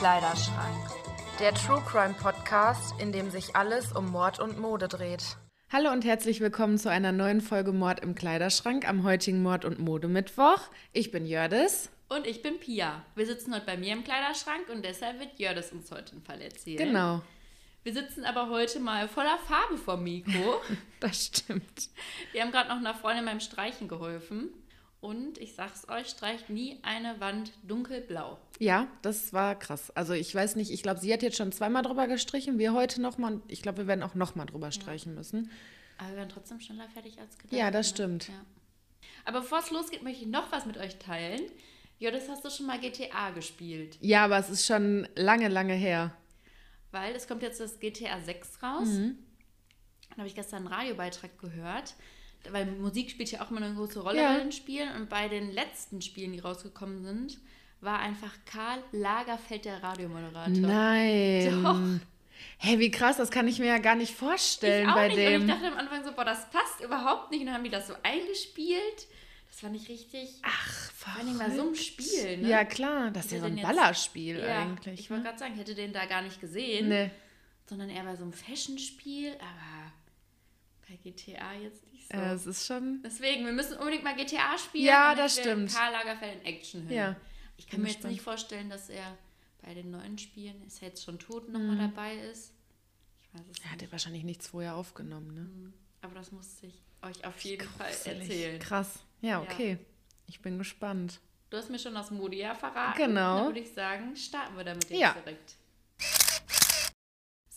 Kleiderschrank. 0.00 0.88
Der 1.40 1.52
True 1.52 1.82
Crime 1.86 2.14
Podcast, 2.14 2.98
in 2.98 3.12
dem 3.12 3.28
sich 3.28 3.54
alles 3.54 3.92
um 3.92 4.10
Mord 4.10 4.40
und 4.40 4.58
Mode 4.58 4.88
dreht. 4.88 5.36
Hallo 5.70 5.90
und 5.90 6.06
herzlich 6.06 6.40
willkommen 6.40 6.78
zu 6.78 6.90
einer 6.90 7.12
neuen 7.12 7.42
Folge 7.42 7.72
Mord 7.72 8.00
im 8.00 8.14
Kleiderschrank 8.14 8.88
am 8.88 9.04
heutigen 9.04 9.42
Mord- 9.42 9.66
und 9.66 9.78
Modemittwoch. 9.78 10.62
Ich 10.94 11.10
bin 11.10 11.26
Jördis. 11.26 11.90
Und 12.08 12.26
ich 12.26 12.40
bin 12.40 12.58
Pia. 12.58 13.04
Wir 13.14 13.26
sitzen 13.26 13.54
heute 13.54 13.66
bei 13.66 13.76
mir 13.76 13.92
im 13.92 14.02
Kleiderschrank 14.02 14.70
und 14.72 14.86
deshalb 14.86 15.20
wird 15.20 15.38
Jördis 15.38 15.70
uns 15.70 15.90
heute 15.90 16.12
einen 16.12 16.22
Fall 16.22 16.40
erzählen. 16.40 16.78
Genau. 16.78 17.20
Wir 17.82 17.92
sitzen 17.92 18.24
aber 18.24 18.48
heute 18.48 18.80
mal 18.80 19.06
voller 19.06 19.36
Farbe 19.36 19.76
vor 19.76 19.98
Mikro. 19.98 20.62
das 21.00 21.26
stimmt. 21.26 21.90
Wir 22.32 22.40
haben 22.40 22.52
gerade 22.52 22.70
noch 22.70 22.78
einer 22.78 22.94
Freundin 22.94 23.26
beim 23.26 23.40
Streichen 23.40 23.86
geholfen. 23.86 24.48
Und 25.00 25.38
ich 25.38 25.54
sag's 25.54 25.88
euch, 25.88 26.08
streicht 26.08 26.50
nie 26.50 26.78
eine 26.82 27.20
Wand 27.20 27.52
dunkelblau. 27.62 28.38
Ja, 28.58 28.86
das 29.00 29.32
war 29.32 29.58
krass. 29.58 29.90
Also 29.96 30.12
ich 30.12 30.34
weiß 30.34 30.56
nicht, 30.56 30.70
ich 30.70 30.82
glaube, 30.82 31.00
sie 31.00 31.12
hat 31.12 31.22
jetzt 31.22 31.38
schon 31.38 31.52
zweimal 31.52 31.82
drüber 31.82 32.06
gestrichen, 32.06 32.58
wir 32.58 32.74
heute 32.74 33.00
nochmal 33.00 33.34
und 33.34 33.50
ich 33.50 33.62
glaube, 33.62 33.78
wir 33.78 33.86
werden 33.86 34.02
auch 34.02 34.14
nochmal 34.14 34.46
drüber 34.46 34.72
streichen 34.72 35.14
müssen. 35.14 35.50
Aber 35.96 36.10
wir 36.10 36.16
werden 36.16 36.28
trotzdem 36.28 36.60
schneller 36.60 36.88
fertig 36.88 37.18
als 37.18 37.38
gedacht. 37.38 37.58
Ja, 37.58 37.70
das 37.70 37.88
ne? 37.88 37.94
stimmt. 37.94 38.28
Ja. 38.28 38.44
Aber 39.24 39.40
bevor 39.40 39.60
es 39.60 39.70
losgeht, 39.70 40.02
möchte 40.02 40.24
ich 40.24 40.30
noch 40.30 40.52
was 40.52 40.66
mit 40.66 40.76
euch 40.76 40.98
teilen. 40.98 41.40
Jodis, 41.98 42.28
hast 42.28 42.44
du 42.44 42.50
schon 42.50 42.66
mal 42.66 42.78
GTA 42.78 43.30
gespielt? 43.30 43.98
Ja, 44.00 44.24
aber 44.24 44.38
es 44.38 44.50
ist 44.50 44.66
schon 44.66 45.08
lange, 45.16 45.48
lange 45.48 45.74
her. 45.74 46.14
Weil 46.92 47.14
es 47.14 47.28
kommt 47.28 47.42
jetzt 47.42 47.60
das 47.60 47.78
GTA 47.78 48.20
6 48.20 48.62
raus. 48.62 48.88
Mhm. 48.88 49.18
Da 50.10 50.16
habe 50.18 50.26
ich 50.26 50.34
gestern 50.34 50.66
einen 50.66 50.74
Radiobeitrag 50.74 51.38
gehört. 51.38 51.94
Weil 52.50 52.66
Musik 52.66 53.10
spielt 53.10 53.30
ja 53.30 53.42
auch 53.42 53.50
immer 53.50 53.62
eine 53.62 53.74
große 53.74 54.00
Rolle 54.00 54.22
Ja. 54.22 54.32
bei 54.34 54.40
den 54.40 54.52
Spielen. 54.52 54.94
Und 54.96 55.08
bei 55.10 55.28
den 55.28 55.50
letzten 55.52 56.00
Spielen, 56.00 56.32
die 56.32 56.38
rausgekommen 56.38 57.02
sind, 57.02 57.38
war 57.80 57.98
einfach 57.98 58.32
Karl 58.46 58.82
Lagerfeld 58.92 59.64
der 59.66 59.82
Radiomoderator. 59.82 60.48
Nein. 60.48 61.62
Doch. 61.62 62.06
Hey, 62.58 62.78
wie 62.78 62.90
krass, 62.90 63.18
das 63.18 63.30
kann 63.30 63.46
ich 63.48 63.58
mir 63.58 63.66
ja 63.66 63.78
gar 63.78 63.94
nicht 63.94 64.14
vorstellen 64.14 64.84
ich 64.84 64.90
auch 64.90 64.94
bei 64.94 65.08
nicht. 65.08 65.18
dem. 65.18 65.42
Und 65.42 65.48
ich 65.48 65.54
dachte 65.54 65.66
am 65.72 65.78
Anfang 65.78 66.04
so, 66.04 66.12
boah, 66.12 66.24
das 66.24 66.48
passt 66.50 66.80
überhaupt 66.82 67.30
nicht. 67.30 67.40
Und 67.40 67.46
dann 67.46 67.56
haben 67.56 67.64
die 67.64 67.70
das 67.70 67.86
so 67.88 67.94
eingespielt. 68.02 69.06
Das 69.48 69.60
fand 69.60 69.76
ich 69.76 69.88
richtig. 69.88 70.28
Ach, 70.42 70.90
vor 70.92 71.12
allem 71.16 71.36
bei 71.38 71.50
so 71.50 71.62
einem 71.62 71.74
Spiel, 71.74 72.38
ne? 72.38 72.48
Ja, 72.48 72.64
klar, 72.64 73.10
das 73.10 73.26
ist 73.26 73.32
ja 73.32 73.38
so 73.40 73.44
ein 73.46 73.56
denn 73.56 73.58
jetzt- 73.58 73.76
Ballerspiel 73.76 74.38
Ja, 74.38 74.62
eigentlich. 74.62 75.00
ich 75.00 75.10
wollte 75.10 75.22
ne? 75.24 75.28
gerade 75.28 75.38
sagen, 75.40 75.52
ich 75.54 75.60
hätte 75.60 75.74
den 75.74 75.92
da 75.92 76.06
gar 76.06 76.22
nicht 76.22 76.40
gesehen. 76.40 76.88
Nee. 76.88 77.10
Sondern 77.66 77.90
eher 77.90 78.04
bei 78.04 78.16
so 78.16 78.22
einem 78.22 78.32
Fashion-Spiel. 78.32 79.32
Aber 79.34 79.89
bei 80.90 80.96
GTA 80.96 81.52
jetzt 81.54 81.86
nicht 81.92 82.10
so. 82.10 82.18
Äh, 82.18 82.32
es 82.32 82.46
ist 82.46 82.66
schon. 82.66 83.00
Deswegen, 83.04 83.44
wir 83.46 83.52
müssen 83.52 83.76
unbedingt 83.78 84.02
mal 84.04 84.16
GTA 84.16 84.58
spielen. 84.58 84.84
Ja, 84.84 85.14
das 85.14 85.38
stimmt. 85.38 85.72
Karl 85.72 85.92
Lagerfeld 85.92 86.40
in 86.40 86.46
Action 86.46 86.86
hin. 86.88 86.96
Ja, 86.96 87.16
Ich 87.56 87.66
kann 87.68 87.82
mir 87.82 87.88
jetzt 87.90 88.04
nicht 88.04 88.22
vorstellen, 88.22 88.68
dass 88.70 88.88
er 88.88 89.16
bei 89.62 89.74
den 89.74 89.90
neuen 89.90 90.18
Spielen, 90.18 90.62
ist 90.66 90.82
er 90.82 90.88
jetzt 90.88 91.04
schon 91.04 91.18
tot, 91.18 91.46
Mhm. 91.48 91.52
nochmal 91.52 91.76
dabei 91.88 92.16
ist. 92.16 92.52
Ich 93.22 93.34
weiß 93.34 93.46
es 93.50 93.58
Er 93.58 93.64
hat 93.66 93.72
nicht. 93.72 93.82
ja 93.82 93.92
wahrscheinlich 93.92 94.24
nichts 94.24 94.48
vorher 94.48 94.74
aufgenommen, 94.74 95.34
ne? 95.34 95.72
Aber 96.02 96.14
das 96.14 96.32
musste 96.32 96.66
ich 96.66 96.80
euch 97.02 97.24
auf 97.24 97.38
jeden 97.42 97.68
Fall 97.68 97.88
erzählen. 97.90 98.58
Krass. 98.58 99.00
Ja, 99.20 99.40
okay. 99.42 99.78
Ich 100.26 100.40
bin 100.40 100.56
gespannt. 100.58 101.20
Du 101.50 101.56
hast 101.58 101.68
mir 101.70 101.78
schon 101.78 101.94
das 101.94 102.10
Modia 102.10 102.54
verraten. 102.54 102.96
Genau. 102.96 103.36
Dann 103.38 103.46
würde 103.48 103.60
ich 103.60 103.72
sagen, 103.72 104.16
starten 104.16 104.56
wir 104.56 104.64
damit 104.64 104.88
jetzt 104.88 104.98
Ja. 104.98 105.12
direkt. 105.12 105.56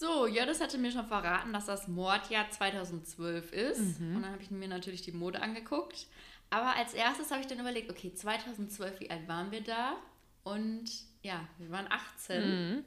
So, 0.03 0.27
Jördis 0.27 0.59
hatte 0.59 0.77
mir 0.77 0.91
schon 0.91 1.05
verraten, 1.07 1.53
dass 1.53 1.67
das 1.67 1.87
Mordjahr 1.87 2.49
2012 2.51 3.53
ist. 3.53 4.01
Mhm. 4.01 4.17
Und 4.17 4.21
dann 4.23 4.31
habe 4.33 4.43
ich 4.43 4.51
mir 4.51 4.67
natürlich 4.67 5.01
die 5.01 5.13
Mode 5.13 5.41
angeguckt. 5.41 6.07
Aber 6.49 6.75
als 6.75 6.93
erstes 6.93 7.31
habe 7.31 7.39
ich 7.39 7.47
dann 7.47 7.59
überlegt, 7.59 7.89
okay, 7.89 8.13
2012, 8.13 8.99
wie 8.99 9.09
alt 9.09 9.25
waren 9.29 9.51
wir 9.51 9.61
da? 9.61 9.95
Und 10.43 10.83
ja, 11.21 11.47
wir 11.57 11.71
waren 11.71 11.87
18. 11.89 12.83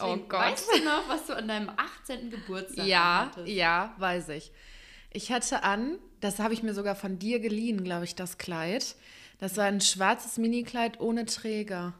Oh 0.00 0.04
Deswegen, 0.08 0.28
Gott. 0.28 0.40
Weißt 0.40 0.68
du 0.74 0.84
noch, 0.84 1.08
was 1.08 1.26
du 1.26 1.36
an 1.36 1.46
deinem 1.46 1.70
18. 1.70 2.30
Geburtstag 2.30 2.84
Ja, 2.84 3.28
hattest? 3.30 3.48
ja, 3.48 3.94
weiß 3.98 4.30
ich. 4.30 4.50
Ich 5.12 5.30
hatte 5.30 5.62
an, 5.62 6.00
das 6.20 6.40
habe 6.40 6.52
ich 6.52 6.64
mir 6.64 6.74
sogar 6.74 6.96
von 6.96 7.20
dir 7.20 7.38
geliehen, 7.38 7.84
glaube 7.84 8.04
ich, 8.06 8.16
das 8.16 8.38
Kleid. 8.38 8.96
Das 9.38 9.56
war 9.56 9.66
ein 9.66 9.80
schwarzes 9.80 10.36
Minikleid 10.36 10.98
ohne 11.00 11.26
Träger. 11.26 11.94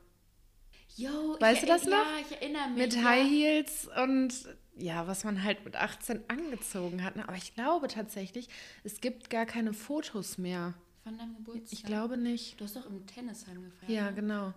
Yo, 0.96 1.36
Weißt 1.40 1.62
ich, 1.62 1.68
du 1.68 1.72
das 1.74 1.84
ja, 1.84 1.90
noch? 1.90 2.20
ich 2.20 2.32
erinnere 2.32 2.68
mich. 2.68 2.78
Mit 2.78 2.94
ja. 2.94 3.02
High 3.04 3.28
Heels 3.28 3.88
und 4.02 4.32
ja, 4.78 5.06
was 5.06 5.24
man 5.24 5.42
halt 5.42 5.64
mit 5.64 5.76
18 5.76 6.24
angezogen 6.28 7.02
hat. 7.04 7.16
ne? 7.16 7.28
Aber 7.28 7.36
ich 7.36 7.54
glaube 7.54 7.88
tatsächlich, 7.88 8.48
es 8.84 9.00
gibt 9.00 9.30
gar 9.30 9.46
keine 9.46 9.72
Fotos 9.72 10.38
mehr. 10.38 10.74
Von 11.04 11.16
deinem 11.18 11.36
Geburtstag. 11.36 11.72
Ich 11.72 11.84
glaube 11.84 12.16
nicht. 12.16 12.60
Du 12.60 12.64
hast 12.64 12.76
doch 12.76 12.86
im 12.86 13.06
Tennisheim 13.06 13.62
gefeiert. 13.62 13.90
Ja, 13.90 14.04
ne? 14.06 14.14
genau. 14.14 14.54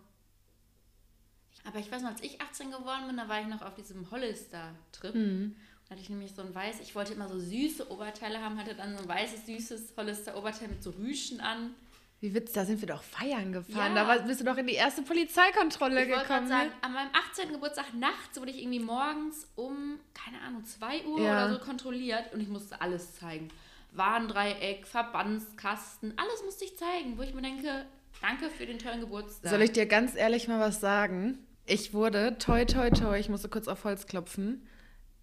Aber 1.66 1.80
ich 1.80 1.92
weiß 1.92 2.02
noch, 2.02 2.12
als 2.12 2.24
ich 2.24 2.42
18 2.42 2.72
geworden 2.72 3.08
bin, 3.08 3.18
da 3.18 3.28
war 3.28 3.42
ich 3.42 3.48
noch 3.48 3.62
auf 3.62 3.76
diesem 3.76 4.10
Hollister-Trip. 4.10 5.14
Mhm. 5.14 5.56
Da 5.86 5.92
hatte 5.92 6.02
ich 6.02 6.10
nämlich 6.10 6.34
so 6.34 6.42
ein 6.42 6.56
weiß, 6.56 6.80
ich 6.82 6.96
wollte 6.96 7.14
immer 7.14 7.28
so 7.28 7.40
süße 7.40 7.92
Oberteile 7.92 8.42
haben, 8.42 8.58
hatte 8.58 8.76
dann 8.76 8.96
so 8.96 9.04
ein 9.04 9.10
weißes, 9.10 9.46
süßes 9.46 9.94
Hollister-Oberteil 9.98 10.70
mit 10.70 10.84
so 10.84 10.92
Rüschen 10.92 11.42
an. 11.42 11.76
Wie 12.22 12.34
witzig, 12.34 12.54
da 12.56 12.66
sind 12.66 12.82
wir 12.82 12.88
doch 12.88 13.02
feiern 13.02 13.54
gefahren. 13.54 13.96
Ja. 13.96 14.04
Da 14.18 14.18
bist 14.24 14.42
du 14.42 14.44
doch 14.44 14.58
in 14.58 14.68
die 14.68 14.74
erste 14.74 15.02
Polizeikontrolle 15.04 16.04
Ich 16.04 16.10
gekommen. 16.10 16.48
sagen, 16.50 16.68
ne? 16.70 16.74
an 16.82 16.92
meinem 16.94 17.10
18. 17.32 17.52
Geburtstag 17.54 17.94
nachts 17.94 18.38
wurde 18.40 18.52
ich 18.52 18.62
irgendwie 18.62 18.80
morgens 18.80 19.48
um, 19.56 20.00
keine 20.14 20.42
Ahnung, 20.42 20.66
2 20.66 21.06
Uhr 21.06 21.22
Ja. 21.22 21.46
oder 21.46 21.54
so 21.54 21.60
kontrolliert 21.60 22.34
und 22.34 22.42
ich 22.42 22.50
musste 22.50 22.82
alles 22.82 23.16
zeigen. 23.16 23.48
Warndreieck, 23.94 24.86
Verbandskasten, 24.86 26.14
alles 26.18 26.44
musste 26.44 26.66
ich 26.66 26.78
zeigen, 26.78 27.18
wo 27.18 27.22
ich 27.22 27.34
mir 27.34 27.42
denke, 27.42 27.86
danke 28.22 28.50
für 28.50 28.66
den 28.66 28.80
tollen 28.80 29.00
Geburtstag. 29.02 29.50
Soll 29.50 29.62
ich 29.62 29.72
dir 29.72 29.86
ganz 29.86 30.16
ehrlich 30.16 30.48
mal 30.48 30.60
was 30.60 30.80
sagen? 30.82 31.38
Ich 31.66 31.94
wurde, 31.94 32.38
toi, 32.40 32.66
toi, 32.66 32.90
toi, 32.90 33.18
ich 33.20 33.30
musste 33.30 33.48
kurz 33.50 33.68
auf 33.68 33.84
Holz 33.84 34.08
klopfen, 34.08 34.68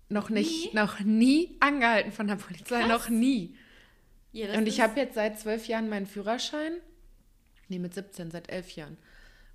noch 0.09 0.31
nicht, 0.31 0.73
Nie? 0.73 0.79
noch 0.79 1.01
nie 1.01 1.57
angehalten 1.61 2.13
von 2.13 2.27
der 2.29 2.37
Polizei, 2.37 2.81
Krass. 2.81 2.89
noch 2.89 3.09
nie. 3.09 3.57
Ja, 4.37 4.53
Und 4.59 4.67
ich 4.69 4.81
habe 4.81 5.01
jetzt 5.01 5.15
seit 5.15 5.39
zwölf 5.41 5.67
Jahren 5.67 5.89
meinen 5.89 6.07
Führerschein. 6.07 6.75
Nee, 7.69 7.79
mit 7.79 7.95
17, 7.95 8.31
seit 8.31 8.51
elf 8.51 8.71
Jahren. 8.73 8.99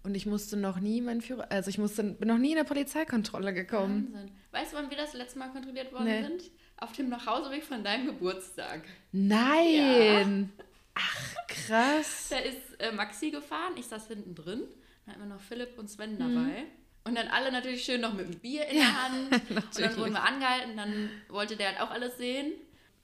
Und 0.04 0.16
ich 0.16 0.26
musste 0.26 0.58
noch 0.58 0.80
nie 0.80 1.00
meinen 1.02 1.22
Führer, 1.22 1.52
also 1.52 1.70
ich 1.70 1.78
musste, 1.78 2.04
bin 2.04 2.28
noch 2.28 2.40
nie 2.40 2.54
in 2.54 2.58
eine 2.58 2.66
Polizeikontrolle 2.68 3.54
gekommen. 3.54 4.10
Wahnsinn. 4.12 4.32
Weißt 4.52 4.74
du, 4.74 4.78
wann 4.78 4.90
wir 4.90 4.98
das 4.98 5.14
letzte 5.14 5.38
Mal 5.38 5.50
kontrolliert 5.50 5.94
worden 5.94 6.06
Nee. 6.06 6.24
sind? 6.24 6.44
Auf 6.78 6.92
dem 6.94 7.10
Nachhauseweg 7.10 7.64
von 7.64 7.84
deinem 7.84 8.08
Geburtstag. 8.08 8.82
Nein! 9.12 10.52
Ach, 10.96 11.36
krass. 11.48 12.28
Da 12.32 12.38
ist 12.40 12.58
äh, 12.80 12.92
Maxi 12.92 13.30
gefahren, 13.32 13.74
ich 13.78 13.86
saß 13.86 14.08
hinten 14.08 14.34
drin. 14.36 14.64
Dann 15.06 15.16
hatten 15.16 15.28
wir 15.30 15.36
noch 15.36 15.42
Philipp 15.42 15.78
und 15.78 15.90
Sven 15.90 16.14
Mhm. 16.16 16.20
dabei. 16.20 16.64
Und 17.04 17.16
dann 17.16 17.28
alle 17.30 17.52
natürlich 17.52 17.84
schön 17.84 18.02
noch 18.02 18.14
mit 18.14 18.28
dem 18.28 18.40
Bier 18.40 18.66
in 18.68 18.78
der 18.78 19.04
Hand. 19.04 19.32
und 19.50 19.80
dann 19.80 19.98
wurden 19.98 20.14
wir 20.14 20.24
angehalten, 20.24 20.76
dann 20.78 21.10
wollte 21.30 21.56
der 21.56 21.70
halt 21.70 21.82
auch 21.82 21.92
alles 21.92 22.18
sehen. 22.18 22.54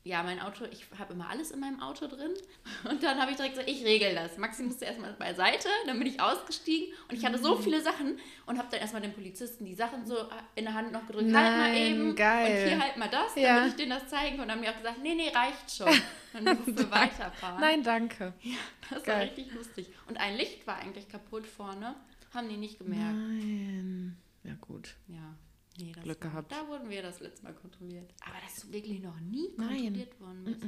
Ja, 0.08 0.24
mein 0.24 0.40
Auto, 0.40 0.64
ich 0.72 0.86
habe 0.98 1.14
immer 1.14 1.30
alles 1.30 1.52
in 1.52 1.60
meinem 1.60 1.82
Auto 1.82 2.08
drin. 2.08 2.32
Und 2.90 3.04
dann 3.04 3.20
habe 3.20 3.32
ich 3.32 3.38
direkt 3.38 3.56
gesagt, 3.56 3.70
ich 3.70 3.84
regel 3.84 4.16
das. 4.16 4.38
Maxi 4.38 4.64
musste 4.64 4.86
erstmal 4.86 5.12
beiseite, 5.14 5.68
dann 5.86 5.98
bin 6.00 6.08
ich 6.08 6.22
ausgestiegen 6.22 6.94
und 7.10 7.16
ich 7.18 7.26
hatte 7.26 7.38
Mhm. 7.38 7.44
so 7.44 7.56
viele 7.58 7.82
Sachen 7.82 8.18
und 8.46 8.58
habe 8.58 8.70
dann 8.72 8.80
erstmal 8.80 9.02
dem 9.02 9.14
Polizisten 9.14 9.66
die 9.66 9.74
Sachen 9.76 10.06
so 10.06 10.16
in 10.56 10.64
der 10.66 10.74
Hand 10.74 10.92
noch 10.94 11.06
gedrückt. 11.06 11.26
halt 11.26 11.34
mal 11.34 11.72
Nein, 11.74 11.76
eben 11.92 12.16
geil. 12.16 12.64
und 12.64 12.70
hier 12.70 12.80
halt 12.82 12.98
mal 12.98 13.10
das, 13.10 13.36
Ja. 13.36 13.56
damit 13.58 13.70
ich 13.72 13.76
denen 13.76 13.90
das 13.92 14.08
zeigen. 14.08 14.40
Und 14.40 14.48
dann 14.48 14.52
haben 14.58 14.62
die 14.62 14.70
auch 14.70 14.78
gesagt, 14.78 15.04
nee, 15.04 15.14
nee, 15.16 15.30
reicht 15.30 15.70
schon. 15.76 15.88
Und 15.88 16.46
dann 16.46 16.56
durften 16.58 16.78
wir 16.78 16.92
weiterfahren. 16.92 17.60
Nein, 17.60 17.84
danke. 17.84 18.34
Das 18.90 19.00
war 19.06 19.16
Geil. 19.16 19.28
richtig 19.28 19.52
lustig. 19.54 19.88
Und 20.08 20.18
ein 20.20 20.38
Licht 20.38 20.66
war 20.66 20.78
eigentlich 20.78 21.10
kaputt 21.10 21.46
vorne. 21.46 21.96
Haben 22.34 22.48
die 22.50 22.58
nicht 22.58 22.78
gemerkt. 22.78 23.14
Nein. 23.16 24.18
Ja, 24.44 24.54
gut. 24.62 24.96
Ja. 25.08 25.36
Nee, 25.80 25.92
das 25.94 26.04
Glück 26.04 26.24
war, 26.24 26.32
gehabt. 26.32 26.52
Da 26.52 26.68
wurden 26.68 26.90
wir 26.90 27.02
das 27.02 27.20
letzte 27.20 27.44
Mal 27.46 27.54
kontrolliert. 27.54 28.10
Aber 28.26 28.36
dass 28.44 28.62
du 28.62 28.72
wirklich 28.72 29.02
noch 29.02 29.20
nie 29.20 29.50
Nein. 29.58 29.68
kontrolliert 29.70 30.20
worden 30.20 30.44
bist. 30.46 30.62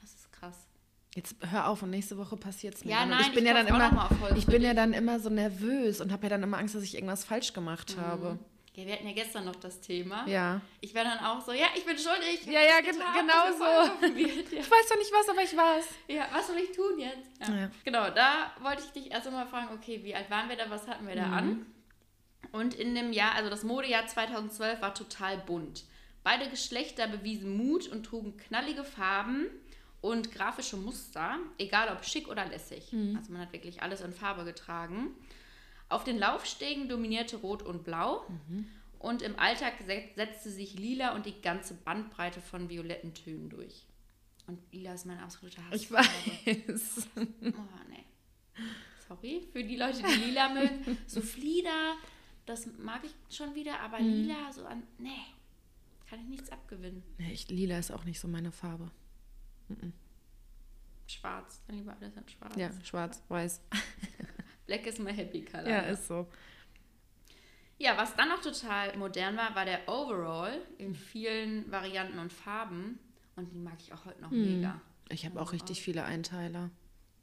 Das 0.00 0.10
ist 0.14 0.32
krass. 0.32 0.66
Jetzt 1.14 1.36
hör 1.50 1.68
auf 1.68 1.82
und 1.82 1.90
nächste 1.90 2.16
Woche 2.18 2.36
passiert 2.36 2.74
es 2.74 2.84
mir. 2.84 2.90
Ja, 2.92 3.06
nein, 3.06 3.20
ich 3.22 3.32
bin 3.32 3.44
ich 3.44 3.48
ja 3.50 3.54
dann 3.54 3.66
immer, 3.66 3.90
mal 3.90 4.36
ich 4.36 4.46
bin 4.46 4.62
ja 4.62 4.74
dann 4.74 4.92
immer 4.92 5.18
so 5.18 5.30
nervös 5.30 6.00
und 6.00 6.12
habe 6.12 6.24
ja 6.24 6.28
dann 6.30 6.42
immer 6.42 6.58
Angst, 6.58 6.74
dass 6.74 6.82
ich 6.82 6.94
irgendwas 6.94 7.24
falsch 7.24 7.52
gemacht 7.52 7.96
Mhm. 7.96 8.00
habe. 8.02 8.38
Ja, 8.74 8.86
wir 8.86 8.92
hatten 8.92 9.08
ja 9.08 9.12
gestern 9.14 9.44
noch 9.46 9.56
das 9.56 9.80
Thema. 9.80 10.24
Ja. 10.28 10.60
Ich 10.80 10.94
war 10.94 11.02
dann 11.02 11.18
auch 11.18 11.40
so, 11.44 11.50
ja, 11.52 11.66
ich 11.76 11.84
bin 11.84 11.96
schuldig. 11.98 12.46
Ja, 12.46 12.60
ja, 12.60 12.80
gen- 12.80 13.02
hab 13.02 13.12
genau 13.14 13.46
das 13.48 13.58
so. 13.58 14.14
wird. 14.14 14.52
Ja. 14.52 14.58
Ich 14.60 14.70
weiß 14.70 14.88
doch 14.88 14.96
nicht 14.98 15.12
was, 15.12 15.28
aber 15.28 15.42
ich 15.42 15.56
war's. 15.56 15.86
ja, 16.06 16.28
was 16.32 16.46
soll 16.46 16.58
ich 16.58 16.70
tun 16.70 16.96
jetzt? 16.98 17.48
Ja. 17.48 17.56
Ja. 17.62 17.70
Genau, 17.84 18.10
da 18.10 18.52
wollte 18.62 18.82
ich 18.84 18.90
dich 18.92 19.10
erst 19.10 19.26
einmal 19.26 19.48
fragen, 19.48 19.74
okay, 19.74 19.98
wie 20.04 20.14
alt 20.14 20.30
waren 20.30 20.48
wir 20.48 20.56
da, 20.56 20.70
was 20.70 20.86
hatten 20.86 21.08
wir 21.08 21.16
da 21.16 21.26
Mhm. 21.26 21.32
an? 21.34 21.66
Und 22.52 22.74
in 22.74 22.94
dem 22.94 23.12
Jahr, 23.12 23.34
also 23.34 23.50
das 23.50 23.62
Modejahr 23.62 24.06
2012 24.06 24.80
war 24.80 24.94
total 24.94 25.38
bunt. 25.38 25.84
Beide 26.24 26.48
Geschlechter 26.48 27.06
bewiesen 27.08 27.56
Mut 27.56 27.88
und 27.88 28.04
trugen 28.04 28.36
knallige 28.36 28.84
Farben 28.84 29.46
und 30.00 30.32
grafische 30.32 30.76
Muster, 30.76 31.38
egal 31.58 31.88
ob 31.94 32.04
schick 32.04 32.28
oder 32.28 32.46
lässig. 32.46 32.92
Also 33.16 33.32
man 33.32 33.42
hat 33.42 33.52
wirklich 33.52 33.82
alles 33.82 34.00
in 34.00 34.12
Farbe 34.12 34.44
getragen. 34.44 35.08
Auf 35.88 36.04
den 36.04 36.18
Laufstegen 36.18 36.88
dominierte 36.88 37.36
Rot 37.38 37.62
und 37.62 37.84
Blau. 37.84 38.24
Und 38.98 39.22
im 39.22 39.38
Alltag 39.38 39.74
se- 39.86 40.02
setzte 40.16 40.50
sich 40.50 40.74
Lila 40.74 41.14
und 41.14 41.24
die 41.26 41.40
ganze 41.40 41.74
Bandbreite 41.74 42.40
von 42.40 42.68
violetten 42.68 43.14
Tönen 43.14 43.48
durch. 43.48 43.84
Und 44.46 44.58
Lila 44.72 44.94
ist 44.94 45.06
mein 45.06 45.18
absoluter 45.20 45.62
Hass. 45.66 45.80
Ich 45.80 45.90
weiß. 45.92 47.08
Oh, 47.16 47.52
nee. 47.88 48.04
Sorry 49.06 49.48
für 49.52 49.62
die 49.64 49.76
Leute, 49.76 50.02
die 50.02 50.24
lila 50.26 50.48
mögen. 50.50 50.98
So 51.06 51.20
Flieder 51.20 51.94
das 52.48 52.66
mag 52.78 53.02
ich 53.04 53.14
schon 53.34 53.54
wieder, 53.54 53.80
aber 53.80 53.98
Mhm. 54.00 54.08
lila, 54.22 54.52
so 54.52 54.64
an, 54.64 54.82
nee, 54.98 55.10
kann 56.08 56.20
ich 56.20 56.26
nichts 56.28 56.50
abgewinnen. 56.50 57.02
Nee, 57.18 57.32
ich, 57.32 57.48
lila 57.48 57.78
ist 57.78 57.90
auch 57.90 58.04
nicht 58.04 58.18
so 58.20 58.28
meine 58.28 58.52
Farbe. 58.52 58.90
Schwarz, 61.06 61.62
dann 61.66 61.76
lieber 61.76 61.96
alles 61.98 62.16
in 62.16 62.28
schwarz. 62.28 62.56
Ja, 62.56 62.70
schwarz, 62.84 63.22
weiß. 63.28 63.60
Black 64.66 64.86
is 64.86 64.98
my 64.98 65.12
happy 65.12 65.42
color. 65.44 65.68
Ja, 65.68 65.80
ist 65.80 66.06
so. 66.06 66.28
Ja, 67.78 67.96
was 67.96 68.14
dann 68.16 68.28
noch 68.28 68.40
total 68.42 68.96
modern 68.98 69.36
war, 69.36 69.54
war 69.54 69.64
der 69.64 69.88
Overall 69.88 70.60
in 70.78 70.94
vielen 70.94 71.70
Varianten 71.70 72.18
und 72.18 72.32
Farben. 72.32 72.98
Und 73.36 73.52
die 73.52 73.58
mag 73.58 73.76
ich 73.78 73.92
auch 73.92 74.04
heute 74.04 74.20
noch 74.20 74.30
mega. 74.32 74.80
Ich 75.10 75.24
habe 75.24 75.40
auch 75.40 75.52
richtig 75.52 75.80
viele 75.80 76.04
Einteiler. 76.04 76.70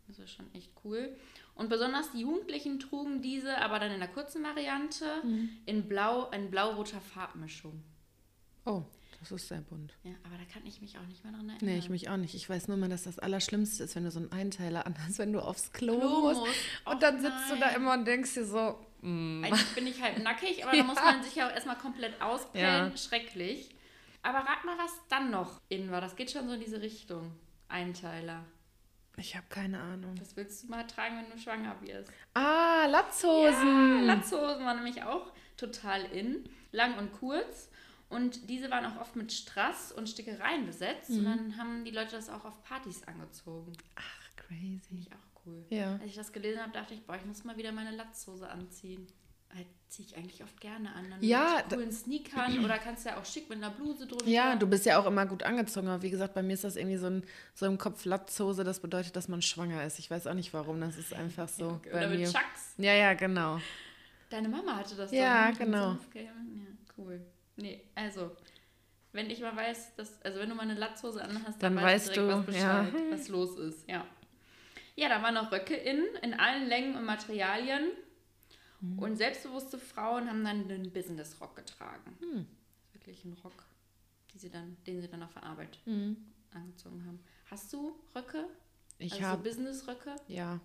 Das 0.08 0.18
ist 0.18 0.32
schon 0.32 0.52
echt 0.54 0.72
cool. 0.84 1.16
Und 1.56 1.70
besonders 1.70 2.12
die 2.12 2.20
Jugendlichen 2.20 2.80
trugen 2.80 3.22
diese, 3.22 3.58
aber 3.60 3.80
dann 3.80 3.92
in 3.92 4.00
der 4.00 4.10
kurzen 4.10 4.44
Variante, 4.44 5.06
in 5.66 5.88
blau, 5.88 6.30
in 6.32 6.52
blau-roter 6.52 7.00
Farbmischung. 7.00 7.82
Oh, 8.66 8.84
das 9.20 9.32
ist 9.32 9.48
sehr 9.48 9.62
bunt. 9.62 9.94
Ja, 10.04 10.12
aber 10.24 10.38
da 10.38 10.44
kann 10.52 10.66
ich 10.66 10.82
mich 10.82 10.98
auch 10.98 11.06
nicht 11.08 11.24
mehr 11.24 11.34
dran 11.34 11.50
erinnern. 11.50 11.66
Nee, 11.66 11.78
ich 11.78 11.90
mich 11.90 12.10
auch 12.10 12.18
nicht. 12.18 12.36
Ich 12.36 12.50
weiß 12.50 12.68
nur 12.68 12.78
mal, 12.78 12.90
dass 12.90 13.04
das 13.04 13.20
Allerschlimmste 13.20 13.84
ist, 13.84 13.96
wenn 13.96 14.04
du 14.04 14.12
so 14.12 14.20
einen 14.20 14.32
Einteiler 14.32 14.86
anhast, 14.86 15.18
wenn 15.18 15.34
du 15.34 15.40
aufs 15.40 15.72
Klo, 15.72 15.98
Klo 15.98 16.22
musst. 16.22 16.42
musst. 16.42 16.54
Und 16.86 17.02
dann 17.02 17.22
sitzt 17.22 17.50
du 17.50 17.56
da 17.56 17.68
nein. 17.68 17.76
immer 17.76 17.94
und 17.94 18.06
denkst 18.06 18.34
dir 18.34 18.46
so, 18.46 18.86
mm. 19.02 19.46
Eigentlich 19.46 19.76
bin 19.76 19.88
ich 19.88 20.02
halt 20.02 20.22
nackig, 20.22 20.66
aber 20.66 20.76
da 20.78 20.84
muss 20.84 20.96
man 20.96 21.24
sich 21.24 21.36
ja 21.36 21.48
auch 21.48 21.52
erstmal 21.54 21.78
komplett 21.78 22.22
auspellen. 22.22 22.92
Ja. 22.92 22.98
Schrecklich. 22.98 23.74
Aber 24.22 24.40
rat 24.40 24.66
mal, 24.66 24.78
was 24.78 24.92
dann 25.10 25.32
noch 25.32 25.62
in 25.70 25.90
war. 25.90 26.02
Das 26.02 26.16
geht 26.16 26.32
schon 26.32 26.48
so 26.48 26.54
in 26.54 26.60
diese 26.60 26.82
Richtung. 26.82 27.32
Einteiler. 27.68 28.44
Ich 29.18 29.36
habe 29.36 29.46
keine 29.50 29.80
Ahnung. 29.80 30.16
Das 30.16 30.36
willst 30.36 30.64
du 30.64 30.68
mal 30.68 30.86
tragen, 30.86 31.18
wenn 31.18 31.32
du 31.32 31.38
schwanger 31.38 31.76
wirst. 31.82 32.12
Ah, 32.34 32.86
Latzhosen. 32.88 34.06
Latzhosen 34.06 34.66
waren 34.66 34.78
nämlich 34.78 35.04
auch 35.04 35.32
total 35.58 36.04
in. 36.06 36.50
Lang 36.72 36.98
und 36.98 37.14
kurz. 37.14 37.70
Und 38.10 38.50
diese 38.50 38.70
waren 38.70 38.86
auch 38.86 39.02
oft 39.02 39.16
mit 39.16 39.32
Strass 39.34 39.92
und 39.92 40.08
Stickereien 40.10 40.66
besetzt. 40.66 41.10
Mhm. 41.10 41.18
Und 41.18 41.26
dann 41.26 41.58
haben 41.58 41.86
die 41.86 41.92
Leute 41.92 42.16
das 42.16 42.30
auch 42.30 42.46
auf 42.46 42.64
Partys 42.64 43.04
angezogen. 43.04 43.74
Ach, 43.96 44.36
crazy. 44.36 44.80
Finde 44.88 45.04
ich 45.04 45.12
auch 45.12 45.46
cool. 45.46 45.66
Ja. 45.70 45.94
Als 45.94 46.06
ich 46.06 46.16
das 46.16 46.32
gelesen 46.32 46.62
habe, 46.62 46.72
dachte 46.72 46.94
ich, 46.94 47.06
boah, 47.06 47.16
ich 47.16 47.26
muss 47.26 47.44
mal 47.44 47.58
wieder 47.58 47.72
meine 47.72 47.92
Latzhose 47.92 48.50
anziehen. 48.50 49.08
Halt 49.56 49.68
ziehe 49.88 50.08
ich 50.08 50.18
eigentlich 50.18 50.44
oft 50.44 50.60
gerne 50.60 50.94
an. 50.94 51.10
Dann 51.10 51.24
Ja, 51.24 51.62
mit 51.68 51.74
coolen 51.74 51.92
Sneakern 51.92 52.60
oder 52.66 52.78
kannst 52.78 53.06
du 53.06 53.10
ja 53.10 53.18
auch 53.18 53.26
schick 53.26 53.48
mit 53.50 53.60
einer 53.60 53.70
Bluse 53.72 54.06
drunter. 54.06 54.28
Ja, 54.28 54.56
du 54.56 54.68
bist 54.68 54.86
ja 54.86 55.00
auch 55.00 55.06
immer 55.06 55.26
gut 55.26 55.44
angezogen, 55.44 55.88
aber 55.88 56.02
wie 56.04 56.10
gesagt, 56.10 56.34
bei 56.34 56.44
mir 56.44 56.54
ist 56.54 56.64
das 56.64 56.76
irgendwie 56.76 56.98
so, 56.98 57.08
ein, 57.08 57.24
so 57.54 57.66
im 57.66 57.78
Kopf 57.78 58.04
Latzhose, 58.06 58.64
das 58.64 58.80
bedeutet, 58.82 59.16
dass 59.16 59.28
man 59.30 59.42
schwanger 59.42 59.84
ist. 59.86 60.00
Ich 60.00 60.12
weiß 60.12 60.28
auch 60.28 60.34
nicht 60.34 60.54
warum, 60.54 60.82
das 60.82 60.98
ist 60.98 61.14
einfach 61.14 61.48
so 61.48 61.70
Okay, 61.70 61.90
bei 61.92 62.00
Oder 62.00 62.08
mit 62.10 62.20
mir. 62.20 62.26
Chucks. 62.28 62.74
Ja, 62.78 62.94
ja, 62.94 63.14
genau. 63.14 63.60
Deine 64.30 64.50
Mama 64.50 64.76
hatte 64.78 64.96
das 64.96 65.12
Ja, 65.12 65.44
doch. 65.52 65.60
mit 65.60 65.60
genau. 65.60 65.92
Ja, 66.14 66.28
cool. 66.98 67.22
Nee, 67.56 67.82
also, 67.96 68.32
wenn 69.14 69.30
ich 69.30 69.40
mal 69.40 69.56
weiß, 69.56 69.96
dass, 69.96 70.22
also 70.24 70.40
wenn 70.40 70.50
du 70.50 70.56
mal 70.56 70.64
eine 70.64 70.74
Latzhose 70.74 71.24
anhast, 71.24 71.62
dann, 71.64 71.76
Dann 71.76 71.84
weißt 71.86 72.08
weißt 72.08 72.18
du 72.18 72.22
direkt, 72.28 72.48
du, 72.50 72.52
was 72.54 72.62
ja. 72.62 72.82
Bescheid, 72.82 73.04
was 73.12 73.28
los 73.30 73.58
ist, 73.60 73.90
ja. 73.90 74.06
Ja, 74.98 75.10
da 75.10 75.22
waren 75.22 75.34
noch 75.36 75.52
Röcke 75.52 75.76
in, 75.76 76.04
in 76.22 76.34
allen 76.34 76.68
Längen 76.68 76.96
und 76.98 77.06
Materialien. 77.06 77.92
Mhm. 78.82 79.00
Und 79.00 79.18
selbstbewusste 79.18 79.78
Frauen 79.80 80.30
haben 80.30 80.44
dann 80.44 80.68
den 80.68 80.92
Business-Rock 80.92 81.56
getragen. 81.56 82.16
Hm. 82.20 82.46
Wirklich 82.94 83.24
ein 83.26 83.34
Rock, 83.44 83.64
die 84.34 84.40
sie 84.40 84.50
dann, 84.50 84.78
den 84.86 85.02
sie 85.02 85.08
dann 85.08 85.24
auf 85.24 85.34
der 85.34 85.44
Arbeit 85.44 85.80
Mhm. 85.86 86.18
angezogen 86.54 87.06
haben. 87.06 87.20
Hast 87.50 87.72
du 87.74 87.96
Röcke? 88.16 88.46
Ich 88.98 89.14
also 89.14 89.24
so 89.24 89.30
habe, 89.30 89.44
Business-Röcke? 89.44 90.16
ja, 90.28 90.60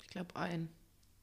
ich 0.00 0.06
glaube 0.08 0.34
ein. 0.36 0.68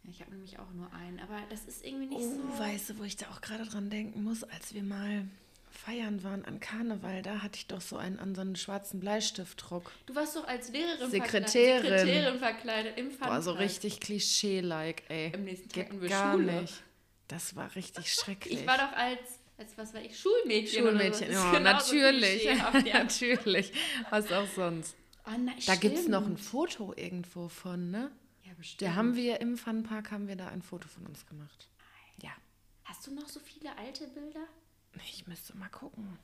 Ja, 0.03 0.09
ich 0.09 0.21
habe 0.21 0.31
nämlich 0.31 0.59
auch 0.59 0.71
nur 0.73 0.91
einen, 0.93 1.19
aber 1.19 1.39
das 1.49 1.65
ist 1.65 1.83
irgendwie 1.85 2.07
nicht 2.07 2.19
Oh, 2.19 2.51
so. 2.53 2.59
weißt 2.59 2.89
du, 2.89 2.97
wo 2.99 3.03
ich 3.03 3.15
da 3.15 3.29
auch 3.31 3.39
gerade 3.41 3.63
dran 3.65 3.89
denken 3.89 4.23
muss, 4.23 4.43
als 4.43 4.73
wir 4.73 4.83
mal 4.83 5.25
feiern 5.73 6.23
waren 6.23 6.45
an 6.45 6.59
Karneval, 6.59 7.21
da 7.21 7.41
hatte 7.41 7.57
ich 7.57 7.67
doch 7.67 7.81
so 7.81 7.97
einen 7.97 8.19
an 8.19 8.35
so 8.35 8.41
einen 8.41 8.55
schwarzen 8.55 8.99
Bleistiftrock. 8.99 9.91
Du 10.05 10.15
warst 10.15 10.35
doch 10.35 10.47
als 10.47 10.69
Lehrerin 10.69 11.09
Sekretärin. 11.09 11.81
verkleidet, 11.83 11.99
Sekretärin 12.07 12.39
verkleidet 12.39 12.97
im 12.97 13.17
Boah, 13.17 13.41
so 13.41 13.51
Funpark. 13.51 13.59
richtig 13.59 13.99
Klischee-like, 13.99 15.03
ey. 15.09 15.31
Im 15.33 15.43
nächsten 15.45 15.69
Tag 15.69 15.89
Geht 15.89 16.09
gar 16.09 16.33
Schule. 16.33 16.61
nicht. 16.61 16.83
Das 17.27 17.55
war 17.55 17.75
richtig 17.75 18.13
schrecklich. 18.13 18.59
Ich 18.61 18.67
war 18.67 18.77
doch 18.77 18.91
als, 18.95 19.19
als 19.57 19.77
was 19.77 19.93
war 19.93 20.01
ich, 20.01 20.17
Schulmädchen. 20.19 20.83
Schulmädchen, 20.83 21.27
so. 21.27 21.33
Ja, 21.33 21.51
ist 21.51 21.57
genauso 21.57 21.95
natürlich. 21.95 22.43
ja. 22.43 22.71
natürlich. 22.93 23.73
Was 24.09 24.31
auch 24.31 24.47
sonst. 24.55 24.95
Oh, 25.25 25.31
nein, 25.31 25.55
Da 25.65 25.75
gibt 25.75 25.97
es 25.97 26.07
noch 26.07 26.25
ein 26.25 26.37
Foto 26.37 26.93
irgendwo 26.95 27.47
von, 27.49 27.91
ne? 27.91 28.11
Ja, 28.43 28.53
bestimmt. 28.57 28.81
Da 28.81 28.95
haben 28.95 29.15
wir 29.15 29.39
im 29.41 29.57
Funpark 29.57 30.11
haben 30.11 30.27
wir 30.27 30.35
da 30.35 30.49
ein 30.49 30.61
Foto 30.61 30.87
von 30.87 31.05
uns 31.07 31.25
gemacht. 31.25 31.69
Ja. 32.21 32.31
Hast 32.83 33.07
du 33.07 33.13
noch 33.15 33.27
so 33.27 33.39
viele 33.39 33.75
alte 33.77 34.05
Bilder? 34.07 34.45
Ich 34.95 35.27
müsste 35.27 35.57
mal 35.57 35.69
gucken. 35.69 36.17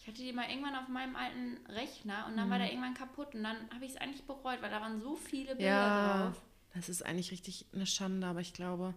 Ich 0.00 0.06
hatte 0.06 0.18
die 0.22 0.32
mal 0.32 0.48
irgendwann 0.48 0.74
auf 0.76 0.88
meinem 0.88 1.16
alten 1.16 1.58
Rechner 1.68 2.26
und 2.28 2.36
dann 2.36 2.46
Mhm. 2.46 2.50
war 2.52 2.58
der 2.58 2.70
irgendwann 2.70 2.94
kaputt 2.94 3.34
und 3.34 3.42
dann 3.42 3.56
habe 3.74 3.84
ich 3.84 3.92
es 3.92 3.96
eigentlich 3.98 4.24
bereut, 4.26 4.62
weil 4.62 4.70
da 4.70 4.80
waren 4.80 5.00
so 5.00 5.16
viele 5.16 5.56
Bilder 5.56 5.64
Ja, 5.64 6.26
drauf. 6.30 6.42
das 6.74 6.88
ist 6.88 7.04
eigentlich 7.04 7.30
richtig 7.30 7.66
eine 7.74 7.86
Schande, 7.86 8.26
aber 8.26 8.40
ich 8.40 8.54
glaube, 8.54 8.94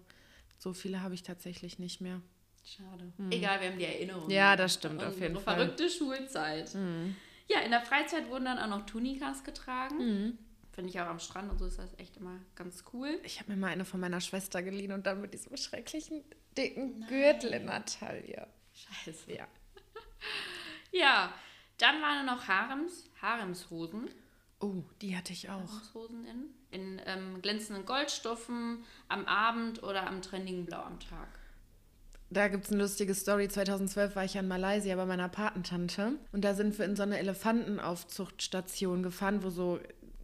so 0.57 0.73
viele 0.73 1.01
habe 1.01 1.13
ich 1.13 1.23
tatsächlich 1.23 1.79
nicht 1.79 1.99
mehr. 2.01 2.21
Schade. 2.63 3.11
Egal, 3.31 3.59
wir 3.59 3.71
haben 3.71 3.79
die 3.79 3.85
Erinnerung. 3.85 4.25
Mhm. 4.25 4.31
Ja, 4.31 4.55
das 4.55 4.75
stimmt, 4.75 5.03
auf 5.03 5.19
jeden 5.19 5.37
Fall. 5.39 5.55
Mhm. 5.55 5.59
verrückte 5.61 5.89
Schulzeit. 5.89 6.71
Ja, 7.49 7.59
in 7.61 7.71
der 7.71 7.81
Freizeit 7.81 8.29
wurden 8.29 8.45
dann 8.45 8.59
auch 8.59 8.67
noch 8.67 8.85
Tunikas 8.85 9.43
getragen. 9.43 9.97
Mhm. 9.97 10.37
Finde 10.71 10.89
ich 10.91 11.01
auch 11.01 11.07
am 11.07 11.19
Strand 11.19 11.51
und 11.51 11.57
so 11.57 11.65
ist 11.65 11.79
das 11.79 11.97
echt 11.99 12.15
immer 12.15 12.39
ganz 12.55 12.85
cool. 12.93 13.19
Ich 13.25 13.39
habe 13.41 13.51
mir 13.51 13.57
mal 13.57 13.67
eine 13.67 13.83
von 13.83 13.99
meiner 13.99 14.21
Schwester 14.21 14.61
geliehen 14.63 14.93
und 14.93 15.05
dann 15.05 15.19
mit 15.19 15.33
diesem 15.33 15.57
schrecklichen 15.57 16.23
dicken 16.57 17.05
Gürtel 17.07 17.51
in 17.53 17.65
der 17.67 17.83
Taille. 17.85 18.47
Scheiße. 19.05 19.33
Ja. 19.33 19.47
Ja, 20.93 21.33
dann 21.77 22.01
waren 22.01 22.25
noch 22.25 22.47
Harems, 22.47 23.05
Haremshosen. 23.21 24.09
Oh, 24.59 24.83
die 25.01 25.15
hatte 25.15 25.33
ich 25.33 25.49
auch. 25.49 25.71
Haremshosen 25.71 26.25
in, 26.25 26.49
in 26.69 27.01
ähm, 27.05 27.41
glänzenden 27.41 27.85
Goldstoffen 27.85 28.83
am 29.07 29.25
Abend 29.25 29.81
oder 29.81 30.05
am 30.05 30.21
trendigen 30.21 30.65
Blau 30.65 30.81
am 30.81 30.99
Tag. 30.99 31.29
Da 32.29 32.47
gibt 32.47 32.65
es 32.65 32.71
eine 32.71 32.81
lustige 32.81 33.13
Story. 33.13 33.49
2012 33.49 34.15
war 34.15 34.23
ich 34.23 34.35
ja 34.35 34.41
in 34.41 34.47
Malaysia 34.47 34.95
bei 34.95 35.05
meiner 35.05 35.27
Patentante. 35.27 36.13
Und 36.31 36.45
da 36.45 36.53
sind 36.53 36.77
wir 36.77 36.85
in 36.85 36.95
so 36.95 37.03
eine 37.03 37.17
Elefantenaufzuchtstation 37.17 39.03
gefahren, 39.03 39.43
wo 39.43 39.49
so, 39.49 39.79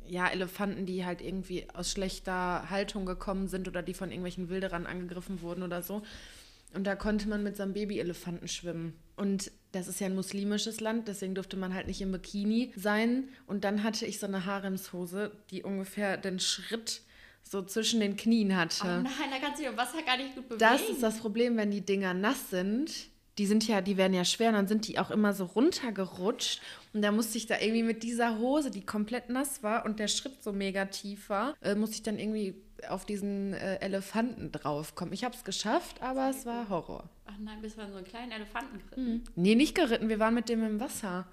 ja, 0.06 0.30
Elefanten, 0.30 0.86
die 0.86 1.06
halt 1.06 1.22
irgendwie 1.22 1.68
aus 1.74 1.92
schlechter 1.92 2.70
Haltung 2.70 3.06
gekommen 3.06 3.50
sind 3.50 3.68
oder 3.68 3.84
die 3.84 3.94
von 3.94 4.10
irgendwelchen 4.10 4.48
Wilderern 4.48 4.86
angegriffen 4.86 5.42
wurden 5.42 5.64
oder 5.64 5.82
so. 5.82 6.02
Und 6.74 6.86
da 6.86 6.96
konnte 6.96 7.30
man 7.30 7.44
mit 7.44 7.58
so 7.58 7.64
einem 7.64 7.74
Babyelefanten 7.74 8.48
schwimmen. 8.48 8.94
Und 9.16 9.52
das 9.72 9.88
ist 9.88 10.00
ja 10.00 10.08
ein 10.08 10.16
muslimisches 10.16 10.80
Land, 10.80 11.08
deswegen 11.08 11.36
durfte 11.36 11.58
man 11.58 11.74
halt 11.74 11.88
nicht 11.88 12.02
im 12.02 12.12
Bikini 12.12 12.72
sein. 12.76 13.30
Und 13.48 13.64
dann 13.64 13.84
hatte 13.84 14.06
ich 14.06 14.20
so 14.20 14.28
eine 14.28 14.46
Haremshose, 14.46 15.32
die 15.50 15.64
ungefähr 15.64 16.18
den 16.18 16.40
Schritt 16.40 17.02
so 17.44 17.62
zwischen 17.64 18.00
den 18.00 18.18
Knien 18.18 18.56
hatte. 18.56 18.84
Oh 18.84 19.04
nein, 19.04 19.32
da 19.32 19.40
kannst 19.40 19.60
du 19.60 19.64
dich 19.64 19.72
im 19.72 19.78
Wasser 19.78 20.02
gar 20.04 20.18
nicht 20.18 20.36
gut 20.36 20.50
bewegen. 20.50 20.60
Das 20.60 20.82
ist 20.90 21.02
das 21.02 21.20
Problem, 21.20 21.58
wenn 21.58 21.72
die 21.72 21.82
Dinger 21.82 22.14
nass 22.14 22.50
sind. 22.50 22.92
Die 23.38 23.46
sind 23.46 23.68
ja, 23.68 23.82
die 23.82 23.98
werden 23.98 24.14
ja 24.14 24.26
schwer 24.26 24.50
und 24.50 24.56
dann 24.56 24.68
sind 24.68 24.88
die 24.88 24.98
auch 24.98 25.12
immer 25.12 25.34
so 25.34 25.46
runtergerutscht. 25.46 26.60
Und 26.94 27.04
da 27.04 27.12
musste 27.12 27.38
ich 27.38 27.46
da 27.46 27.60
irgendwie 27.60 27.84
mit 27.84 28.04
dieser 28.04 28.40
Hose, 28.40 28.72
die 28.72 28.84
komplett 28.86 29.30
nass 29.30 29.62
war 29.62 29.86
und 29.86 30.00
der 30.00 30.08
Schritt 30.08 30.44
so 30.44 30.52
mega 30.52 30.86
tief 30.86 31.30
war, 31.30 31.56
äh, 31.62 31.76
musste 31.76 31.98
ich 31.98 32.04
dann 32.04 32.18
irgendwie 32.18 32.56
auf 32.90 33.06
diesen 33.06 33.54
äh, 33.54 33.78
Elefanten 33.78 34.52
draufkommen. 34.52 35.14
Ich 35.14 35.24
habe 35.24 35.36
es 35.36 35.44
geschafft, 35.44 36.02
aber 36.02 36.30
es 36.30 36.46
war 36.46 36.70
Horror. 36.70 37.10
Ach 37.26 37.38
nein, 37.40 37.62
bis 37.62 37.78
wir 37.78 37.84
an 37.84 37.92
so 37.92 37.98
einen 37.98 38.08
kleinen 38.08 38.32
Elefanten 38.32 38.80
geritten. 38.80 39.24
Nee, 39.36 39.56
nicht 39.56 39.76
geritten, 39.76 40.10
wir 40.10 40.20
waren 40.20 40.34
mit 40.34 40.50
dem 40.50 40.64
im 40.64 40.80
Wasser. 40.80 41.28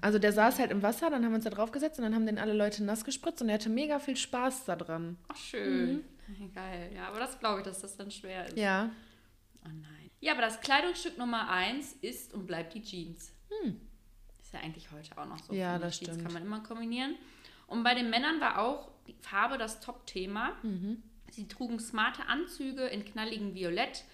Also 0.00 0.18
der 0.18 0.32
saß 0.32 0.58
halt 0.58 0.70
im 0.70 0.82
Wasser, 0.82 1.10
dann 1.10 1.24
haben 1.24 1.32
wir 1.32 1.36
uns 1.36 1.44
da 1.44 1.50
draufgesetzt 1.50 1.98
und 1.98 2.04
dann 2.04 2.14
haben 2.14 2.26
den 2.26 2.38
alle 2.38 2.52
Leute 2.52 2.84
nass 2.84 3.04
gespritzt 3.04 3.42
und 3.42 3.48
er 3.48 3.54
hatte 3.54 3.68
mega 3.68 3.98
viel 3.98 4.16
Spaß 4.16 4.64
da 4.64 4.76
dran. 4.76 5.16
Ach, 5.28 5.36
schön. 5.36 6.04
Geil. 6.54 6.92
Ja, 6.94 7.08
aber 7.08 7.18
das 7.18 7.38
glaube 7.40 7.60
ich, 7.60 7.64
dass 7.64 7.80
das 7.80 7.96
dann 7.96 8.10
schwer 8.10 8.46
ist. 8.46 8.56
Ja. 8.56 8.90
Oh 9.64 9.68
nein. 9.68 10.10
Ja, 10.20 10.32
aber 10.32 10.42
das 10.42 10.60
Kleidungsstück 10.60 11.18
Nummer 11.18 11.50
eins 11.50 11.94
ist 12.02 12.32
und 12.32 12.46
bleibt 12.46 12.74
die 12.74 12.82
Jeans. 12.82 13.32
Ist 14.40 14.52
ja 14.52 14.60
eigentlich 14.60 14.90
heute 14.90 15.16
auch 15.16 15.26
noch 15.26 15.38
so. 15.38 15.52
Hm. 15.52 15.58
Ja, 15.58 15.78
das. 15.78 15.98
Jeans 15.98 16.10
stimmt. 16.10 16.24
kann 16.24 16.32
man 16.32 16.42
immer 16.42 16.60
kombinieren. 16.60 17.16
Und 17.70 17.82
bei 17.82 17.94
den 17.94 18.10
Männern 18.10 18.40
war 18.40 18.58
auch 18.58 18.90
die 19.06 19.14
Farbe 19.20 19.56
das 19.56 19.80
Top-Thema. 19.80 20.52
Mhm. 20.62 21.02
Sie 21.30 21.48
trugen 21.48 21.78
smarte 21.80 22.26
Anzüge 22.26 22.82
in 22.86 23.04
knalligem 23.04 23.54
Violett, 23.54 24.04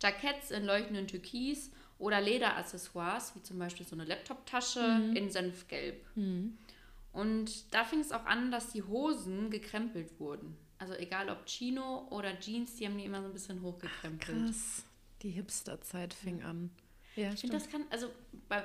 Jacketts 0.00 0.50
in 0.50 0.64
leuchtenden 0.64 1.08
Türkis 1.08 1.72
oder 1.98 2.20
Lederaccessoires, 2.20 3.34
wie 3.34 3.42
zum 3.42 3.58
Beispiel 3.58 3.84
so 3.86 3.96
eine 3.96 4.04
Laptoptasche 4.04 4.80
Mhm. 4.86 5.16
in 5.16 5.30
Senfgelb. 5.30 6.04
Und 7.12 7.74
da 7.74 7.84
fing 7.84 8.00
es 8.00 8.12
auch 8.12 8.26
an, 8.26 8.50
dass 8.50 8.72
die 8.72 8.82
Hosen 8.82 9.50
gekrempelt 9.50 10.20
wurden. 10.20 10.56
Also 10.78 10.92
egal 10.94 11.30
ob 11.30 11.46
Chino 11.46 12.06
oder 12.10 12.38
Jeans, 12.38 12.76
die 12.76 12.86
haben 12.86 12.98
die 12.98 13.04
immer 13.06 13.22
so 13.22 13.28
ein 13.28 13.32
bisschen 13.32 13.62
hochgekrempelt. 13.62 14.46
Krass. 14.48 14.84
Die 15.22 15.30
Hipster-Zeit 15.30 16.12
fing 16.12 16.42
an. 16.42 16.70
Ja, 17.16 17.32
Ich 17.32 17.40
finde, 17.40 17.56
das 17.56 17.70
kann, 17.70 17.84
also 17.88 18.10
bei 18.50 18.62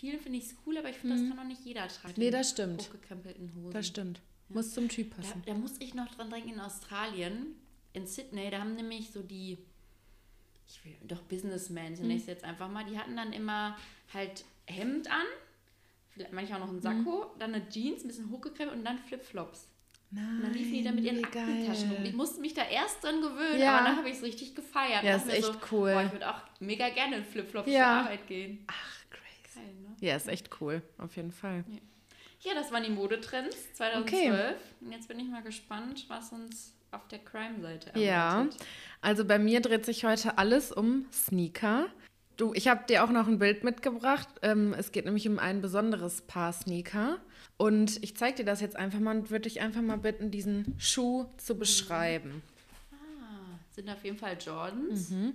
vielen 0.00 0.18
finde 0.20 0.38
ich 0.38 0.44
es 0.46 0.54
cool, 0.66 0.78
aber 0.78 0.88
ich 0.90 0.96
finde, 0.96 1.16
das 1.16 1.28
kann 1.28 1.38
auch 1.38 1.44
nicht 1.44 1.64
jeder 1.64 1.86
tragen. 1.88 2.14
Nee, 2.16 2.30
das 2.30 2.50
stimmt. 2.50 2.82
Hochgekrempelten 2.82 3.52
Hosen. 3.54 3.70
Das 3.72 3.86
stimmt. 3.86 4.20
Muss 4.48 4.72
zum 4.74 4.88
Typ 4.88 5.10
Da, 5.10 5.22
passen. 5.22 5.42
da 5.46 5.54
muss 5.54 5.74
ich 5.78 5.94
noch 5.94 6.12
dran 6.14 6.30
denken, 6.30 6.50
in 6.54 6.60
Australien, 6.60 7.54
in 7.92 8.06
Sydney, 8.06 8.50
da 8.50 8.58
haben 8.60 8.74
nämlich 8.74 9.10
so 9.12 9.22
die, 9.22 9.58
ich 10.68 10.84
will, 10.84 10.96
doch 11.06 11.20
Businessmen, 11.22 11.94
so 11.94 12.02
nenne 12.02 12.14
ich 12.14 12.22
es 12.22 12.26
jetzt 12.26 12.44
einfach 12.44 12.68
mal, 12.70 12.84
die 12.84 12.98
hatten 12.98 13.16
dann 13.16 13.32
immer 13.32 13.76
halt 14.12 14.44
Hemd 14.66 15.08
an, 15.10 15.26
vielleicht 16.10 16.32
manchmal 16.32 16.60
auch 16.62 16.66
noch 16.66 16.72
ein 16.72 16.80
Sakko, 16.82 17.26
dann 17.38 17.54
eine 17.54 17.68
Jeans, 17.68 18.02
ein 18.02 18.08
bisschen 18.08 18.30
hochgekrempelt 18.30 18.76
und 18.78 18.84
dann 18.84 18.98
Flipflops. 18.98 19.68
Nein, 20.12 20.36
Und 20.38 20.42
dann 20.42 20.54
liefen 20.54 20.72
die 20.72 20.82
da 20.82 20.90
mit 20.90 21.04
ihren 21.04 21.24
Aktentaschen 21.24 21.92
rum. 21.92 22.04
Ich 22.04 22.14
musste 22.14 22.40
mich 22.40 22.52
da 22.52 22.64
erst 22.68 23.04
dran 23.04 23.20
gewöhnen, 23.20 23.60
Ja. 23.60 23.76
aber 23.78 23.86
dann 23.88 23.96
habe 23.98 24.08
ich 24.08 24.16
es 24.16 24.22
richtig 24.24 24.56
gefeiert. 24.56 25.04
Ja, 25.04 25.14
ist 25.14 25.28
echt 25.28 25.52
cool. 25.70 25.92
Boah, 25.92 26.02
ich 26.04 26.10
würde 26.12 26.28
auch 26.28 26.40
mega 26.58 26.88
gerne 26.88 27.18
in 27.18 27.24
Flipflops 27.24 27.70
Ja. 27.70 27.78
zur 27.78 27.86
Arbeit 28.06 28.26
gehen. 28.26 28.64
Ach, 28.66 28.99
Geil, 29.60 29.74
ne? 29.82 29.96
Ja, 30.00 30.16
ist 30.16 30.28
echt 30.28 30.50
cool, 30.60 30.82
auf 30.98 31.16
jeden 31.16 31.32
Fall. 31.32 31.64
Ja, 32.40 32.54
das 32.54 32.72
waren 32.72 32.82
die 32.84 32.90
Modetrends 32.90 33.56
2012. 33.74 34.56
Und 34.80 34.92
jetzt 34.92 35.08
bin 35.08 35.18
ich 35.20 35.28
mal 35.28 35.42
gespannt, 35.42 36.06
was 36.08 36.32
uns 36.32 36.74
auf 36.90 37.06
der 37.08 37.18
Crime-Seite 37.20 37.98
Ja, 37.98 38.40
erwartet. 38.40 38.64
also 39.00 39.24
bei 39.24 39.38
mir 39.38 39.60
dreht 39.60 39.84
sich 39.84 40.04
heute 40.04 40.38
alles 40.38 40.72
um 40.72 41.06
Sneaker. 41.12 41.86
Du, 42.36 42.54
ich 42.54 42.68
habe 42.68 42.84
dir 42.88 43.04
auch 43.04 43.10
noch 43.10 43.28
ein 43.28 43.38
Bild 43.38 43.62
mitgebracht. 43.64 44.26
Ähm, 44.42 44.74
es 44.76 44.90
geht 44.92 45.04
nämlich 45.04 45.28
um 45.28 45.38
ein 45.38 45.60
besonderes 45.60 46.22
Paar 46.22 46.52
Sneaker. 46.54 47.18
Und 47.58 48.02
ich 48.02 48.16
zeige 48.16 48.38
dir 48.38 48.44
das 48.46 48.62
jetzt 48.62 48.76
einfach 48.76 48.98
mal 48.98 49.14
und 49.18 49.30
würde 49.30 49.42
dich 49.42 49.60
einfach 49.60 49.82
mal 49.82 49.98
bitten, 49.98 50.30
diesen 50.30 50.74
Schuh 50.78 51.26
zu 51.36 51.58
beschreiben. 51.58 52.42
Ah, 52.92 53.58
sind 53.70 53.90
auf 53.90 54.02
jeden 54.02 54.16
Fall 54.16 54.38
Jordans. 54.40 55.10
Mhm. 55.10 55.34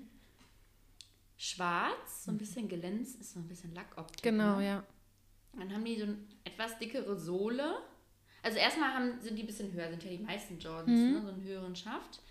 Schwarz, 1.38 2.26
so 2.26 2.32
ein 2.32 2.38
bisschen 2.38 2.68
glänzend, 2.68 3.22
ist 3.22 3.34
so 3.34 3.40
ein 3.40 3.48
bisschen 3.48 3.74
Lackoptik. 3.76 4.24
Genau, 4.24 4.58
ne? 4.58 4.66
ja. 4.68 4.84
Dann 5.58 5.74
haben 5.74 5.86
die 5.86 5.98
so 5.98 6.04
eine 6.04 6.18
etwas 6.44 6.78
dickere 6.80 7.18
Sohle. 7.18 7.82
Also 8.44 8.58
erstmal 8.58 8.94
haben, 8.94 9.20
sind 9.22 9.36
die 9.38 9.44
ein 9.44 9.48
bisschen 9.48 9.72
höher, 9.74 9.90
sind 9.90 10.04
ja 10.04 10.12
die 10.12 10.20
meisten 10.24 10.60
Jordans, 10.60 11.00
Mhm. 11.00 11.12
ne? 11.14 11.22
so 11.22 11.28
einen 11.30 11.44
höheren 11.44 11.76
Schaft. 11.76 12.22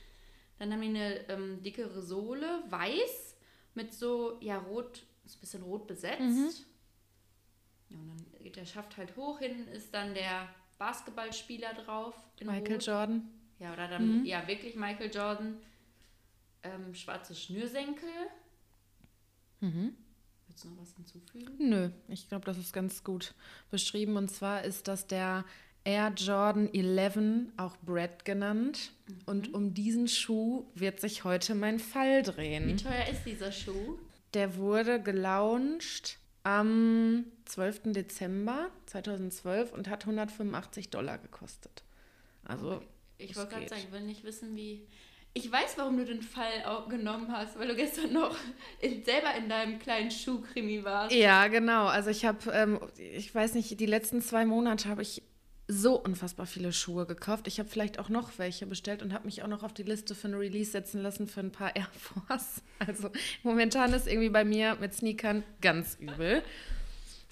Dann 0.59 0.73
haben 0.73 0.81
die 0.83 0.89
eine 0.89 1.29
ähm, 1.29 1.63
dickere 1.63 2.01
Sohle, 2.03 2.63
weiß, 2.69 3.37
mit 3.75 3.93
so, 3.93 4.39
ja, 4.41 4.59
rot, 4.59 5.03
ist 5.25 5.37
ein 5.37 5.41
bisschen 5.41 5.63
rot 5.63 5.87
besetzt. 5.87 6.21
Mhm. 6.21 6.51
Ja, 7.91 7.97
und 7.99 8.09
dann 8.33 8.43
geht 8.43 8.57
der 8.57 8.67
Schaft 8.67 8.97
halt 8.97 9.17
hoch, 9.17 9.39
hinten 9.41 9.69
ist 9.69 9.93
dann 9.93 10.15
der 10.15 10.49
Basketballspieler 10.79 11.75
drauf. 11.75 12.15
Michael 12.41 12.75
Rot. 12.75 12.87
Jordan. 12.87 13.29
Ja, 13.59 13.73
oder 13.73 13.89
dann, 13.89 14.21
Mhm. 14.21 14.25
ja, 14.25 14.47
wirklich 14.47 14.77
Michael 14.77 15.11
Jordan. 15.13 15.57
Ähm, 16.63 16.95
schwarze 16.95 17.35
Schnürsenkel. 17.35 18.09
Mhm. 19.65 19.95
Willst 20.47 20.65
du 20.65 20.69
noch 20.69 20.83
was 20.83 20.95
hinzufügen? 20.95 21.55
Nö, 21.59 21.91
ich 22.09 22.29
glaube, 22.29 22.45
das 22.45 22.59
ist 22.59 22.73
ganz 22.73 23.03
gut 23.03 23.35
beschrieben. 23.71 24.17
Und 24.17 24.31
zwar 24.31 24.63
ist 24.65 24.89
das 24.89 25.07
der 25.07 25.45
Air 25.85 26.13
Jordan 26.17 26.73
11, 26.73 27.53
auch 27.57 27.77
Brad 27.79 28.25
genannt. 28.25 28.93
Und 29.27 29.53
um 29.55 29.75
diesen 29.75 30.09
Schuh 30.09 30.65
wird 30.75 31.01
sich 31.01 31.25
heute 31.25 31.55
mein 31.55 31.79
Fall 31.79 32.23
drehen. 32.23 32.69
Wie 32.69 32.77
teuer 32.77 33.07
ist 33.11 33.25
dieser 33.25 33.53
Schuh? 33.53 33.99
Der 34.35 34.57
wurde 34.57 35.01
gelauncht 35.01 36.19
am 36.43 37.25
12. 37.47 37.93
Dezember 37.93 38.71
2012 38.87 39.73
und 39.73 39.89
hat 39.89 40.03
185 40.05 40.91
Dollar 40.91 41.19
gekostet. 41.19 41.83
Also, 42.45 42.83
Ich 43.19 43.31
es 43.31 43.37
wollte 43.37 43.55
gerade 43.55 43.69
sagen, 43.69 43.83
ich 43.87 43.93
will 43.93 44.03
nicht 44.03 44.25
wissen, 44.25 44.55
wie. 44.57 44.87
Ich 45.37 45.51
weiß, 45.51 45.77
warum 45.79 45.97
du 45.97 46.05
den 46.05 46.23
Fall 46.23 46.65
auch 46.65 46.89
genommen 46.89 47.33
hast, 47.33 47.59
weil 47.59 47.67
du 47.67 47.75
gestern 47.75 48.13
noch 48.13 48.37
in, 48.81 49.05
selber 49.05 49.35
in 49.37 49.49
deinem 49.49 49.81
kleinen 49.81 50.13
Schuhkrimi 50.13 50.85
warst. 50.85 51.13
Ja, 51.13 51.49
genau. 51.49 51.87
Also 51.87 52.11
ich 52.11 52.25
habe, 52.25 52.53
ähm, 52.53 52.79
ich 52.97 53.35
weiß 53.35 53.55
nicht, 53.55 53.81
die 53.81 53.87
letzten 53.87 54.23
zwei 54.23 54.45
Monate 54.45 54.89
habe 54.89 55.03
ich 55.03 55.23
so 55.67 56.01
unfassbar 56.01 56.47
viele 56.47 56.73
Schuhe 56.73 57.05
gekauft. 57.05 57.49
Ich 57.49 57.59
habe 57.59 57.69
vielleicht 57.69 57.99
auch 57.99 58.09
noch 58.09 58.39
welche 58.39 58.67
bestellt 58.67 59.03
und 59.03 59.13
habe 59.13 59.25
mich 59.25 59.43
auch 59.43 59.49
noch 59.49 59.65
auf 59.65 59.73
die 59.73 59.83
Liste 59.83 60.15
für 60.15 60.29
ein 60.29 60.35
Release 60.35 60.71
setzen 60.71 61.03
lassen 61.03 61.27
für 61.27 61.41
ein 61.41 61.51
paar 61.51 61.75
Air 61.75 61.89
Force. 61.93 62.63
Also 62.79 63.11
momentan 63.43 63.93
ist 63.93 64.07
irgendwie 64.07 64.29
bei 64.29 64.45
mir 64.45 64.77
mit 64.77 64.95
Sneakern 64.95 65.43
ganz 65.61 65.97
übel. 65.99 66.43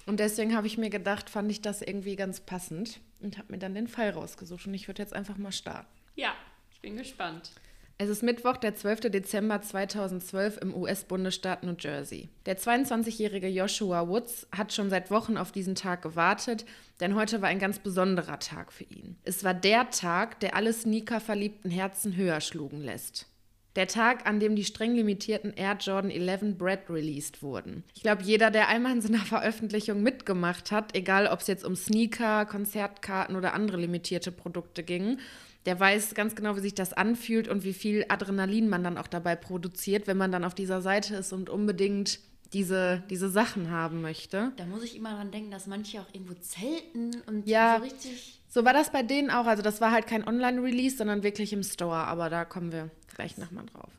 Und 0.05 0.19
deswegen 0.19 0.55
habe 0.55 0.67
ich 0.67 0.77
mir 0.77 0.89
gedacht, 0.89 1.29
fand 1.29 1.49
ich 1.51 1.61
das 1.61 1.81
irgendwie 1.81 2.15
ganz 2.15 2.41
passend 2.41 2.99
und 3.21 3.37
habe 3.37 3.53
mir 3.53 3.59
dann 3.59 3.75
den 3.75 3.87
Fall 3.87 4.09
rausgesucht. 4.09 4.67
Und 4.67 4.73
ich 4.73 4.87
würde 4.87 5.01
jetzt 5.01 5.13
einfach 5.13 5.37
mal 5.37 5.51
starten. 5.51 5.87
Ja, 6.15 6.33
ich 6.73 6.81
bin 6.81 6.97
gespannt. 6.97 7.51
Es 7.99 8.09
ist 8.09 8.23
Mittwoch, 8.23 8.57
der 8.57 8.73
12. 8.73 9.11
Dezember 9.11 9.61
2012 9.61 10.57
im 10.57 10.75
US-Bundesstaat 10.75 11.63
New 11.63 11.75
Jersey. 11.77 12.29
Der 12.47 12.57
22-jährige 12.57 13.47
Joshua 13.47 14.07
Woods 14.07 14.47
hat 14.51 14.73
schon 14.73 14.89
seit 14.89 15.11
Wochen 15.11 15.37
auf 15.37 15.51
diesen 15.51 15.75
Tag 15.75 16.01
gewartet, 16.01 16.65
denn 16.99 17.13
heute 17.13 17.41
war 17.41 17.49
ein 17.49 17.59
ganz 17.59 17.77
besonderer 17.77 18.39
Tag 18.39 18.73
für 18.73 18.85
ihn. 18.85 19.17
Es 19.23 19.43
war 19.43 19.53
der 19.53 19.91
Tag, 19.91 20.39
der 20.39 20.55
alle 20.55 20.73
Sneaker-verliebten 20.73 21.69
Herzen 21.69 22.15
höher 22.15 22.41
schlugen 22.41 22.81
lässt. 22.81 23.27
Der 23.75 23.87
Tag, 23.87 24.27
an 24.27 24.39
dem 24.39 24.55
die 24.55 24.65
streng 24.65 24.95
limitierten 24.95 25.53
Air 25.53 25.77
Jordan 25.79 26.11
11 26.11 26.57
Bread 26.57 26.89
released 26.89 27.41
wurden. 27.41 27.83
Ich 27.95 28.03
glaube, 28.03 28.23
jeder, 28.23 28.51
der 28.51 28.67
einmal 28.67 28.91
in 28.91 29.01
so 29.01 29.07
einer 29.07 29.19
Veröffentlichung 29.25 30.01
mitgemacht 30.01 30.71
hat, 30.71 30.95
egal 30.95 31.27
ob 31.27 31.41
es 31.41 31.47
jetzt 31.47 31.65
um 31.65 31.75
Sneaker, 31.75 32.45
Konzertkarten 32.45 33.35
oder 33.35 33.53
andere 33.53 33.77
limitierte 33.77 34.31
Produkte 34.31 34.83
ging, 34.83 35.19
der 35.65 35.79
weiß 35.79 36.13
ganz 36.15 36.35
genau, 36.35 36.55
wie 36.55 36.61
sich 36.61 36.75
das 36.75 36.93
anfühlt 36.93 37.47
und 37.47 37.63
wie 37.63 37.73
viel 37.73 38.05
Adrenalin 38.09 38.67
man 38.69 38.83
dann 38.83 38.97
auch 38.97 39.07
dabei 39.07 39.35
produziert, 39.35 40.07
wenn 40.07 40.17
man 40.17 40.31
dann 40.31 40.43
auf 40.43 40.55
dieser 40.55 40.81
Seite 40.81 41.15
ist 41.15 41.31
und 41.33 41.49
unbedingt 41.49 42.19
diese, 42.51 43.01
diese 43.09 43.29
Sachen 43.29 43.71
haben 43.71 44.01
möchte. 44.01 44.51
Da 44.57 44.65
muss 44.65 44.83
ich 44.83 44.95
immer 44.95 45.15
dran 45.15 45.31
denken, 45.31 45.51
dass 45.51 45.65
manche 45.67 46.01
auch 46.01 46.07
irgendwo 46.13 46.33
zelten 46.35 47.21
und 47.25 47.47
Ja. 47.47 47.77
so 47.77 47.83
richtig. 47.83 48.39
So 48.47 48.63
war 48.65 48.73
das 48.73 48.91
bei 48.91 49.01
denen 49.01 49.31
auch. 49.31 49.47
Also 49.47 49.63
das 49.63 49.81
war 49.81 49.91
halt 49.91 50.05
kein 50.05 50.27
Online-Release, 50.27 50.97
sondern 50.97 51.23
wirklich 51.23 51.53
im 51.53 51.63
Store. 51.63 51.95
Aber 52.05 52.29
da 52.29 52.45
kommen 52.45 52.71
wir 52.71 52.91
gleich 53.15 53.37
nochmal 53.37 53.65
drauf. 53.65 53.89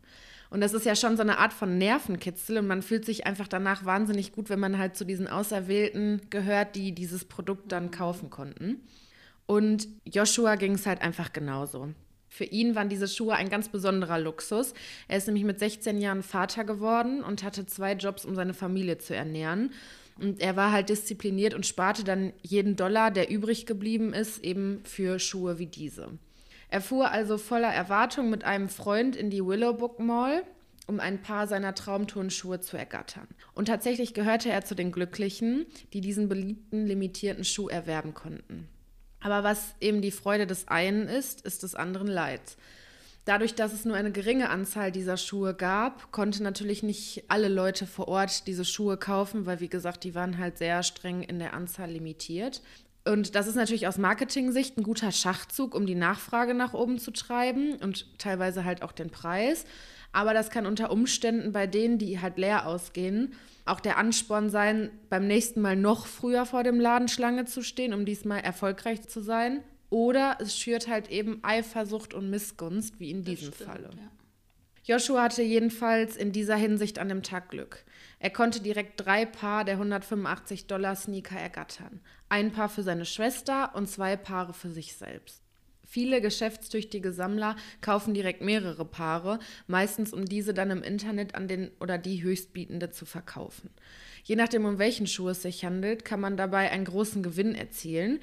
Und 0.51 0.61
das 0.61 0.73
ist 0.73 0.87
ja 0.87 0.95
schon 0.95 1.17
so 1.17 1.23
eine 1.23 1.39
Art 1.39 1.53
von 1.53 1.79
Nervenkitzel 1.79 2.59
und 2.59 2.69
man 2.69 2.83
fühlt 2.83 3.05
sich 3.05 3.27
einfach 3.27 3.49
danach 3.49 3.85
wahnsinnig 3.85 4.31
gut, 4.31 4.51
wenn 4.51 4.61
man 4.61 4.79
halt 4.79 4.95
zu 4.97 5.05
diesen 5.05 5.27
Auserwählten 5.27 6.21
gehört, 6.31 6.77
die 6.77 6.93
dieses 6.93 7.25
Produkt 7.25 7.73
dann 7.73 7.91
kaufen 7.91 8.31
konnten. 8.31 8.81
Und 9.47 9.89
Joshua 10.05 10.57
ging 10.57 10.73
es 10.73 10.87
halt 10.87 11.03
einfach 11.03 11.33
genauso. 11.33 11.89
Für 12.29 12.45
ihn 12.45 12.75
waren 12.75 12.89
diese 12.89 13.07
Schuhe 13.07 13.35
ein 13.35 13.49
ganz 13.49 13.69
besonderer 13.69 14.19
Luxus. 14.19 14.75
Er 15.07 15.19
ist 15.19 15.27
nämlich 15.27 15.45
mit 15.45 15.61
16 15.61 16.01
Jahren 16.01 16.23
Vater 16.23 16.65
geworden 16.65 17.23
und 17.23 17.45
hatte 17.45 17.65
zwei 17.67 17.93
Jobs, 17.93 18.25
um 18.25 18.35
seine 18.35 18.55
Familie 18.55 18.99
zu 18.99 19.15
ernähren. 19.15 19.71
Und 20.21 20.41
er 20.41 20.57
war 20.57 20.73
halt 20.73 20.89
diszipliniert 20.89 21.55
und 21.55 21.67
sparte 21.67 22.03
dann 22.05 22.33
jeden 22.43 22.77
Dollar, 22.77 23.11
der 23.11 23.31
übrig 23.31 23.67
geblieben 23.67 24.13
ist, 24.13 24.43
eben 24.43 24.81
für 24.85 25.19
Schuhe 25.19 25.59
wie 25.59 25.67
diese. 25.67 26.09
Er 26.71 26.81
fuhr 26.81 27.11
also 27.11 27.39
voller 27.39 27.73
Erwartung 27.73 28.31
mit 28.31 28.43
einem 28.43 28.69
Freund 28.69 29.15
in 29.15 29.31
die 29.31 29.45
Willowbrook 29.45 30.01
Mall, 30.01 30.43
um 30.89 30.99
ein 30.99 31.23
paar 31.23 31.47
seiner 31.47 31.75
Traumturnschuhe 31.75 32.61
zu 32.61 32.77
ergattern. 32.77 33.29
Und 33.55 33.67
tatsächlich 33.67 34.13
gehörte 34.13 34.51
er 34.51 34.65
zu 34.65 34.75
den 34.75 34.91
Glücklichen, 34.91 35.67
die 35.93 36.01
diesen 36.01 36.29
beliebten 36.29 36.85
limitierten 36.85 37.45
Schuh 37.45 37.69
erwerben 37.69 38.13
konnten. 38.13 38.69
Aber 39.25 39.43
was 39.43 39.75
eben 39.81 40.03
die 40.03 40.11
Freude 40.11 40.47
des 40.47 40.69
einen 40.69 41.09
ist, 41.09 41.41
ist 41.47 41.63
des 41.63 41.75
anderen 41.75 42.09
Leid. 42.09 42.59
Dadurch, 43.25 43.55
dass 43.55 43.73
es 43.73 43.87
nur 43.87 43.97
eine 43.97 44.13
geringe 44.13 44.51
Anzahl 44.51 44.93
dieser 44.93 45.17
Schuhe 45.17 45.55
gab, 45.55 46.13
konnte 46.13 46.43
natürlich 46.43 46.83
nicht 46.83 47.25
alle 47.29 47.49
Leute 47.49 47.87
vor 47.87 48.09
Ort 48.09 48.47
diese 48.47 48.67
Schuhe 48.67 48.99
kaufen, 48.99 49.47
weil 49.47 49.61
wie 49.61 49.69
gesagt, 49.69 50.05
die 50.05 50.15
waren 50.15 50.37
halt 50.37 50.59
sehr 50.59 50.83
streng 50.83 51.23
in 51.23 51.39
der 51.39 51.55
Anzahl 51.55 51.91
limitiert. 51.91 52.61
Und 53.07 53.35
das 53.35 53.47
ist 53.47 53.55
natürlich 53.55 53.89
aus 53.89 53.97
Marketing-Sicht 53.97 54.77
ein 54.77 54.83
guter 54.83 55.11
Schachzug, 55.11 55.75
um 55.75 55.87
die 55.87 55.95
Nachfrage 55.95 56.53
nach 56.53 56.75
oben 56.75 56.99
zu 56.99 57.11
treiben 57.11 57.77
und 57.77 58.19
teilweise 58.19 58.67
halt 58.67 58.83
auch 58.83 58.93
den 58.93 59.09
Preis. 59.09 59.65
Aber 60.15 60.33
das 60.33 60.49
kann 60.49 60.65
unter 60.65 60.93
Umständen 60.93 61.51
bei 61.51 61.67
denen, 61.67 61.99
die 61.99 62.21
halt 62.21 62.39
leer 62.39 62.69
ausgehen, 62.69 63.35
auch 63.65 63.81
der 63.81 63.99
Ansporn 63.99 64.49
sein, 64.49 64.91
beim 65.11 65.27
nächsten 65.27 65.61
Mal 65.61 65.75
noch 65.75 66.07
früher 66.07 66.47
vor 66.47 66.63
dem 66.63 66.79
Laden 66.79 67.09
Schlange 67.09 67.47
zu 67.47 67.63
stehen, 67.63 67.93
um 67.93 68.05
diesmal 68.05 68.39
erfolgreich 68.41 69.03
zu 69.09 69.21
sein. 69.21 69.65
Oder 69.91 70.39
es 70.41 70.57
schürt 70.57 70.87
halt 70.87 71.11
eben 71.11 71.43
Eifersucht 71.43 72.15
und 72.15 72.31
Missgunst, 72.31 73.01
wie 73.01 73.11
in 73.11 73.25
diesem 73.25 73.53
Stimmt, 73.53 73.69
Falle. 73.69 73.91
ja. 73.97 74.11
Joshua 74.85 75.25
hatte 75.25 75.43
jedenfalls 75.43 76.17
in 76.17 76.31
dieser 76.31 76.57
Hinsicht 76.57 77.01
an 77.01 77.09
dem 77.09 77.25
Tag 77.25 77.49
Glück. 77.51 77.85
Er 78.21 78.31
konnte 78.31 78.61
direkt 78.61 79.05
drei 79.05 79.27
Paar 79.27 79.65
der 79.65 79.75
185 79.75 80.69
Dollar 80.69 80.95
Sneaker 80.95 81.41
ergattern. 81.41 82.01
Ein 82.29 82.53
Paar 82.53 82.69
für 82.69 82.85
seine 82.85 83.07
Schwester 83.07 83.75
und 83.75 83.89
zwei 83.89 84.17
Paare 84.17 84.53
für 84.53 84.71
sich 84.71 84.95
selbst. 84.95 85.44
Viele 85.87 86.21
geschäftstüchtige 86.21 87.13
Sammler 87.13 87.57
kaufen 87.81 88.15
direkt 88.15 88.41
mehrere 88.41 88.85
Paare, 88.85 89.39
meistens 89.67 90.13
um 90.13 90.25
diese 90.25 90.55
dann 90.55 90.71
im 90.71 90.83
Internet 90.83 91.35
an 91.35 91.49
den 91.49 91.71
oder 91.81 91.99
die 91.99 92.23
Höchstbietende 92.23 92.91
zu 92.91 93.07
verkaufen. 93.07 93.71
Je 94.25 94.37
nachdem, 94.37 94.65
um 94.65 94.79
welchen 94.79 95.07
Schuh 95.07 95.29
es 95.29 95.43
sich 95.43 95.65
handelt, 95.65 96.05
kann 96.05 96.21
man 96.21 96.37
dabei 96.37 96.71
einen 96.71 96.87
großen 96.87 97.23
Gewinn 97.23 97.55
erzielen. 97.55 98.21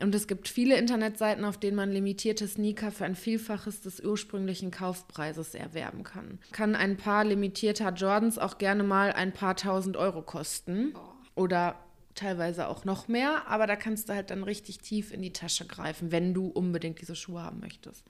Und 0.00 0.14
es 0.14 0.26
gibt 0.26 0.48
viele 0.48 0.78
Internetseiten, 0.78 1.44
auf 1.44 1.58
denen 1.58 1.76
man 1.76 1.92
limitierte 1.92 2.48
Sneaker 2.48 2.90
für 2.90 3.04
ein 3.04 3.16
Vielfaches 3.16 3.82
des 3.82 4.00
ursprünglichen 4.00 4.70
Kaufpreises 4.70 5.54
erwerben 5.54 6.04
kann. 6.04 6.38
Kann 6.52 6.74
ein 6.74 6.96
paar 6.96 7.24
limitierter 7.24 7.92
Jordans 7.92 8.38
auch 8.38 8.56
gerne 8.56 8.82
mal 8.82 9.12
ein 9.12 9.32
paar 9.32 9.56
tausend 9.56 9.98
Euro 9.98 10.22
kosten. 10.22 10.94
Oder 11.34 11.76
teilweise 12.20 12.68
auch 12.68 12.84
noch 12.84 13.08
mehr, 13.08 13.46
aber 13.48 13.66
da 13.66 13.76
kannst 13.76 14.08
du 14.08 14.14
halt 14.14 14.30
dann 14.30 14.42
richtig 14.42 14.78
tief 14.78 15.12
in 15.12 15.22
die 15.22 15.32
Tasche 15.32 15.66
greifen, 15.66 16.12
wenn 16.12 16.34
du 16.34 16.46
unbedingt 16.46 17.00
diese 17.00 17.16
Schuhe 17.16 17.42
haben 17.42 17.60
möchtest. 17.60 18.04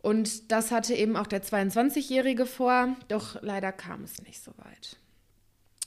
Und 0.00 0.52
das 0.52 0.70
hatte 0.70 0.94
eben 0.94 1.16
auch 1.16 1.26
der 1.26 1.42
22-Jährige 1.42 2.46
vor, 2.46 2.96
doch 3.08 3.42
leider 3.42 3.72
kam 3.72 4.04
es 4.04 4.22
nicht 4.22 4.42
so 4.42 4.52
weit. 4.58 4.96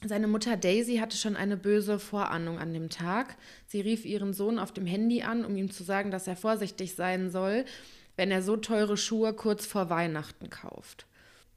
Seine 0.03 0.27
Mutter 0.27 0.57
Daisy 0.57 0.97
hatte 0.97 1.15
schon 1.15 1.35
eine 1.35 1.57
böse 1.57 1.99
Vorahnung 1.99 2.57
an 2.57 2.73
dem 2.73 2.89
Tag. 2.89 3.37
Sie 3.67 3.81
rief 3.81 4.03
ihren 4.03 4.33
Sohn 4.33 4.57
auf 4.57 4.71
dem 4.71 4.87
Handy 4.87 5.21
an, 5.21 5.45
um 5.45 5.55
ihm 5.55 5.69
zu 5.71 5.83
sagen, 5.83 6.11
dass 6.11 6.27
er 6.27 6.35
vorsichtig 6.35 6.95
sein 6.95 7.29
soll, 7.29 7.65
wenn 8.17 8.31
er 8.31 8.41
so 8.41 8.57
teure 8.57 8.97
Schuhe 8.97 9.33
kurz 9.33 9.65
vor 9.65 9.89
Weihnachten 9.89 10.49
kauft. 10.49 11.05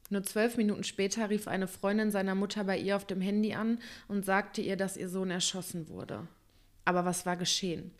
Nur 0.09 0.23
zwölf 0.23 0.57
Minuten 0.57 0.83
später 0.83 1.29
rief 1.29 1.47
eine 1.47 1.67
Freundin 1.67 2.11
seiner 2.11 2.35
Mutter 2.35 2.63
bei 2.63 2.77
ihr 2.77 2.95
auf 2.95 3.05
dem 3.05 3.21
Handy 3.21 3.53
an 3.53 3.79
und 4.07 4.23
sagte 4.23 4.61
ihr, 4.61 4.77
dass 4.77 4.97
ihr 4.97 5.09
Sohn 5.09 5.31
erschossen 5.31 5.89
wurde. 5.89 6.27
Aber 6.85 7.05
was 7.05 7.25
war 7.25 7.37
geschehen? 7.37 7.91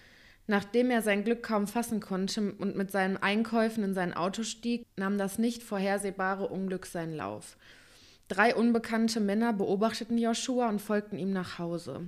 Nachdem 0.48 0.92
er 0.92 1.02
sein 1.02 1.24
Glück 1.24 1.42
kaum 1.42 1.66
fassen 1.66 2.00
konnte 2.00 2.54
und 2.54 2.76
mit 2.76 2.92
seinen 2.92 3.18
Einkäufen 3.18 3.84
in 3.84 3.94
sein 3.96 4.14
Auto 4.14 4.44
stieg, 4.44 4.86
nahm 4.96 5.18
das 5.18 5.40
nicht 5.40 5.64
vorhersehbare 5.64 6.48
Unglück 6.48 6.86
seinen 6.86 7.16
Lauf. 7.16 7.58
Drei 8.28 8.56
unbekannte 8.56 9.20
Männer 9.20 9.54
beobachteten 9.54 10.20
Joshua 10.20 10.70
und 10.70 10.82
folgten 10.82 11.18
ihm 11.18 11.34
nach 11.34 11.58
Hause. 11.58 12.08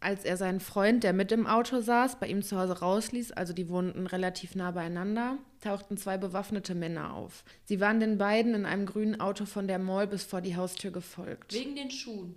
Als 0.00 0.24
er 0.24 0.36
seinen 0.36 0.60
Freund, 0.60 1.02
der 1.02 1.12
mit 1.12 1.32
im 1.32 1.46
Auto 1.46 1.80
saß, 1.80 2.20
bei 2.20 2.28
ihm 2.28 2.42
zu 2.42 2.56
Hause 2.56 2.78
rausließ, 2.78 3.32
also 3.32 3.52
die 3.52 3.68
wohnten 3.68 4.06
relativ 4.06 4.54
nah 4.54 4.70
beieinander, 4.70 5.38
tauchten 5.60 5.96
zwei 5.96 6.16
bewaffnete 6.16 6.76
Männer 6.76 7.14
auf. 7.14 7.44
Sie 7.64 7.80
waren 7.80 7.98
den 7.98 8.16
beiden 8.16 8.54
in 8.54 8.64
einem 8.64 8.86
grünen 8.86 9.20
Auto 9.20 9.44
von 9.44 9.66
der 9.66 9.80
Mall 9.80 10.06
bis 10.06 10.22
vor 10.22 10.40
die 10.40 10.54
Haustür 10.54 10.92
gefolgt. 10.92 11.52
Wegen 11.52 11.74
den 11.74 11.90
Schuhen. 11.90 12.36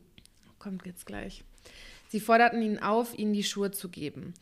Kommt 0.58 0.86
jetzt 0.88 1.06
gleich. 1.06 1.44
Sie 2.10 2.20
forderten 2.20 2.63
ihn 2.63 2.80
auf, 2.80 3.18
ihnen 3.18 3.34
die 3.34 3.44
Schuhe 3.44 3.72
zu 3.72 3.89
geben. 3.89 4.34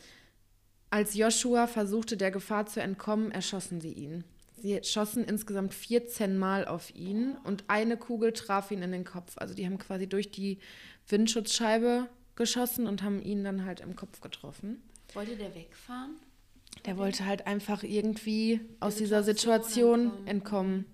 Als 0.90 1.14
Joshua 1.14 1.68
versuchte, 1.68 2.16
der 2.16 2.32
Gefahr 2.32 2.66
zu 2.68 2.82
entkommen, 2.82 3.32
erschossen 3.32 3.82
sie 3.82 3.94
ihn. 3.94 4.24
Sie 4.62 4.80
schossen 4.84 5.24
insgesamt 5.24 5.74
14 5.74 6.38
Mal 6.38 6.66
auf 6.66 6.94
ihn 6.96 7.38
und 7.44 7.66
eine 7.68 7.98
Kugel 7.98 8.34
traf 8.34 8.72
ihn 8.72 8.82
in 8.82 8.92
den 8.92 9.06
Kopf. 9.06 9.38
Also 9.38 9.54
die 9.54 9.66
haben 9.66 9.78
quasi 9.78 10.08
durch 10.08 10.32
die 10.32 10.60
Windschutzscheibe 11.08 12.08
geschossen 12.40 12.88
und 12.88 13.04
haben 13.04 13.22
ihn 13.22 13.44
dann 13.44 13.66
halt 13.66 13.82
im 13.82 13.96
Kopf 13.96 14.22
getroffen. 14.22 14.82
Wollte 15.14 15.36
der 15.36 15.54
wegfahren? 15.54 16.16
Der 16.86 16.98
wollte 16.98 17.26
halt 17.26 17.46
einfach 17.46 17.84
irgendwie 17.84 18.62
aus 18.80 18.96
dieser 18.96 19.22
Situation 19.22 20.06
entkommen. 20.06 20.28
entkommen. 20.28 20.86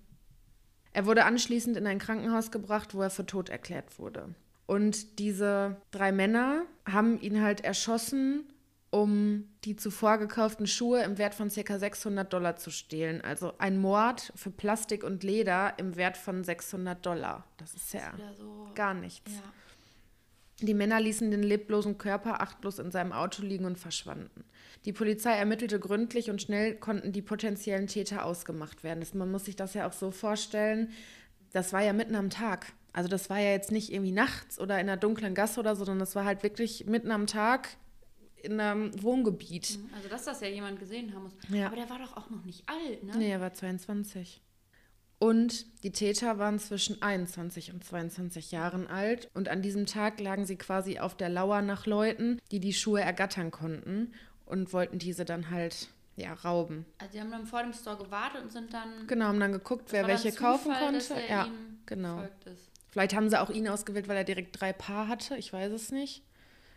Er 0.92 1.06
wurde 1.06 1.24
anschließend 1.24 1.76
in 1.76 1.86
ein 1.86 1.98
Krankenhaus 1.98 2.50
gebracht, 2.50 2.94
wo 2.94 3.00
er 3.00 3.10
für 3.10 3.24
tot 3.24 3.48
erklärt 3.48 3.98
wurde. 3.98 4.34
Und 4.66 5.18
diese 5.18 5.76
drei 5.90 6.12
Männer 6.12 6.62
haben 6.84 7.18
ihn 7.20 7.40
halt 7.40 7.62
erschossen 7.62 8.44
um 8.90 9.48
die 9.64 9.76
zuvor 9.76 10.18
gekauften 10.18 10.66
Schuhe 10.66 11.02
im 11.02 11.18
Wert 11.18 11.34
von 11.34 11.50
ca. 11.50 11.78
600 11.78 12.32
Dollar 12.32 12.56
zu 12.56 12.70
stehlen. 12.70 13.20
Also 13.20 13.52
ein 13.58 13.78
Mord 13.78 14.32
für 14.36 14.50
Plastik 14.50 15.04
und 15.04 15.22
Leder 15.22 15.74
im 15.78 15.96
Wert 15.96 16.16
von 16.16 16.44
600 16.44 17.04
Dollar. 17.04 17.44
Das 17.58 17.74
ist 17.74 17.92
ja 17.92 18.12
so, 18.38 18.68
gar 18.74 18.94
nichts. 18.94 19.32
Ja. 19.32 19.42
Die 20.60 20.74
Männer 20.74 21.00
ließen 21.00 21.30
den 21.30 21.42
leblosen 21.42 21.98
Körper 21.98 22.40
achtlos 22.40 22.78
in 22.78 22.90
seinem 22.90 23.12
Auto 23.12 23.42
liegen 23.42 23.66
und 23.66 23.78
verschwanden. 23.78 24.44
Die 24.86 24.92
Polizei 24.92 25.32
ermittelte 25.32 25.78
gründlich 25.78 26.30
und 26.30 26.40
schnell 26.40 26.76
konnten 26.76 27.12
die 27.12 27.22
potenziellen 27.22 27.88
Täter 27.88 28.24
ausgemacht 28.24 28.82
werden. 28.82 29.00
Das, 29.00 29.12
man 29.12 29.30
muss 29.30 29.44
sich 29.44 29.56
das 29.56 29.74
ja 29.74 29.86
auch 29.86 29.92
so 29.92 30.10
vorstellen, 30.10 30.90
das 31.52 31.72
war 31.72 31.82
ja 31.82 31.92
mitten 31.92 32.14
am 32.14 32.30
Tag. 32.30 32.72
Also 32.92 33.08
das 33.08 33.28
war 33.28 33.38
ja 33.38 33.50
jetzt 33.50 33.70
nicht 33.70 33.92
irgendwie 33.92 34.12
nachts 34.12 34.58
oder 34.58 34.80
in 34.80 34.88
einer 34.88 34.96
dunklen 34.96 35.34
Gasse 35.34 35.60
oder 35.60 35.76
so, 35.76 35.84
sondern 35.84 36.00
das 36.00 36.14
war 36.14 36.24
halt 36.24 36.42
wirklich 36.42 36.86
mitten 36.86 37.10
am 37.10 37.26
Tag 37.26 37.76
in 38.42 38.58
einem 38.58 39.02
Wohngebiet. 39.02 39.78
Mhm, 39.78 39.90
also, 39.94 40.08
dass 40.08 40.24
das 40.24 40.40
ja 40.40 40.48
jemand 40.48 40.78
gesehen 40.78 41.14
haben 41.14 41.24
muss. 41.24 41.34
Ja. 41.50 41.66
Aber 41.66 41.76
der 41.76 41.90
war 41.90 41.98
doch 41.98 42.16
auch 42.16 42.30
noch 42.30 42.44
nicht 42.44 42.66
alt, 42.68 43.04
ne? 43.04 43.12
Nee, 43.18 43.30
er 43.30 43.40
war 43.40 43.52
22. 43.52 44.40
Und 45.18 45.82
die 45.82 45.92
Täter 45.92 46.38
waren 46.38 46.58
zwischen 46.58 47.00
21 47.00 47.72
und 47.72 47.82
22 47.82 48.52
Jahren 48.52 48.86
alt. 48.86 49.30
Und 49.34 49.48
an 49.48 49.62
diesem 49.62 49.86
Tag 49.86 50.20
lagen 50.20 50.44
sie 50.44 50.56
quasi 50.56 50.98
auf 50.98 51.16
der 51.16 51.30
Lauer 51.30 51.62
nach 51.62 51.86
Leuten, 51.86 52.40
die 52.50 52.60
die 52.60 52.74
Schuhe 52.74 53.00
ergattern 53.00 53.50
konnten 53.50 54.12
und 54.44 54.72
wollten 54.72 54.98
diese 54.98 55.24
dann 55.24 55.50
halt 55.50 55.88
ja, 56.16 56.32
rauben. 56.32 56.84
Also 56.98 57.12
die 57.12 57.20
haben 57.20 57.30
dann 57.30 57.46
vor 57.46 57.62
dem 57.62 57.72
Store 57.72 57.96
gewartet 57.96 58.42
und 58.42 58.52
sind 58.52 58.72
dann. 58.72 59.06
Genau, 59.06 59.26
haben 59.26 59.40
dann 59.40 59.52
geguckt, 59.52 59.92
wer 59.92 60.06
welche 60.06 60.32
Zufall, 60.32 60.52
kaufen 60.52 60.72
konnte. 60.74 61.14
ja, 61.28 61.48
genau. 61.86 62.26
Vielleicht 62.90 63.14
haben 63.14 63.28
sie 63.28 63.40
auch 63.40 63.50
ihn 63.50 63.68
ausgewählt, 63.68 64.08
weil 64.08 64.16
er 64.16 64.24
direkt 64.24 64.58
drei 64.58 64.72
Paar 64.72 65.08
hatte. 65.08 65.36
Ich 65.36 65.52
weiß 65.52 65.72
es 65.72 65.92
nicht. 65.92 66.22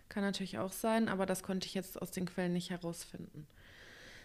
Kann 0.10 0.24
natürlich 0.24 0.58
auch 0.58 0.72
sein, 0.72 1.08
aber 1.08 1.26
das 1.26 1.44
konnte 1.44 1.68
ich 1.68 1.74
jetzt 1.74 2.02
aus 2.02 2.12
den 2.12 2.26
Quellen 2.26 2.54
nicht 2.54 2.72
herausfinden. 2.72 3.48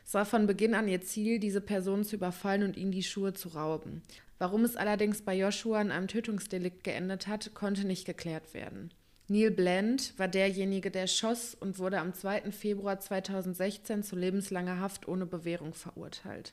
Es 0.04 0.14
war 0.14 0.26
von 0.26 0.46
Beginn 0.46 0.74
an 0.74 0.88
ihr 0.88 1.00
Ziel, 1.00 1.38
diese 1.38 1.60
Person 1.60 2.04
zu 2.04 2.16
überfallen 2.16 2.62
und 2.62 2.76
ihnen 2.76 2.92
die 2.92 3.02
Schuhe 3.02 3.32
zu 3.32 3.48
rauben. 3.48 4.02
Warum 4.38 4.64
es 4.64 4.76
allerdings 4.76 5.22
bei 5.22 5.34
Joshua 5.34 5.80
in 5.80 5.90
einem 5.90 6.08
Tötungsdelikt 6.08 6.84
geendet 6.84 7.26
hat, 7.26 7.54
konnte 7.54 7.86
nicht 7.86 8.04
geklärt 8.04 8.52
werden. 8.52 8.92
Neil 9.26 9.50
Bland 9.50 10.18
war 10.18 10.28
derjenige, 10.28 10.90
der 10.90 11.06
schoss 11.06 11.54
und 11.54 11.78
wurde 11.78 11.98
am 11.98 12.12
2. 12.12 12.52
Februar 12.52 13.00
2016 13.00 14.02
zu 14.02 14.16
lebenslanger 14.16 14.80
Haft 14.80 15.08
ohne 15.08 15.24
Bewährung 15.24 15.72
verurteilt. 15.72 16.52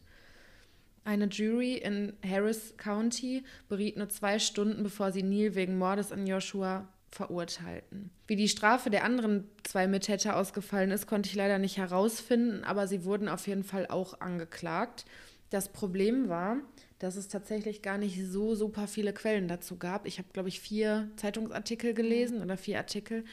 Eine 1.03 1.25
Jury 1.25 1.75
in 1.75 2.13
Harris 2.25 2.77
County 2.77 3.43
beriet 3.67 3.97
nur 3.97 4.07
zwei 4.07 4.39
Stunden, 4.39 4.83
bevor 4.83 5.11
sie 5.11 5.23
Neil 5.23 5.55
wegen 5.55 5.77
Mordes 5.77 6.11
an 6.13 6.27
Joshua 6.27 6.87
verurteilten. 7.11 8.09
Wie 8.27 8.35
die 8.35 8.47
Strafe 8.47 8.89
der 8.89 9.03
anderen 9.03 9.47
zwei 9.63 9.87
Mittäter 9.87 10.37
ausgefallen 10.37 10.91
ist, 10.91 11.07
konnte 11.07 11.29
ich 11.29 11.35
leider 11.35 11.59
nicht 11.59 11.77
herausfinden, 11.77 12.63
aber 12.63 12.87
sie 12.87 13.03
wurden 13.03 13.27
auf 13.27 13.47
jeden 13.47 13.63
Fall 13.63 13.87
auch 13.87 14.19
angeklagt. 14.21 15.05
Das 15.49 15.71
Problem 15.73 16.29
war, 16.29 16.57
dass 16.99 17.17
es 17.17 17.27
tatsächlich 17.27 17.81
gar 17.81 17.97
nicht 17.97 18.19
so 18.25 18.55
super 18.55 18.87
viele 18.87 19.11
Quellen 19.11 19.47
dazu 19.47 19.77
gab. 19.77 20.05
Ich 20.05 20.19
habe, 20.19 20.29
glaube 20.31 20.49
ich, 20.49 20.61
vier 20.61 21.09
Zeitungsartikel 21.17 21.93
gelesen 21.93 22.41
oder 22.41 22.57
vier 22.57 22.77
Artikel 22.77 23.25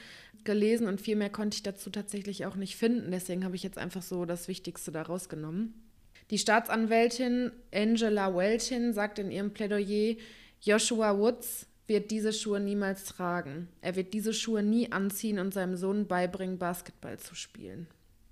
gelesen 0.42 0.88
und 0.88 1.00
viel 1.00 1.16
mehr 1.16 1.30
konnte 1.30 1.56
ich 1.56 1.62
dazu 1.62 1.90
tatsächlich 1.90 2.46
auch 2.46 2.56
nicht 2.56 2.76
finden. 2.76 3.12
Deswegen 3.12 3.44
habe 3.44 3.56
ich 3.56 3.62
jetzt 3.62 3.78
einfach 3.78 4.02
so 4.02 4.24
das 4.24 4.48
Wichtigste 4.48 4.90
da 4.90 5.02
rausgenommen. 5.02 5.74
Die 6.30 6.38
Staatsanwältin 6.38 7.52
Angela 7.72 8.34
Weltin 8.34 8.92
sagt 8.92 9.18
in 9.18 9.30
ihrem 9.30 9.52
Plädoyer, 9.52 10.16
Joshua 10.60 11.16
Woods 11.16 11.66
wird 11.88 12.10
diese 12.10 12.32
Schuhe 12.32 12.60
niemals 12.60 13.04
tragen. 13.04 13.68
Er 13.80 13.96
wird 13.96 14.12
diese 14.14 14.32
Schuhe 14.32 14.62
nie 14.62 14.92
anziehen 14.92 15.38
und 15.38 15.52
seinem 15.52 15.76
Sohn 15.76 16.06
beibringen, 16.06 16.58
Basketball 16.58 17.18
zu 17.18 17.34
spielen. 17.34 17.88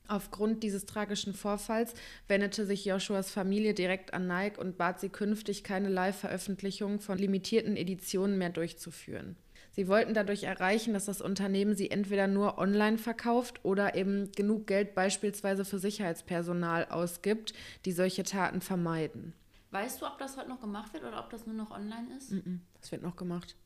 Aufgrund 0.08 0.62
dieses 0.62 0.86
tragischen 0.86 1.34
Vorfalls 1.34 1.94
wendete 2.28 2.64
sich 2.64 2.84
Joshuas 2.84 3.30
Familie 3.30 3.74
direkt 3.74 4.14
an 4.14 4.28
Nike 4.28 4.60
und 4.60 4.78
bat 4.78 5.00
sie 5.00 5.08
künftig 5.08 5.64
keine 5.64 5.88
Live-Veröffentlichungen 5.88 7.00
von 7.00 7.18
limitierten 7.18 7.76
Editionen 7.76 8.38
mehr 8.38 8.50
durchzuführen. 8.50 9.36
Sie 9.72 9.88
wollten 9.88 10.14
dadurch 10.14 10.44
erreichen, 10.44 10.94
dass 10.94 11.06
das 11.06 11.20
Unternehmen 11.20 11.74
sie 11.74 11.90
entweder 11.90 12.28
nur 12.28 12.56
online 12.56 12.98
verkauft 12.98 13.60
oder 13.62 13.94
eben 13.94 14.30
genug 14.32 14.66
Geld 14.66 14.94
beispielsweise 14.94 15.64
für 15.64 15.78
Sicherheitspersonal 15.78 16.86
ausgibt, 16.86 17.52
die 17.84 17.92
solche 17.92 18.22
Taten 18.22 18.60
vermeiden. 18.60 19.34
Weißt 19.76 20.00
du, 20.00 20.06
ob 20.06 20.16
das 20.16 20.38
heute 20.38 20.48
noch 20.48 20.62
gemacht 20.62 20.94
wird 20.94 21.04
oder 21.04 21.18
ob 21.20 21.28
das 21.28 21.46
nur 21.46 21.54
noch 21.54 21.70
online 21.70 22.06
ist? 22.16 22.32
Das 22.80 22.92
wird 22.92 23.02
noch 23.02 23.14
gemacht. 23.14 23.56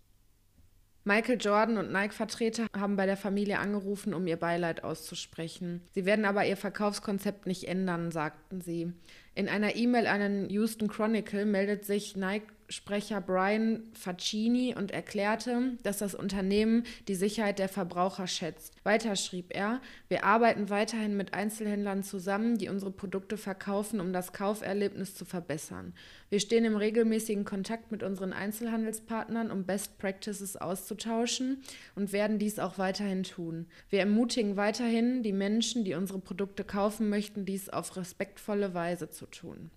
Michael 1.05 1.39
Jordan 1.41 1.79
und 1.79 1.93
Nike-Vertreter 1.93 2.67
haben 2.77 2.97
bei 2.97 3.07
der 3.07 3.17
Familie 3.17 3.61
angerufen, 3.61 4.13
um 4.13 4.27
ihr 4.27 4.37
Beileid 4.37 4.83
auszusprechen. 4.83 5.83
Sie 5.93 6.07
werden 6.07 6.25
aber 6.25 6.45
ihr 6.45 6.57
Verkaufskonzept 6.57 7.47
nicht 7.47 7.69
ändern, 7.69 8.11
sagten 8.11 8.61
sie. 8.61 8.93
In 9.37 9.49
einer 9.49 9.77
E-Mail 9.77 10.09
an 10.09 10.21
den 10.21 10.51
Houston 10.51 10.89
Chronicle 10.89 11.47
meldet 11.47 11.85
sich 11.85 12.17
Nike 12.17 12.53
Sprecher 12.71 13.21
Brian 13.21 13.83
Faccini 13.95 14.77
und 14.77 14.93
erklärte, 14.93 15.73
dass 15.83 15.99
das 15.99 16.15
Unternehmen 16.15 16.85
die 17.09 17.17
Sicherheit 17.17 17.59
der 17.59 17.69
Verbraucher 17.69 18.29
schätzt. 18.29 18.75
Weiter 18.85 19.17
schrieb 19.17 19.47
er, 19.51 19.81
wir 20.09 20.23
arbeiten 20.23 20.71
weiterhin 20.71 21.17
mit 21.17 21.35
Einzelhändlern 21.35 22.05
zusammen, 22.05 22.59
die 22.59 22.69
unsere 22.69 22.93
Produkte 22.93 23.37
verkaufen, 23.37 23.99
um 23.99 24.13
das 24.13 24.33
Kauferlebnis 24.33 25.17
zu 25.17 25.25
verbessern. 25.25 25.95
Wir 26.29 26.39
stehen 26.39 26.65
im 26.65 26.77
regelmäßigen 26.77 27.45
Kontakt 27.45 27.91
mit 27.91 28.05
unseren 28.05 28.33
Einzelhandelspartnern, 28.33 29.51
um 29.51 29.65
Best 29.65 29.99
Practices 29.99 30.57
auszutauschen 30.57 31.63
und 31.97 32.13
werden 32.13 32.39
dies 32.39 32.61
auch 32.61 32.79
weiterhin 32.79 33.25
tun. 33.25 33.67
Wir 33.89 33.99
ermutigen 33.99 34.57
weiterhin 34.57 35.25
die 35.25 35.33
Menschen, 35.33 35.85
die 35.85 35.95
unsere 35.95 36.21
Produkte 36.21 36.63
kaufen 36.63 37.09
möchten, 37.09 37.45
dies 37.45 37.69
auf 37.69 37.97
respektvolle 37.97 38.75
Weise 38.75 39.11
zu 39.11 39.27
tun. 39.27 39.71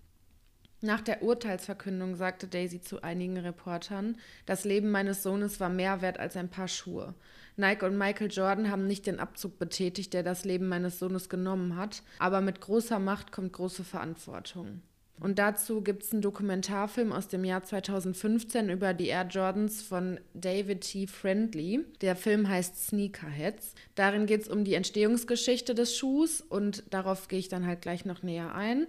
Nach 0.84 1.00
der 1.00 1.22
Urteilsverkündung 1.22 2.14
sagte 2.14 2.46
Daisy 2.46 2.78
zu 2.78 3.02
einigen 3.02 3.38
Reportern, 3.38 4.18
das 4.44 4.66
Leben 4.66 4.90
meines 4.90 5.22
Sohnes 5.22 5.58
war 5.58 5.70
mehr 5.70 6.02
wert 6.02 6.20
als 6.20 6.36
ein 6.36 6.50
paar 6.50 6.68
Schuhe. 6.68 7.14
Nike 7.56 7.86
und 7.86 7.96
Michael 7.96 8.30
Jordan 8.30 8.70
haben 8.70 8.86
nicht 8.86 9.06
den 9.06 9.18
Abzug 9.18 9.58
betätigt, 9.58 10.12
der 10.12 10.22
das 10.22 10.44
Leben 10.44 10.68
meines 10.68 10.98
Sohnes 10.98 11.30
genommen 11.30 11.76
hat, 11.76 12.02
aber 12.18 12.42
mit 12.42 12.60
großer 12.60 12.98
Macht 12.98 13.32
kommt 13.32 13.54
große 13.54 13.82
Verantwortung. 13.82 14.82
Und 15.20 15.38
dazu 15.38 15.80
gibt 15.80 16.02
es 16.02 16.12
einen 16.12 16.20
Dokumentarfilm 16.20 17.12
aus 17.12 17.28
dem 17.28 17.44
Jahr 17.44 17.62
2015 17.62 18.68
über 18.68 18.92
die 18.92 19.06
Air 19.06 19.26
Jordans 19.30 19.80
von 19.80 20.20
David 20.34 20.82
T. 20.82 21.06
Friendly. 21.06 21.86
Der 22.02 22.14
Film 22.14 22.46
heißt 22.46 22.88
Sneakerheads. 22.88 23.74
Darin 23.94 24.26
geht 24.26 24.42
es 24.42 24.48
um 24.48 24.64
die 24.64 24.74
Entstehungsgeschichte 24.74 25.74
des 25.74 25.96
Schuhs 25.96 26.42
und 26.42 26.82
darauf 26.90 27.28
gehe 27.28 27.38
ich 27.38 27.48
dann 27.48 27.66
halt 27.66 27.80
gleich 27.80 28.04
noch 28.04 28.22
näher 28.22 28.54
ein. 28.54 28.86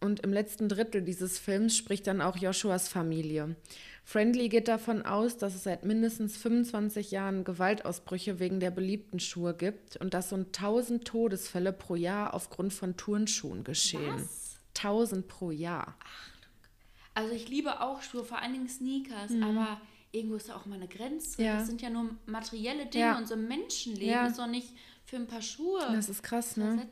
Und 0.00 0.20
im 0.20 0.32
letzten 0.32 0.68
Drittel 0.68 1.02
dieses 1.02 1.38
Films 1.38 1.76
spricht 1.76 2.06
dann 2.06 2.20
auch 2.20 2.36
Joshuas 2.36 2.88
Familie. 2.88 3.56
Friendly 4.04 4.48
geht 4.48 4.68
davon 4.68 5.02
aus, 5.02 5.36
dass 5.36 5.54
es 5.54 5.64
seit 5.64 5.84
mindestens 5.84 6.36
25 6.36 7.10
Jahren 7.10 7.42
Gewaltausbrüche 7.44 8.38
wegen 8.38 8.60
der 8.60 8.70
beliebten 8.70 9.18
Schuhe 9.20 9.54
gibt 9.54 9.96
und 9.96 10.14
dass 10.14 10.30
so 10.30 10.36
1000 10.36 11.04
Todesfälle 11.04 11.72
pro 11.72 11.94
Jahr 11.96 12.32
aufgrund 12.32 12.72
von 12.72 12.96
Turnschuhen 12.96 13.64
geschehen. 13.64 14.14
Was? 14.14 14.58
1000 14.78 15.26
pro 15.26 15.50
Jahr. 15.50 15.96
Also 17.14 17.34
ich 17.34 17.48
liebe 17.48 17.80
auch 17.80 18.00
Schuhe, 18.00 18.22
vor 18.24 18.38
allen 18.40 18.52
Dingen 18.52 18.68
Sneakers, 18.68 19.32
aber 19.42 19.80
irgendwo 20.12 20.36
ist 20.36 20.48
da 20.48 20.56
auch 20.56 20.66
mal 20.66 20.76
eine 20.76 20.86
Grenze. 20.88 21.40
Mhm. 21.40 21.46
Ja. 21.46 21.58
Das 21.58 21.66
sind 21.66 21.82
ja 21.82 21.90
nur 21.90 22.10
materielle 22.26 22.86
Dinge 22.86 23.04
Ja. 23.04 23.18
und 23.18 23.26
so 23.26 23.34
ein 23.34 23.48
Menschenleben 23.48 24.08
Ja. 24.08 24.26
ist 24.28 24.38
doch 24.38 24.46
nicht 24.46 24.68
für 25.04 25.16
ein 25.16 25.26
paar 25.26 25.42
Schuhe. 25.42 25.80
Das 25.92 26.08
ist 26.08 26.22
krass, 26.22 26.56
ne? 26.56 26.76
boah, 26.76 26.86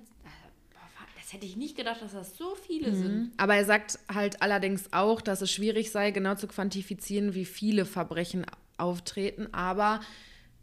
das 1.27 1.33
hätte 1.33 1.47
ich 1.47 1.57
nicht 1.57 1.77
gedacht, 1.77 2.03
dass 2.03 2.12
das 2.12 2.37
so 2.37 2.55
viele 2.55 2.95
sind. 2.95 3.33
Aber 3.37 3.57
er 3.57 3.65
sagt 3.65 3.99
halt 4.09 4.43
allerdings 4.43 4.93
auch, 4.93 5.21
dass 5.21 5.41
es 5.41 5.51
schwierig 5.51 5.91
sei, 5.91 6.12
genau 6.12 6.37
zu 6.37 6.47
quantifizieren, 6.47 7.35
wie 7.35 7.45
viele 7.45 7.85
Verbrechen 7.85 8.47
auftreten. 8.77 9.53
Aber 9.53 9.99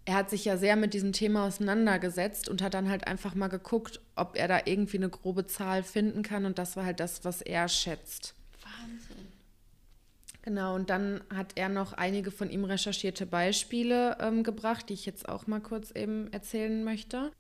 er 0.06 0.16
hat 0.16 0.30
sich 0.30 0.46
ja 0.46 0.56
sehr 0.56 0.78
mit 0.78 0.94
diesem 0.94 1.12
Thema 1.12 1.48
auseinandergesetzt 1.48 2.48
und 2.48 2.62
hat 2.62 2.76
dann 2.76 2.88
halt 2.88 3.08
einfach 3.08 3.36
mal 3.36 3.50
geguckt, 3.50 4.00
ob 4.16 4.38
er 4.38 4.48
da 4.48 4.62
irgendwie 4.64 4.96
eine 4.96 5.10
grobe 5.10 5.48
Zahl 5.48 5.84
finden 5.84 6.24
kann. 6.24 6.46
Und 6.46 6.58
das 6.58 6.78
war 6.78 6.86
halt 6.86 7.02
das, 7.02 7.26
was 7.26 7.42
er 7.42 7.68
schätzt. 7.68 8.34
Wahnsinn. 8.62 9.28
Genau, 10.44 10.76
und 10.76 10.90
dann 10.90 11.20
hat 11.30 11.52
er 11.56 11.68
noch 11.68 11.92
einige 11.92 12.32
von 12.32 12.50
ihm 12.50 12.64
recherchierte 12.64 13.26
Beispiele 13.26 14.16
ähm, 14.22 14.44
gebracht, 14.44 14.88
die 14.88 14.94
ich 14.94 15.06
jetzt 15.06 15.28
auch 15.28 15.46
mal 15.46 15.60
kurz 15.60 15.92
eben 15.92 16.32
erzählen 16.32 16.86
möchte. 16.86 17.34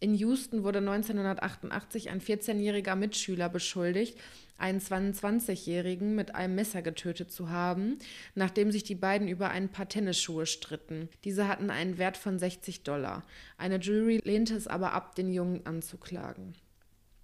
In 0.00 0.14
Houston 0.14 0.62
wurde 0.62 0.78
1988 0.78 2.10
ein 2.10 2.20
14-jähriger 2.20 2.94
Mitschüler 2.94 3.48
beschuldigt, 3.48 4.16
einen 4.56 4.80
22-jährigen 4.80 6.14
mit 6.14 6.34
einem 6.34 6.54
Messer 6.54 6.82
getötet 6.82 7.32
zu 7.32 7.50
haben, 7.50 7.98
nachdem 8.34 8.70
sich 8.70 8.84
die 8.84 8.94
beiden 8.94 9.26
über 9.26 9.50
ein 9.50 9.70
paar 9.70 9.88
Tennisschuhe 9.88 10.46
stritten. 10.46 11.08
Diese 11.24 11.48
hatten 11.48 11.70
einen 11.70 11.98
Wert 11.98 12.16
von 12.16 12.38
60 12.38 12.84
Dollar. 12.84 13.24
Eine 13.56 13.78
Jury 13.78 14.20
lehnte 14.22 14.54
es 14.54 14.68
aber 14.68 14.92
ab, 14.92 15.16
den 15.16 15.32
Jungen 15.32 15.66
anzuklagen. 15.66 16.54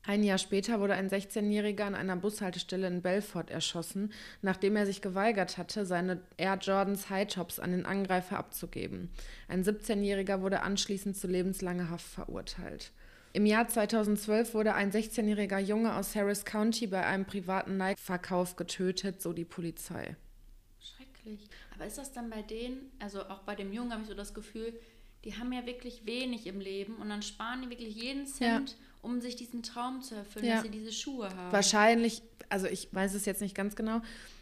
Ein 0.06 0.22
Jahr 0.22 0.36
später 0.36 0.80
wurde 0.80 0.94
ein 0.94 1.08
16-Jähriger 1.08 1.84
an 1.84 1.94
einer 1.94 2.16
Bushaltestelle 2.16 2.86
in 2.86 3.00
Belfort 3.00 3.50
erschossen, 3.50 4.12
nachdem 4.42 4.76
er 4.76 4.84
sich 4.84 5.00
geweigert 5.00 5.56
hatte, 5.56 5.86
seine 5.86 6.20
Air 6.36 6.58
Jordans 6.60 7.08
High 7.08 7.28
Tops 7.28 7.58
an 7.58 7.70
den 7.70 7.86
Angreifer 7.86 8.38
abzugeben. 8.38 9.08
Ein 9.48 9.64
17-Jähriger 9.64 10.42
wurde 10.42 10.60
anschließend 10.60 11.16
zu 11.16 11.26
lebenslanger 11.26 11.88
Haft 11.88 12.06
verurteilt. 12.06 12.92
Im 13.32 13.46
Jahr 13.46 13.66
2012 13.66 14.52
wurde 14.52 14.74
ein 14.74 14.92
16-jähriger 14.92 15.58
Junge 15.58 15.96
aus 15.96 16.14
Harris 16.14 16.44
County 16.44 16.86
bei 16.86 17.04
einem 17.04 17.24
privaten 17.24 17.78
Nike-Verkauf 17.78 18.56
getötet, 18.56 19.22
so 19.22 19.32
die 19.32 19.46
Polizei. 19.46 20.16
Schrecklich. 20.78 21.48
Aber 21.74 21.86
ist 21.86 21.96
das 21.96 22.12
dann 22.12 22.28
bei 22.28 22.42
denen, 22.42 22.92
also 23.00 23.22
auch 23.22 23.40
bei 23.40 23.54
dem 23.54 23.72
Jungen 23.72 23.90
habe 23.90 24.02
ich 24.02 24.08
so 24.08 24.14
das 24.14 24.34
Gefühl, 24.34 24.78
die 25.24 25.34
haben 25.34 25.50
ja 25.52 25.64
wirklich 25.64 26.04
wenig 26.04 26.46
im 26.46 26.60
Leben 26.60 26.96
und 26.96 27.08
dann 27.08 27.22
sparen 27.22 27.62
die 27.62 27.70
wirklich 27.70 27.96
jeden 27.96 28.26
Cent, 28.26 28.76
um 29.04 29.20
sich 29.20 29.36
diesen 29.36 29.62
Traum 29.62 30.02
zu 30.02 30.14
erfüllen, 30.14 30.46
Ja. 30.46 30.54
dass 30.54 30.62
sie 30.64 30.70
diese 30.70 30.92
Schuhe 30.92 31.28
haben. 31.28 31.52
Wahrscheinlich, 31.52 32.22
also 32.48 32.66
ich 32.66 32.88
weiß 32.92 33.14
es 33.14 33.24
jetzt 33.26 33.40
nicht 33.40 33.54
ganz 33.54 33.76
genau, 33.76 34.00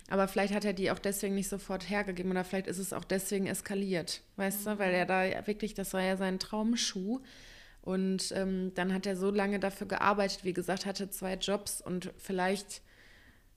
aber 0.08 0.28
vielleicht 0.28 0.54
hat 0.54 0.64
er 0.64 0.72
die 0.72 0.90
auch 0.90 0.98
deswegen 0.98 1.34
nicht 1.34 1.48
sofort 1.48 1.88
hergegeben 1.88 2.30
oder 2.30 2.44
vielleicht 2.44 2.66
ist 2.66 2.78
es 2.78 2.92
auch 2.92 3.04
deswegen 3.04 3.46
eskaliert, 3.46 4.22
weißt 4.36 4.66
du, 4.66 4.78
weil 4.78 4.92
er 4.94 5.06
da 5.06 5.24
ja 5.24 5.46
wirklich, 5.46 5.74
das 5.74 5.92
war 5.94 6.02
ja 6.02 6.16
sein 6.16 6.38
Traumschuh 6.38 7.20
und 7.82 8.32
ähm, 8.36 8.72
dann 8.74 8.92
hat 8.94 9.06
er 9.06 9.16
so 9.16 9.30
lange 9.30 9.58
dafür 9.58 9.88
gearbeitet, 9.88 10.44
wie 10.44 10.52
gesagt, 10.52 10.86
hatte 10.86 11.10
zwei 11.10 11.34
Jobs 11.34 11.80
und 11.80 12.10
vielleicht 12.16 12.82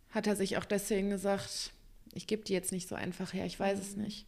hat 0.10 0.28
er 0.28 0.36
sich 0.36 0.58
auch 0.58 0.66
deswegen 0.66 1.10
gesagt, 1.10 1.72
ich 2.14 2.26
gebe 2.28 2.44
die 2.44 2.54
jetzt 2.54 2.72
nicht 2.72 2.88
so 2.88 2.96
einfach 2.96 3.34
her, 3.34 3.46
ich 3.46 3.60
weiß 3.60 3.80
es 3.80 3.96
nicht. 3.98 4.26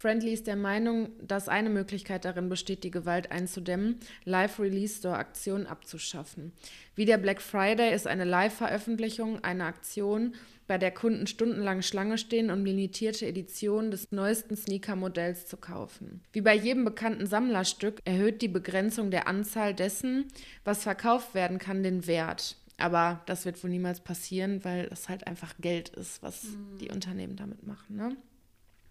Friendly 0.00 0.32
ist 0.32 0.46
der 0.46 0.56
Meinung, 0.56 1.10
dass 1.20 1.50
eine 1.50 1.68
Möglichkeit 1.68 2.24
darin 2.24 2.48
besteht, 2.48 2.84
die 2.84 2.90
Gewalt 2.90 3.30
einzudämmen, 3.30 4.00
Live-Release-Store-Aktionen 4.24 5.66
abzuschaffen. 5.66 6.52
Wie 6.94 7.04
der 7.04 7.18
Black 7.18 7.42
Friday 7.42 7.94
ist 7.94 8.06
eine 8.06 8.24
Live-Veröffentlichung 8.24 9.44
eine 9.44 9.66
Aktion, 9.66 10.36
bei 10.66 10.78
der 10.78 10.90
Kunden 10.90 11.26
stundenlang 11.26 11.82
Schlange 11.82 12.16
stehen, 12.16 12.50
um 12.50 12.64
limitierte 12.64 13.26
Editionen 13.26 13.90
des 13.90 14.10
neuesten 14.10 14.56
Sneaker-Modells 14.56 15.44
zu 15.44 15.58
kaufen. 15.58 16.22
Wie 16.32 16.40
bei 16.40 16.54
jedem 16.54 16.86
bekannten 16.86 17.26
Sammlerstück 17.26 18.00
erhöht 18.06 18.40
die 18.40 18.48
Begrenzung 18.48 19.10
der 19.10 19.28
Anzahl 19.28 19.74
dessen, 19.74 20.28
was 20.64 20.82
verkauft 20.82 21.34
werden 21.34 21.58
kann, 21.58 21.82
den 21.82 22.06
Wert. 22.06 22.56
Aber 22.78 23.20
das 23.26 23.44
wird 23.44 23.62
wohl 23.62 23.68
niemals 23.68 24.00
passieren, 24.00 24.64
weil 24.64 24.88
es 24.90 25.10
halt 25.10 25.26
einfach 25.26 25.52
Geld 25.60 25.90
ist, 25.90 26.22
was 26.22 26.46
die 26.80 26.88
Unternehmen 26.88 27.36
damit 27.36 27.66
machen. 27.66 27.96
Ne? 27.96 28.16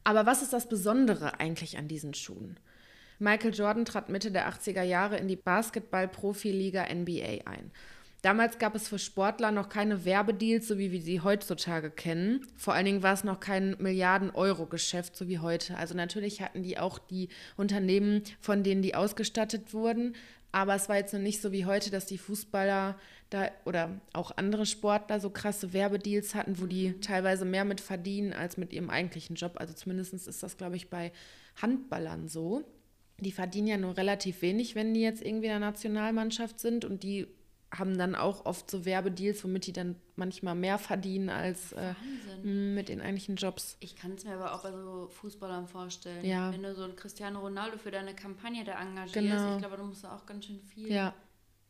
Aber 0.10 0.26
was 0.26 0.42
ist 0.42 0.54
das 0.54 0.68
Besondere 0.68 1.40
eigentlich 1.40 1.78
an 1.78 1.88
diesen 1.88 2.16
Schuhen? 2.16 2.58
Michael 3.20 3.54
Jordan 3.54 3.86
trat 3.86 4.10
Mitte 4.10 4.32
der 4.32 4.50
80er 4.52 4.82
Jahre 4.82 5.18
in 5.18 5.28
die 5.28 5.36
Basketball-Profiliga 5.36 6.88
NBA 6.92 7.46
ein. 7.46 7.70
Damals 8.24 8.58
gab 8.58 8.74
es 8.74 8.88
für 8.88 8.98
Sportler 8.98 9.52
noch 9.52 9.70
keine 9.70 10.06
Werbedeals, 10.06 10.68
so 10.68 10.80
wie 10.80 10.92
wir 10.92 11.04
sie 11.04 11.22
heutzutage 11.22 11.92
kennen. 11.92 12.48
Vor 12.58 12.74
allen 12.74 12.86
Dingen 12.86 13.04
war 13.04 13.14
es 13.14 13.24
noch 13.24 13.40
kein 13.40 13.76
Milliarden-Euro-Geschäft, 13.78 15.16
so 15.16 15.28
wie 15.28 15.38
heute. 15.38 15.78
Also 15.78 15.94
natürlich 15.94 16.42
hatten 16.42 16.64
die 16.64 16.80
auch 16.80 16.98
die 16.98 17.30
Unternehmen, 17.56 18.24
von 18.40 18.64
denen 18.64 18.82
die 18.82 18.96
ausgestattet 18.96 19.76
wurden. 19.76 20.16
Aber 20.52 20.76
es 20.76 20.90
war 20.90 20.98
jetzt 20.98 21.14
noch 21.14 21.20
nicht 21.20 21.42
so 21.42 21.52
wie 21.52 21.66
heute, 21.66 21.92
dass 21.92 22.06
die 22.06 22.18
Fußballer 22.18 22.98
da 23.30 23.52
oder 23.66 24.02
auch 24.14 24.32
andere 24.36 24.66
Sportler 24.66 25.20
so 25.20 25.30
krasse 25.30 25.74
Werbedeals 25.74 26.34
hatten, 26.34 26.60
wo 26.60 26.66
die 26.66 27.00
teilweise 27.02 27.46
mehr 27.46 27.66
mit 27.66 27.82
verdienen 27.82 28.34
als 28.34 28.58
mit 28.58 28.74
ihrem 28.74 28.90
eigentlichen 28.90 29.36
Job. 29.36 29.54
Also 29.56 29.74
zumindest 29.74 30.14
ist 30.14 30.44
das, 30.44 30.58
glaube 30.58 30.76
ich, 30.76 30.90
bei 30.90 31.12
Handballern 31.62 32.28
so. 32.28 32.64
Die 33.20 33.32
verdienen 33.32 33.68
ja 33.68 33.78
nur 33.78 33.98
relativ 33.98 34.42
wenig, 34.42 34.76
wenn 34.76 34.94
die 34.94 35.02
jetzt 35.02 35.22
irgendwie 35.22 35.48
in 35.48 35.52
der 35.52 35.60
Nationalmannschaft 35.60 36.60
sind 36.60 36.86
und 36.86 37.04
die 37.04 37.28
haben 37.72 37.98
dann 37.98 38.16
auch 38.16 38.46
oft 38.46 38.70
so 38.72 38.84
Werbedeals, 38.86 39.44
womit 39.44 39.68
die 39.68 39.74
dann 39.74 39.96
manchmal 40.16 40.56
mehr 40.56 40.78
verdienen 40.80 41.30
als 41.30 41.72
äh, 41.74 41.94
mit 42.44 42.90
den 42.90 43.00
eigentlichen 43.00 43.36
Jobs. 43.36 43.78
Ich 43.80 43.96
kann 43.96 44.14
es 44.14 44.24
mir 44.26 44.34
aber 44.34 44.54
auch 44.56 44.64
bei 44.64 44.72
so 44.72 45.08
Fußballern 45.08 45.68
vorstellen. 45.68 46.26
Ja. 46.26 46.52
Wenn 46.52 46.64
du 46.64 46.74
so 46.74 46.84
einen 46.84 46.96
Cristiano 46.96 47.40
Ronaldo 47.40 47.78
für 47.78 47.92
deine 47.92 48.16
Kampagne 48.16 48.64
da 48.64 48.80
engagierst, 48.82 49.14
Genau. 49.14 49.54
ich 49.54 49.60
glaube, 49.60 49.78
du 49.78 49.84
musst 49.84 50.04
da 50.04 50.16
auch 50.16 50.26
ganz 50.26 50.46
schön 50.46 50.60
viel 50.62 50.92
Ja, 50.92 51.14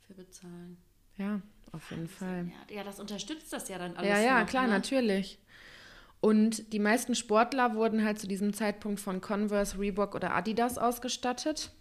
für 0.07 0.13
bezahlen. 0.13 0.77
ja, 1.17 1.41
auf 1.73 1.91
jeden 1.91 2.07
Fall. 2.07 2.49
Ja, 2.69 2.77
ja, 2.77 2.83
das 2.83 2.99
unterstützt 2.99 3.51
das 3.51 3.67
ja 3.67 3.77
dann 3.77 3.95
alles. 3.97 4.09
Ja, 4.09 4.19
ja, 4.19 4.39
noch, 4.41 4.47
klar, 4.49 4.63
ne? 4.67 4.69
natürlich. 4.73 5.37
Und 6.21 6.73
die 6.73 6.79
meisten 6.79 7.15
Sportler 7.15 7.75
wurden 7.75 8.03
halt 8.03 8.19
zu 8.19 8.27
diesem 8.27 8.53
Zeitpunkt 8.53 8.99
von 8.99 9.21
Converse, 9.21 9.77
Reebok 9.79 10.15
oder 10.15 10.33
Adidas 10.35 10.77
ausgestattet. 10.77 11.71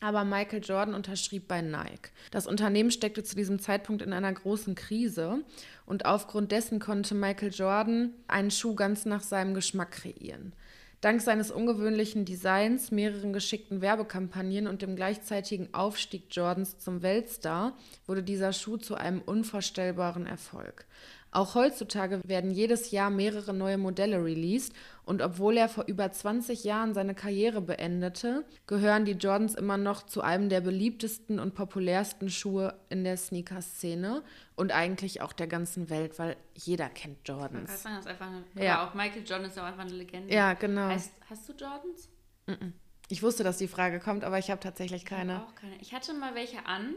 Aber 0.00 0.24
Michael 0.24 0.62
Jordan 0.64 0.94
unterschrieb 0.94 1.46
bei 1.46 1.60
Nike. 1.60 2.10
Das 2.30 2.46
Unternehmen 2.46 2.90
steckte 2.90 3.22
zu 3.22 3.36
diesem 3.36 3.58
Zeitpunkt 3.58 4.00
in 4.00 4.14
einer 4.14 4.32
großen 4.32 4.74
Krise 4.74 5.44
und 5.84 6.06
aufgrund 6.06 6.52
dessen 6.52 6.80
konnte 6.80 7.14
Michael 7.14 7.52
Jordan 7.52 8.14
einen 8.26 8.50
Schuh 8.50 8.74
ganz 8.74 9.04
nach 9.04 9.22
seinem 9.22 9.52
Geschmack 9.52 9.92
kreieren. 9.92 10.54
Dank 11.02 11.22
seines 11.22 11.50
ungewöhnlichen 11.50 12.26
Designs, 12.26 12.90
mehreren 12.90 13.32
geschickten 13.32 13.80
Werbekampagnen 13.80 14.66
und 14.66 14.82
dem 14.82 14.96
gleichzeitigen 14.96 15.72
Aufstieg 15.72 16.24
Jordans 16.30 16.78
zum 16.78 17.00
Weltstar 17.00 17.74
wurde 18.06 18.22
dieser 18.22 18.52
Schuh 18.52 18.76
zu 18.76 18.96
einem 18.96 19.22
unvorstellbaren 19.22 20.26
Erfolg. 20.26 20.84
Auch 21.32 21.54
heutzutage 21.54 22.20
werden 22.24 22.50
jedes 22.50 22.90
Jahr 22.90 23.08
mehrere 23.08 23.54
neue 23.54 23.78
Modelle 23.78 24.24
released 24.24 24.72
und 25.04 25.22
obwohl 25.22 25.56
er 25.56 25.68
vor 25.68 25.84
über 25.86 26.10
20 26.10 26.64
Jahren 26.64 26.92
seine 26.92 27.14
Karriere 27.14 27.60
beendete, 27.60 28.44
gehören 28.66 29.04
die 29.04 29.12
Jordans 29.12 29.54
immer 29.54 29.76
noch 29.76 30.04
zu 30.04 30.22
einem 30.22 30.48
der 30.48 30.60
beliebtesten 30.60 31.38
und 31.38 31.54
populärsten 31.54 32.30
Schuhe 32.30 32.74
in 32.88 33.04
der 33.04 33.16
Sneaker-Szene 33.16 34.22
und 34.56 34.72
eigentlich 34.72 35.22
auch 35.22 35.32
der 35.32 35.46
ganzen 35.46 35.88
Welt, 35.88 36.18
weil 36.18 36.36
jeder 36.54 36.88
kennt 36.88 37.18
Jordans. 37.28 37.82
sagen, 37.82 37.94
das 37.96 38.06
ist 38.06 38.10
einfach 38.10 38.26
eine, 38.26 38.64
Ja. 38.64 38.88
auch 38.88 38.94
Michael 38.94 39.22
Jordan 39.24 39.46
ist 39.46 39.58
auch 39.58 39.64
einfach 39.64 39.84
eine 39.84 39.92
Legende. 39.92 40.34
Ja, 40.34 40.54
genau. 40.54 40.88
Heißt, 40.88 41.12
hast 41.28 41.48
du 41.48 41.52
Jordans? 41.52 42.08
Ich 43.08 43.22
wusste, 43.22 43.44
dass 43.44 43.58
die 43.58 43.68
Frage 43.68 44.00
kommt, 44.00 44.24
aber 44.24 44.38
ich 44.38 44.50
habe 44.50 44.60
tatsächlich 44.60 45.04
keine. 45.04 45.42
Auch 45.44 45.54
keine. 45.54 45.76
Ich 45.80 45.92
hatte 45.94 46.12
mal 46.14 46.34
welche 46.34 46.66
an, 46.66 46.94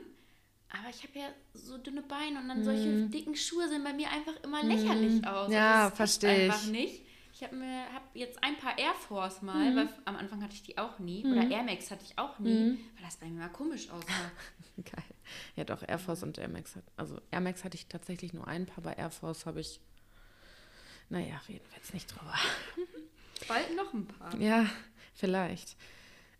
aber 0.74 0.90
ich 0.90 1.04
habe 1.04 1.20
ja 1.20 1.30
so 1.54 1.78
dünne 1.78 2.02
Beine 2.02 2.40
und 2.40 2.48
dann 2.50 2.64
solche 2.64 3.08
dicken 3.08 3.36
Schuhe 3.36 3.68
sehen 3.70 3.84
bei 3.84 3.94
mir 3.94 4.10
einfach 4.12 4.34
immer 4.44 4.64
lächerlich 4.64 5.26
aus. 5.26 5.48
Mhm. 5.48 5.54
Ja, 5.54 5.90
das 5.90 5.98
passt 5.98 6.22
versteh 6.22 6.46
ich. 6.48 6.52
Einfach 6.52 6.68
nicht. 6.68 7.02
Ich 7.36 7.42
habe 7.44 7.56
mir 7.56 7.92
hab 7.94 8.04
jetzt 8.16 8.44
ein 8.44 8.58
paar 8.58 8.78
Air 8.78 8.94
Force 8.94 9.42
mal, 9.42 9.72
Mhm. 9.72 9.76
weil 9.76 9.90
am 10.06 10.16
Anfang 10.16 10.44
hatte 10.44 10.54
ich 10.54 10.64
die 10.64 10.78
auch 10.78 11.00
nie. 11.00 11.26
Oder 11.26 11.50
Air 11.50 11.64
Max 11.64 11.90
hatte 11.92 12.04
ich 12.06 12.18
auch 12.18 12.38
nie, 12.40 12.78
weil 12.96 13.04
das 13.06 13.18
bei 13.18 13.26
mir 13.28 13.40
mal 13.40 13.50
komisch 13.50 13.90
aussah. 13.90 14.32
Geil. 14.78 15.04
Ja, 15.56 15.64
doch, 15.64 15.82
Air 15.88 16.00
Force 16.00 16.22
und 16.24 16.38
Air 16.38 16.50
Max 16.50 16.76
hat. 16.76 16.84
Also 16.96 17.20
Air 17.32 17.42
Max 17.42 17.64
hatte 17.64 17.76
ich 17.76 17.88
tatsächlich 17.88 18.34
nur 18.34 18.48
ein 18.48 18.66
paar, 18.66 18.84
bei 18.84 18.94
Air 18.94 19.10
Force 19.10 19.46
habe 19.46 19.62
ich. 19.62 19.80
Naja, 21.10 21.40
reden 21.48 21.66
wir 21.70 21.78
jetzt 21.78 21.94
nicht 21.94 22.08
drüber. 22.12 22.34
Bald 23.48 23.76
noch 23.76 23.94
ein 23.94 24.08
paar. 24.08 24.36
Ja, 24.40 24.66
vielleicht. 25.14 25.76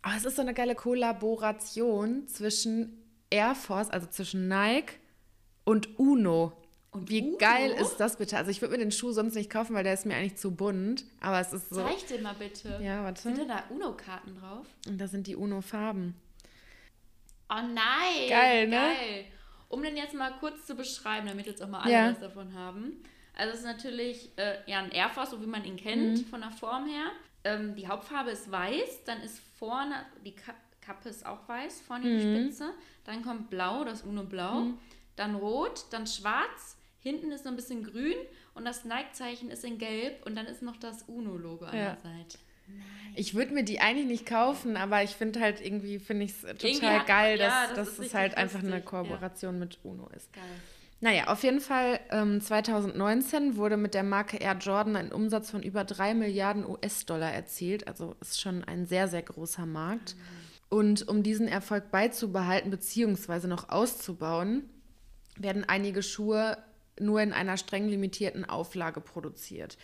Aber 0.02 0.16
es 0.16 0.24
ist 0.24 0.36
so 0.36 0.42
eine 0.42 0.54
geile 0.54 0.74
Kollaboration 0.74 2.26
zwischen 2.28 3.03
Air 3.34 3.56
Force, 3.56 3.90
also 3.90 4.06
zwischen 4.06 4.46
Nike 4.46 4.94
und 5.64 5.98
Uno. 5.98 6.52
Und 6.92 7.10
Wie 7.10 7.22
Uno? 7.22 7.38
geil 7.38 7.72
ist 7.72 7.96
das 7.96 8.16
bitte? 8.16 8.36
Also 8.36 8.52
ich 8.52 8.60
würde 8.60 8.76
mir 8.76 8.78
den 8.78 8.92
Schuh 8.92 9.10
sonst 9.10 9.34
nicht 9.34 9.50
kaufen, 9.50 9.74
weil 9.74 9.82
der 9.82 9.94
ist 9.94 10.06
mir 10.06 10.14
eigentlich 10.14 10.36
zu 10.36 10.54
bunt. 10.54 11.04
Aber 11.20 11.40
es 11.40 11.52
ist 11.52 11.70
so. 11.70 11.84
Zeig 11.84 12.06
dir 12.06 12.20
mal 12.20 12.34
bitte. 12.34 12.78
Ja, 12.80 13.02
warte. 13.02 13.22
Sind 13.22 13.48
da 13.48 13.64
Uno-Karten 13.70 14.36
drauf? 14.36 14.66
Und 14.86 15.00
da 15.00 15.08
sind 15.08 15.26
die 15.26 15.34
Uno-Farben. 15.34 16.14
Oh 17.50 17.54
nein! 17.54 18.28
Geil, 18.28 18.68
ne? 18.68 18.76
Geil. 18.76 19.24
Um 19.68 19.82
den 19.82 19.96
jetzt 19.96 20.14
mal 20.14 20.32
kurz 20.38 20.66
zu 20.66 20.76
beschreiben, 20.76 21.26
damit 21.26 21.46
jetzt 21.46 21.60
auch 21.60 21.68
mal 21.68 21.80
alle 21.80 21.92
ja. 21.92 22.10
was 22.12 22.20
davon 22.20 22.54
haben. 22.54 23.02
Also 23.36 23.52
es 23.52 23.58
ist 23.60 23.66
natürlich 23.66 24.30
äh, 24.36 24.58
ja 24.66 24.78
ein 24.78 24.92
Air 24.92 25.10
Force, 25.10 25.30
so 25.30 25.42
wie 25.42 25.46
man 25.46 25.64
ihn 25.64 25.76
kennt, 25.76 26.18
mhm. 26.18 26.24
von 26.26 26.40
der 26.40 26.52
Form 26.52 26.86
her. 26.86 27.10
Ähm, 27.42 27.74
die 27.74 27.88
Hauptfarbe 27.88 28.30
ist 28.30 28.50
weiß, 28.50 29.02
dann 29.04 29.20
ist 29.20 29.40
vorne, 29.58 30.06
die 30.24 30.34
Kappe 30.84 31.08
ist 31.08 31.26
auch 31.26 31.48
weiß, 31.48 31.80
vorne 31.80 32.06
mhm. 32.06 32.18
die 32.18 32.22
Spitze. 32.22 32.74
Dann 33.04 33.22
kommt 33.22 33.50
blau, 33.50 33.84
das 33.84 34.02
Uno 34.02 34.24
Blau. 34.24 34.60
Mhm. 34.60 34.78
Dann 35.16 35.34
rot, 35.36 35.86
dann 35.90 36.06
schwarz 36.06 36.76
Hinten 37.04 37.32
ist 37.32 37.44
noch 37.44 37.52
ein 37.52 37.56
bisschen 37.56 37.84
grün 37.84 38.16
und 38.54 38.64
das 38.64 38.86
Nike-Zeichen 38.86 39.50
ist 39.50 39.62
in 39.62 39.76
gelb 39.76 40.24
und 40.24 40.36
dann 40.36 40.46
ist 40.46 40.62
noch 40.62 40.78
das 40.78 41.02
UNO-Logo 41.02 41.66
an 41.66 41.76
ja. 41.76 41.84
der 41.84 41.96
Seite. 41.96 42.38
Nice. 42.66 43.12
Ich 43.14 43.34
würde 43.34 43.52
mir 43.52 43.62
die 43.62 43.80
eigentlich 43.80 44.06
nicht 44.06 44.26
kaufen, 44.26 44.78
aber 44.78 45.02
ich 45.02 45.10
finde 45.10 45.38
halt 45.40 45.60
irgendwie, 45.60 45.98
finde 45.98 46.24
ich 46.24 46.32
es 46.32 46.40
total 46.40 47.00
hat, 47.00 47.06
geil, 47.06 47.36
dass, 47.36 47.52
ja, 47.52 47.66
das 47.74 47.96
dass 47.96 48.06
es 48.06 48.14
halt 48.14 48.38
einfach 48.38 48.62
lustig. 48.62 48.72
eine 48.72 48.82
Kooperation 48.82 49.56
ja. 49.56 49.60
mit 49.60 49.78
UNO 49.82 50.08
ist. 50.16 50.32
Geil. 50.32 50.42
Naja, 51.02 51.26
auf 51.26 51.42
jeden 51.42 51.60
Fall 51.60 52.00
ähm, 52.10 52.40
2019 52.40 53.56
wurde 53.58 53.76
mit 53.76 53.92
der 53.92 54.02
Marke 54.02 54.38
Air 54.38 54.56
Jordan 54.56 54.96
ein 54.96 55.12
Umsatz 55.12 55.50
von 55.50 55.62
über 55.62 55.84
3 55.84 56.14
Milliarden 56.14 56.66
US-Dollar 56.66 57.34
erzielt. 57.34 57.86
Also 57.86 58.16
ist 58.22 58.40
schon 58.40 58.64
ein 58.64 58.86
sehr, 58.86 59.08
sehr 59.08 59.20
großer 59.20 59.66
Markt. 59.66 60.16
Mhm. 60.16 60.43
Und 60.74 61.06
um 61.06 61.22
diesen 61.22 61.46
Erfolg 61.46 61.92
beizubehalten 61.92 62.68
bzw. 62.68 63.46
noch 63.46 63.68
auszubauen, 63.68 64.68
werden 65.36 65.62
einige 65.62 66.02
Schuhe 66.02 66.58
nur 66.98 67.22
in 67.22 67.32
einer 67.32 67.56
streng 67.56 67.86
limitierten 67.86 68.44
Auflage 68.44 69.00
produziert. 69.00 69.78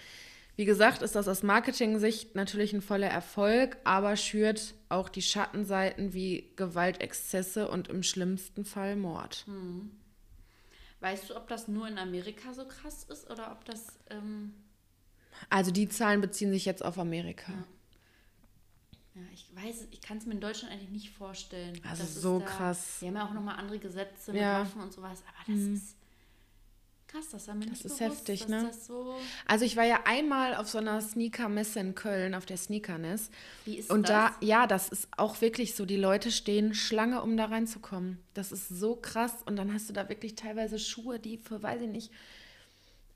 Wie 0.57 0.64
gesagt, 0.64 1.03
ist 1.03 1.14
das 1.14 1.29
aus 1.29 1.44
Marketing-Sicht 1.44 2.35
natürlich 2.35 2.72
ein 2.72 2.83
voller 2.83 3.07
Erfolg, 3.07 3.76
aber 3.85 4.16
schürt 4.16 4.74
auch 4.88 5.09
die 5.09 5.22
Schattenseiten 5.22 6.12
wie 6.12 6.50
Gewaltexzesse 6.57 7.68
und 7.68 7.87
im 7.87 8.03
schlimmsten 8.03 8.64
Fall 8.64 8.96
Mord. 8.96 9.44
Hm. 9.46 9.92
Weißt 10.98 11.31
du, 11.31 11.37
ob 11.37 11.46
das 11.46 11.68
nur 11.68 11.87
in 11.87 11.98
Amerika 11.98 12.53
so 12.53 12.66
krass 12.66 13.05
ist 13.05 13.31
oder 13.31 13.53
ob 13.53 13.64
das. 13.64 14.00
Ähm 14.11 14.55
also 15.50 15.70
die 15.70 15.88
Zahlen 15.88 16.20
beziehen 16.20 16.50
sich 16.50 16.64
jetzt 16.64 16.85
auf 16.85 16.98
Amerika. 16.98 17.53
Ja. 17.53 17.64
Ja 19.24 19.33
ich 19.33 19.46
weiß, 19.54 19.88
ich 19.90 20.00
kann 20.00 20.18
es 20.18 20.26
mir 20.26 20.35
in 20.35 20.40
Deutschland 20.40 20.72
eigentlich 20.72 20.90
nicht 20.90 21.11
vorstellen. 21.11 21.80
Also 21.88 22.04
so 22.04 22.38
da, 22.38 22.46
krass. 22.46 22.96
Wir 23.00 23.09
haben 23.09 23.16
ja 23.16 23.26
auch 23.26 23.35
nochmal 23.35 23.56
andere 23.56 23.78
Gesetze 23.78 24.33
mit 24.33 24.40
ja. 24.40 24.61
Waffen 24.61 24.83
und 24.83 24.92
sowas, 24.92 25.22
aber 25.26 25.38
das 25.46 25.56
hm. 25.56 25.74
ist 25.74 25.96
Krass, 27.11 27.28
das 27.30 27.48
war 27.48 27.56
mir 27.56 27.66
Das 27.66 27.85
ist 27.85 27.98
bewusst, 27.98 28.28
heftig, 28.28 28.46
ne? 28.46 28.70
So 28.72 29.16
also 29.44 29.64
ich 29.64 29.76
war 29.76 29.83
ja 29.83 30.00
einmal 30.04 30.54
auf 30.54 30.68
so 30.68 30.78
einer 30.78 31.00
Sneaker-Messe 31.00 31.80
in 31.80 31.96
Köln, 31.96 32.37
auf 32.37 32.46
der 32.46 32.56
Sneakerness. 32.56 33.30
Wie 33.64 33.78
ist 33.78 33.90
und 33.90 34.09
das? 34.09 34.30
da, 34.30 34.46
ja, 34.46 34.68
das 34.68 34.90
ist 34.90 35.09
auch 35.16 35.40
wirklich 35.40 35.74
so. 35.74 35.87
Die 35.87 35.96
Leute 35.96 36.30
stehen 36.30 36.72
Schlange, 36.72 37.20
um 37.22 37.37
da 37.37 37.46
reinzukommen. 37.46 38.18
Das 38.35 38.52
ist 38.52 38.68
so 38.68 38.94
krass. 38.94 39.35
Und 39.44 39.56
dann 39.56 39.74
hast 39.74 39.88
du 39.88 39.92
da 39.92 40.09
wirklich 40.09 40.37
teilweise 40.37 40.78
Schuhe, 40.78 41.18
die 41.18 41.37
für, 41.37 41.61
weiß 41.61 41.83
ich 41.83 41.88
nicht, 41.88 42.12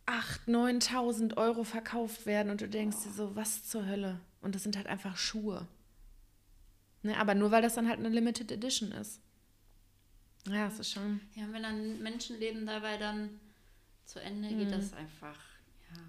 8.000, 0.06 0.88
9.000 0.88 1.36
Euro 1.36 1.62
verkauft 1.62 2.26
werden. 2.26 2.50
Und 2.50 2.62
du 2.62 2.68
denkst 2.68 2.96
oh. 3.02 3.08
dir 3.08 3.14
so, 3.14 3.36
was 3.36 3.68
zur 3.68 3.86
Hölle? 3.86 4.18
Und 4.42 4.56
das 4.56 4.64
sind 4.64 4.76
halt 4.76 4.88
einfach 4.88 5.16
Schuhe. 5.16 5.68
Ne, 7.04 7.18
aber 7.18 7.34
nur 7.34 7.50
weil 7.50 7.60
das 7.60 7.74
dann 7.74 7.86
halt 7.86 7.98
eine 7.98 8.08
Limited 8.08 8.50
Edition 8.50 8.90
ist. 8.92 9.20
Ja, 10.48 10.64
das 10.66 10.78
ist 10.78 10.90
schon. 10.90 11.20
Ja, 11.34 11.44
wenn 11.52 11.62
dann 11.62 12.02
Menschenleben 12.02 12.66
dabei 12.66 12.96
dann 12.96 13.40
zu 14.06 14.20
Ende 14.20 14.48
geht, 14.48 14.68
mhm. 14.68 14.72
das 14.72 14.94
einfach 14.94 15.38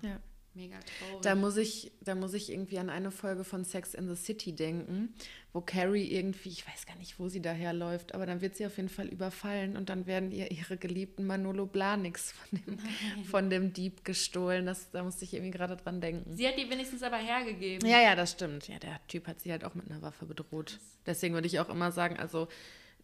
ja, 0.02 0.10
ja. 0.10 0.20
Mega 0.56 0.78
traurig. 0.80 1.22
Da 1.22 1.36
muss, 1.36 1.58
ich, 1.58 1.92
da 2.02 2.16
muss 2.16 2.34
ich 2.34 2.52
irgendwie 2.52 2.80
an 2.80 2.90
eine 2.90 3.12
Folge 3.12 3.44
von 3.44 3.66
Sex 3.66 3.94
in 3.94 4.08
the 4.08 4.16
City 4.16 4.54
denken, 4.54 5.14
wo 5.54 5.62
Carrie 5.62 6.12
irgendwie, 6.12 6.50
ich 6.50 6.68
weiß 6.68 6.86
gar 6.86 6.96
nicht, 6.98 7.20
wo 7.20 7.28
sie 7.28 7.42
daherläuft, 7.42 8.14
aber 8.14 8.26
dann 8.26 8.42
wird 8.42 8.56
sie 8.56 8.66
auf 8.66 8.78
jeden 8.78 8.90
Fall 8.90 9.08
überfallen 9.08 9.78
und 9.78 9.90
dann 9.90 10.06
werden 10.06 10.32
ihr 10.32 10.52
ihre 10.52 10.78
geliebten 10.78 11.26
Manolo 11.26 11.66
Blahniks 11.66 12.32
von 12.32 12.60
dem, 12.66 12.80
von 13.26 13.50
dem 13.50 13.74
Dieb 13.74 14.04
gestohlen. 14.04 14.66
Das, 14.66 14.92
da 14.92 15.04
musste 15.04 15.26
ich 15.26 15.34
irgendwie 15.34 15.52
gerade 15.52 15.76
dran 15.76 16.02
denken. 16.02 16.36
Sie 16.36 16.48
hat 16.48 16.58
die 16.58 16.70
wenigstens 16.70 17.04
aber 17.04 17.18
hergegeben. 17.18 17.88
Ja, 17.88 18.02
ja, 18.02 18.16
das 18.16 18.32
stimmt. 18.32 18.68
Ja, 18.68 18.80
der 18.80 19.00
Typ 19.08 19.28
hat 19.28 19.42
sie 19.42 19.52
halt 19.52 19.64
auch 19.64 19.76
mit 19.76 19.90
einer 19.90 20.02
Waffe 20.02 20.26
bedroht. 20.26 20.80
Deswegen 21.06 21.34
würde 21.34 21.48
ich 21.48 21.60
auch 21.60 21.70
immer 21.70 21.92
sagen, 21.92 22.18
also 22.18 22.48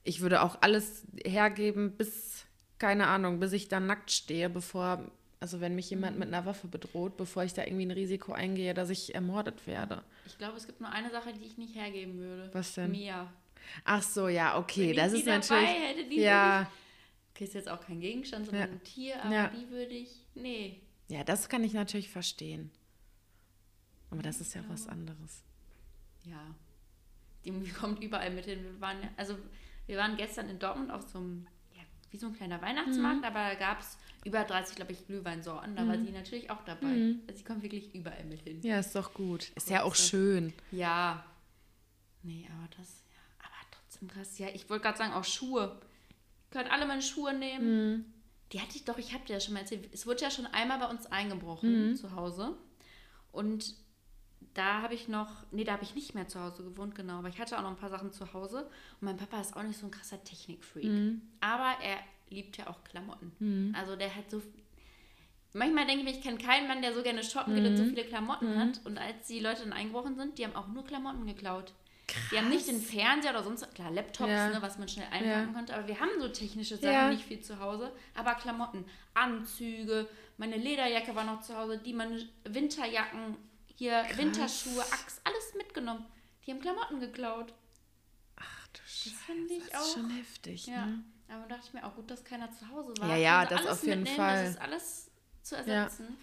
ich 0.04 0.22
würde 0.22 0.42
auch 0.42 0.58
alles 0.62 1.06
hergeben, 1.24 1.96
bis 1.98 2.46
keine 2.82 3.08
Ahnung, 3.08 3.40
bis 3.40 3.54
ich 3.54 3.68
dann 3.68 3.86
nackt 3.86 4.10
stehe, 4.10 4.50
bevor, 4.50 5.12
also 5.42 5.60
wenn 5.60 5.74
mich 5.74 5.90
jemand 5.90 6.20
mit 6.20 6.28
einer 6.28 6.46
Waffe 6.46 6.68
bedroht, 6.68 7.18
bevor 7.18 7.44
ich 7.44 7.54
da 7.54 7.64
irgendwie 7.64 7.88
ein 7.88 7.92
Risiko 7.92 8.32
eingehe, 8.32 8.76
dass 8.76 8.92
ich 8.92 9.16
ermordet 9.16 9.66
werde. 9.66 10.04
Ich 10.28 10.38
glaube, 10.38 10.56
es 10.56 10.68
gibt 10.68 10.80
nur 10.80 10.92
eine 10.92 11.10
Sache, 11.10 11.34
die 11.34 11.44
ich 11.44 11.58
nicht 11.58 11.76
hergeben 11.76 12.20
würde. 12.20 12.50
Was 12.54 12.76
denn? 12.76 12.92
Mia. 12.92 13.34
Ach 13.84 14.04
so, 14.04 14.28
ja, 14.28 14.58
okay, 14.60 14.90
wenn 14.90 14.98
das 14.98 15.14
ist 15.14 15.26
natürlich. 15.26 15.68
Hätte, 15.68 16.08
die 16.08 16.20
ja. 16.20 16.62
Ich, 16.62 16.68
okay, 17.32 17.44
ist 17.46 17.56
jetzt 17.56 17.70
auch 17.70 17.82
kein 17.82 18.00
Gegenstand, 18.00 18.46
sondern 18.46 18.68
ja. 18.68 18.72
ein 18.72 18.84
Tier, 18.84 19.24
aber 19.24 19.34
ja. 19.34 19.48
die 19.48 19.68
würde 19.72 19.94
ich. 19.94 20.28
Nee. 20.36 20.80
Ja, 21.08 21.24
das 21.24 21.50
kann 21.50 21.64
ich 21.64 21.74
natürlich 21.74 22.10
verstehen. 22.10 22.70
Aber 24.12 24.22
das 24.22 24.42
ist 24.42 24.54
ja 24.54 24.62
was 24.68 24.88
anderes. 24.88 25.44
Ja. 26.24 26.54
Die 27.46 27.52
kommt 27.80 28.04
überall 28.04 28.30
mit 28.30 28.46
hin. 28.46 28.64
Wir 28.64 28.80
waren, 28.80 28.98
also 29.18 29.36
wir 29.88 29.98
waren 29.98 30.18
gestern 30.18 30.50
in 30.50 30.60
Dortmund 30.60 30.92
auf 30.92 31.10
so 31.10 31.18
einem 31.18 31.48
wie 32.12 32.18
so 32.18 32.28
ein 32.28 32.34
kleiner 32.34 32.62
Weihnachtsmarkt, 32.62 33.20
mhm. 33.20 33.24
aber 33.24 33.40
da 33.40 33.56
gab 33.56 33.80
es 33.80 33.98
über 34.26 34.44
30, 34.44 34.76
glaube 34.76 34.92
ich, 34.92 35.06
Glühweinsorten. 35.08 35.76
Da 35.76 35.84
mhm. 35.84 35.90
war 35.90 35.98
sie 35.98 36.12
natürlich 36.12 36.50
auch 36.50 36.64
dabei. 36.66 36.88
Mhm. 36.88 37.22
Also 37.28 37.40
sie 37.40 37.44
kommt 37.44 37.64
wirklich 37.64 37.96
überall 37.96 38.24
mit 38.26 38.42
hin. 38.42 38.62
Ja, 38.62 38.80
ist 38.80 38.96
doch 38.96 39.14
gut. 39.14 39.52
Ist 39.56 39.70
ja 39.70 39.84
auch 39.84 39.96
schön. 39.96 40.54
Ja. 40.72 41.26
Nee, 42.22 42.48
aber 42.52 42.68
das, 42.78 43.04
ja, 43.14 43.46
aber 43.46 43.56
trotzdem 43.72 44.08
krass. 44.10 44.38
Ja, 44.38 44.48
ich 44.54 44.70
wollte 44.70 44.84
gerade 44.84 44.98
sagen, 44.98 45.14
auch 45.14 45.24
Schuhe. 45.24 45.80
Ihr 46.50 46.60
könnt 46.60 46.72
alle 46.72 46.86
meine 46.86 47.02
Schuhe 47.02 47.34
nehmen. 47.34 47.94
Mhm. 47.94 48.06
Die 48.52 48.60
hatte 48.60 48.76
ich 48.76 48.84
doch, 48.84 48.98
ich 48.98 49.14
habe 49.14 49.26
dir 49.26 49.34
ja 49.34 49.40
schon 49.40 49.54
mal 49.54 49.62
erzählt. 49.62 49.90
Es 49.94 50.06
wurde 50.06 50.22
ja 50.22 50.30
schon 50.30 50.46
einmal 50.48 50.80
bei 50.80 50.88
uns 50.88 51.06
eingebrochen 51.06 51.92
mhm. 51.92 51.96
zu 51.96 52.14
Hause. 52.14 52.58
Und 53.32 53.76
da 54.54 54.82
habe 54.82 54.94
ich 54.94 55.08
noch, 55.08 55.30
nee, 55.52 55.64
da 55.64 55.74
habe 55.74 55.84
ich 55.84 55.96
nicht 55.96 56.16
mehr 56.16 56.28
zu 56.28 56.40
Hause 56.40 56.64
gewohnt, 56.64 56.96
genau, 56.96 57.20
aber 57.20 57.30
ich 57.30 57.40
hatte 57.40 57.58
auch 57.58 57.62
noch 57.62 57.70
ein 57.70 57.78
paar 57.78 57.90
Sachen 57.90 58.12
zu 58.12 58.34
Hause 58.34 58.64
und 59.00 59.06
mein 59.06 59.18
Papa 59.18 59.40
ist 59.40 59.56
auch 59.56 59.64
nicht 59.64 59.80
so 59.80 59.88
ein 59.88 59.92
krasser 59.92 60.24
Technikfreak. 60.24 60.86
Mhm. 60.86 61.22
Aber 61.40 61.76
er 61.84 61.98
liebt 62.30 62.58
ja 62.58 62.68
auch 62.68 62.84
Klamotten. 62.84 63.32
Mhm. 63.40 63.76
Also 63.78 63.96
der 63.96 64.14
hat 64.14 64.30
so, 64.30 64.42
manchmal 65.54 65.86
denke 65.86 66.00
ich 66.00 66.06
mir, 66.06 66.18
ich 66.18 66.24
kenne 66.24 66.38
keinen 66.38 66.68
Mann, 66.68 66.82
der 66.82 66.94
so 66.94 67.02
gerne 67.02 67.24
shoppen 67.24 67.56
geht 67.56 67.66
und 67.66 67.78
so 67.78 67.84
mhm. 67.84 67.90
viele 67.90 68.04
Klamotten 68.04 68.54
mhm. 68.54 68.60
hat. 68.60 68.82
Und 68.86 68.98
als 68.98 69.28
die 69.28 69.40
Leute 69.40 69.64
dann 69.64 69.74
eingebrochen 69.74 70.16
sind, 70.16 70.38
die 70.38 70.46
haben 70.46 70.56
auch 70.56 70.68
nur 70.68 70.86
Klamotten 70.86 71.26
geklaut. 71.26 71.74
Krass. 72.08 72.24
Die 72.32 72.38
haben 72.38 72.50
nicht 72.50 72.68
den 72.68 72.82
Fernseher 72.82 73.32
oder 73.32 73.44
sonst, 73.44 73.74
klar, 73.74 73.90
Laptops, 73.90 74.30
ja. 74.30 74.50
ne, 74.50 74.62
was 74.62 74.78
man 74.78 74.90
schnell 74.90 75.08
einpacken 75.12 75.48
ja. 75.48 75.54
konnte, 75.54 75.74
aber 75.74 75.88
wir 75.88 75.98
haben 75.98 76.10
so 76.20 76.28
technische 76.28 76.76
Sachen 76.76 76.92
ja. 76.92 77.10
nicht 77.10 77.24
viel 77.24 77.40
zu 77.40 77.60
Hause. 77.60 77.92
Aber 78.16 78.34
Klamotten, 78.36 78.84
Anzüge, 79.14 80.10
meine 80.38 80.58
Lederjacke 80.58 81.16
war 81.16 81.24
noch 81.24 81.42
zu 81.42 81.56
Hause, 81.56 81.78
die 81.78 81.94
meine 81.94 82.22
Winterjacken, 82.44 83.38
hier 83.82 84.04
Krass. 84.04 84.18
Winterschuhe, 84.18 84.82
Axt, 84.92 85.22
alles 85.24 85.56
mitgenommen. 85.58 86.06
Die 86.46 86.52
haben 86.52 86.60
Klamotten 86.60 87.00
geklaut. 87.00 87.52
Ach 88.36 88.68
du 88.68 88.80
Scheiße. 88.86 89.10
Das 89.10 89.26
finde 89.26 89.54
ich 89.56 89.70
das 89.72 89.88
ist 89.88 89.94
schon 89.94 90.10
heftig. 90.12 90.68
Ja. 90.68 90.86
Ne? 90.86 91.04
Aber 91.30 91.48
dachte 91.48 91.64
ich 91.66 91.74
mir 91.74 91.84
auch 91.84 91.96
gut, 91.96 92.12
dass 92.12 92.24
keiner 92.24 92.52
zu 92.52 92.70
Hause 92.70 92.94
war. 93.00 93.10
Ja, 93.10 93.16
ja, 93.16 93.46
das 93.48 93.66
auf 93.66 93.84
jeden 93.84 94.06
Fall. 94.06 94.44
Das 94.44 94.50
ist 94.52 94.62
alles 94.62 95.12
zu 95.42 95.56
ersetzen. 95.56 96.06
Ja. 96.10 96.16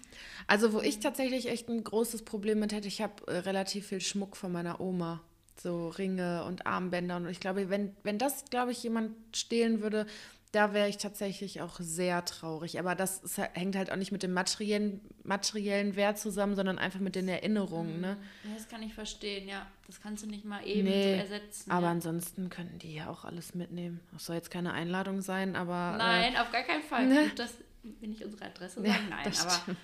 Also, 0.47 0.73
wo 0.73 0.81
ich 0.81 1.01
tatsächlich 1.01 1.49
echt 1.49 1.69
ein 1.69 1.83
großes 1.83 2.25
Problem 2.25 2.61
mit 2.61 2.73
hätte, 2.73 2.87
ich 2.87 3.03
habe 3.03 3.27
äh, 3.27 3.39
relativ 3.39 3.89
viel 3.89 4.01
Schmuck 4.01 4.37
von 4.37 4.53
meiner 4.53 4.81
Oma. 4.81 5.21
So 5.61 5.89
Ringe 5.89 6.45
und 6.45 6.65
Armbänder. 6.65 7.17
Und 7.17 7.29
ich 7.29 7.41
glaube, 7.41 7.71
wenn, 7.71 7.97
wenn 8.05 8.19
das, 8.19 8.45
glaube 8.45 8.71
ich, 8.71 8.81
jemand 8.85 9.37
stehlen 9.37 9.83
würde, 9.83 10.07
da 10.53 10.73
wäre 10.73 10.89
ich 10.89 10.97
tatsächlich 10.97 11.61
auch 11.61 11.77
sehr 11.79 12.25
traurig. 12.25 12.79
Aber 12.79 12.95
das 12.95 13.19
ist, 13.19 13.39
hängt 13.39 13.77
halt 13.77 13.93
auch 13.93 13.97
nicht 13.97 14.13
mit 14.13 14.23
dem 14.23 14.33
materiellen, 14.33 15.01
materiellen 15.23 15.95
Wert 15.95 16.19
zusammen, 16.19 16.57
sondern 16.57 16.79
einfach 16.79 17.01
mit 17.01 17.15
den 17.15 17.29
Erinnerungen. 17.29 18.01
Ne? 18.01 18.17
Ja, 18.45 18.55
das 18.55 18.69
kann 18.69 18.83
ich 18.83 18.95
verstehen, 18.95 19.49
ja. 19.49 19.67
Das 19.87 20.01
kannst 20.01 20.23
du 20.23 20.27
nicht 20.27 20.45
mal 20.45 20.67
eben 20.67 20.89
nee, 20.89 21.15
so 21.15 21.21
ersetzen. 21.21 21.71
Aber 21.71 21.87
ja. 21.87 21.93
ansonsten 21.93 22.49
könnten 22.51 22.79
die 22.79 22.95
ja 22.95 23.09
auch 23.09 23.25
alles 23.25 23.55
mitnehmen. 23.55 24.01
Das 24.13 24.27
soll 24.27 24.37
jetzt 24.37 24.51
keine 24.51 24.73
Einladung 24.73 25.21
sein, 25.21 25.57
aber. 25.57 25.95
Äh, 25.95 25.99
Nein, 25.99 26.35
äh, 26.35 26.39
auf 26.39 26.51
gar 26.51 26.63
keinen 26.63 26.83
Fall. 26.83 27.07
Ne? 27.09 27.31
Das 27.37 27.55
will 27.83 28.09
nicht 28.09 28.25
unsere 28.25 28.45
Adresse 28.45 28.83
sagen. 28.83 28.89
Ja, 28.89 28.99
Nein, 29.09 29.33
aber. 29.41 29.51
Stimmt. 29.51 29.79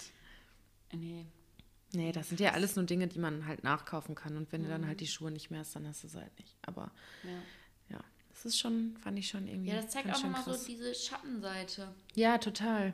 Nee. 0.92 1.26
Nee, 1.92 2.12
das 2.12 2.28
sind 2.28 2.40
ja 2.40 2.52
alles 2.52 2.76
nur 2.76 2.84
Dinge, 2.84 3.06
die 3.06 3.18
man 3.18 3.46
halt 3.46 3.64
nachkaufen 3.64 4.14
kann. 4.14 4.36
Und 4.36 4.50
wenn 4.52 4.62
mhm. 4.62 4.64
du 4.64 4.70
dann 4.70 4.86
halt 4.86 5.00
die 5.00 5.06
Schuhe 5.06 5.30
nicht 5.30 5.50
mehr 5.50 5.60
hast, 5.60 5.76
dann 5.76 5.86
hast 5.86 6.02
du 6.02 6.08
es 6.08 6.14
halt 6.14 6.36
nicht. 6.38 6.56
Aber. 6.62 6.90
Ja. 7.22 7.30
Das 8.34 8.44
ist 8.46 8.58
schon, 8.58 8.96
fand 9.02 9.18
ich 9.18 9.28
schon 9.28 9.46
irgendwie. 9.46 9.70
Ja, 9.70 9.76
das 9.76 9.88
zeigt 9.88 10.12
auch 10.12 10.22
nochmal 10.22 10.42
so 10.44 10.66
diese 10.66 10.94
Schattenseite. 10.94 11.88
Ja, 12.14 12.38
total. 12.38 12.92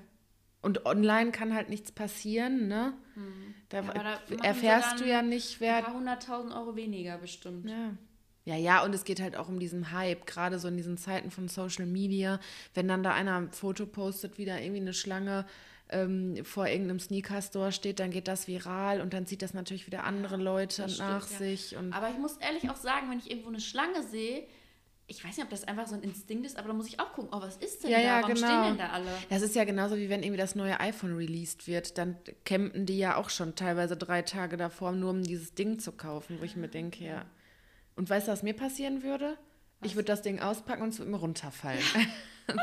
Und 0.63 0.85
online 0.85 1.33
kann 1.33 1.55
halt 1.55 1.71
nichts 1.71 1.91
passieren, 1.91 2.69
ne? 2.69 2.93
Hm. 3.15 3.55
Da, 3.71 3.81
ja, 3.81 3.93
da 3.93 4.45
erfährst 4.45 5.01
du 5.01 5.09
ja 5.09 5.23
nicht, 5.23 5.61
wer. 5.61 5.77
Ein 5.77 5.85
paar 5.85 5.95
hunderttausend 5.95 6.55
Euro 6.55 6.77
weniger 6.77 7.17
bestimmt. 7.19 7.69
Ja. 7.69 7.97
Ja, 8.45 8.57
ja, 8.57 8.83
und 8.85 8.95
es 8.95 9.05
geht 9.05 9.21
halt 9.21 9.37
auch 9.37 9.49
um 9.49 9.59
diesen 9.59 9.93
Hype, 9.93 10.27
gerade 10.27 10.59
so 10.59 10.69
in 10.69 10.77
diesen 10.77 10.97
Zeiten 10.97 11.31
von 11.31 11.49
Social 11.49 11.87
Media, 11.87 12.41
wenn 12.75 12.89
dann 12.89 13.03
da 13.03 13.13
einer 13.13 13.37
ein 13.37 13.53
Foto 13.53 13.87
postet, 13.87 14.39
wie 14.39 14.45
da 14.45 14.59
irgendwie 14.59 14.81
eine 14.81 14.95
Schlange 14.95 15.47
ähm, 15.91 16.45
vor 16.45 16.67
irgendeinem 16.67 17.01
Sneaker-Store 17.01 17.73
steht, 17.73 18.01
dann 18.01 18.11
geht 18.11 18.29
das 18.29 18.49
viral 18.49 19.01
und 19.01 19.13
dann 19.13 19.27
zieht 19.27 19.43
das 19.43 19.55
natürlich 19.55 19.87
wieder 19.87 20.05
andere 20.05 20.37
Leute 20.37 20.83
Das 20.83 20.99
nach 20.99 21.27
stimmt, 21.27 21.41
ja. 21.41 21.47
sich. 21.47 21.77
Und 21.77 21.93
Aber 21.93 22.11
ich 22.11 22.19
muss 22.19 22.37
ehrlich 22.39 22.71
auch 22.71 22.77
sagen, 22.77 23.11
wenn 23.11 23.19
ich 23.19 23.31
irgendwo 23.31 23.49
eine 23.49 23.61
Schlange 23.61 24.03
sehe, 24.03 24.47
ich 25.11 25.25
weiß 25.25 25.37
nicht, 25.37 25.45
ob 25.45 25.51
das 25.51 25.65
einfach 25.65 25.87
so 25.89 25.95
ein 25.97 26.03
Instinkt 26.03 26.47
ist, 26.47 26.57
aber 26.57 26.69
da 26.69 26.75
muss 26.75 26.87
ich 26.87 27.01
auch 27.01 27.13
gucken, 27.13 27.31
oh, 27.33 27.41
was 27.43 27.57
ist 27.57 27.83
denn 27.83 27.91
Ja, 27.91 27.99
da? 27.99 28.05
ja, 28.05 28.23
Warum 28.23 28.35
genau. 28.35 28.47
stehen 28.47 28.63
denn 28.65 28.79
da 28.79 28.91
alle? 28.91 29.11
das 29.29 29.43
ist 29.43 29.55
ja 29.57 29.65
genauso 29.65 29.97
wie 29.97 30.09
wenn 30.09 30.23
irgendwie 30.23 30.39
das 30.41 30.55
neue 30.55 30.79
iPhone 30.81 31.17
released 31.17 31.67
wird, 31.67 31.99
dann 31.99 32.17
campen 32.45 32.87
die 32.87 32.99
ja 32.99 33.17
auch 33.17 33.29
schon 33.29 33.55
teilweise 33.57 33.97
drei 33.97 34.23
Tage 34.23 34.57
davor, 34.57 34.93
nur 34.93 35.11
um 35.11 35.23
dieses 35.23 35.55
Ding 35.55 35.79
zu 35.81 35.93
kaufen, 35.93 36.39
wo 36.41 36.45
ich 36.45 36.55
mir 36.57 36.69
denke, 36.69 37.05
ja. 37.05 37.25
Und 37.97 38.09
weißt 38.09 38.29
du, 38.29 38.33
was 38.33 38.43
mir 38.43 38.55
passieren 38.55 39.03
würde? 39.03 39.37
Ich 39.83 39.95
würde 39.97 40.07
das 40.07 40.23
Ding 40.23 40.41
auspacken 40.41 40.83
und 40.83 40.91
es 40.91 40.99
würde 40.99 41.11
mir 41.11 41.17
runterfallen. 41.19 41.81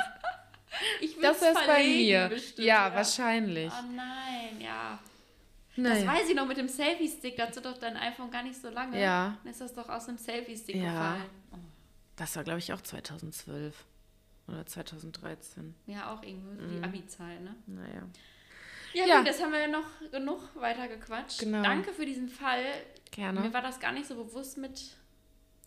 Ich 1.01 1.15
Das 1.19 1.41
würd's 1.41 1.60
ist 1.60 1.67
bei 1.67 1.83
mir. 1.83 2.27
bestimmt, 2.29 2.67
ja, 2.67 2.93
wahrscheinlich. 2.93 3.71
Oh 3.71 3.91
nein, 3.95 4.60
ja. 4.62 4.99
Das 5.75 5.83
Naja. 6.03 6.07
weiß 6.13 6.29
ich 6.29 6.36
noch 6.36 6.47
mit 6.47 6.57
dem 6.57 6.67
Selfie-Stick, 6.67 7.36
da 7.38 7.47
hast 7.47 7.57
du 7.57 7.62
doch 7.62 7.77
dein 7.77 7.97
iPhone 7.97 8.29
gar 8.31 8.43
nicht 8.43 8.60
so 8.62 8.69
lange. 8.69 8.99
Ja. 9.01 9.38
Dann 9.43 9.51
ist 9.51 9.62
das 9.62 9.73
doch 9.73 9.89
aus 9.89 10.05
dem 10.05 10.17
Selfie-Stick 10.17 10.75
Ja. 10.75 10.83
gefallen. 10.91 11.23
Oh. 11.51 11.57
Das 12.17 12.36
war, 12.36 12.43
glaube 12.43 12.60
ich, 12.60 12.73
auch 12.73 12.82
2012 12.82 13.86
oder 14.47 14.65
2013. 14.65 15.73
Ja, 15.86 16.13
auch 16.13 16.23
irgendwie 16.23 16.75
die 16.77 16.84
Abi-Zeit, 16.84 17.41
ne? 17.41 17.56
Naja. 17.67 18.03
Ja, 18.93 19.06
Ja. 19.06 19.17
gut, 19.19 19.27
das 19.27 19.41
haben 19.41 19.51
wir 19.51 19.60
ja 19.62 19.67
noch 19.67 19.86
genug 20.12 20.41
weiter 20.56 20.88
gequatscht. 20.88 21.39
Genau. 21.39 21.62
Danke 21.63 21.93
für 21.93 22.06
diesen 22.06 22.27
Fall. 22.30 22.65
Gerne. 23.12 23.41
Mir 23.41 23.53
war 23.53 23.62
das 23.62 23.80
gar 23.80 23.91
nicht 23.91 24.08
so 24.08 24.15
bewusst 24.15 24.58
mit 24.58 24.97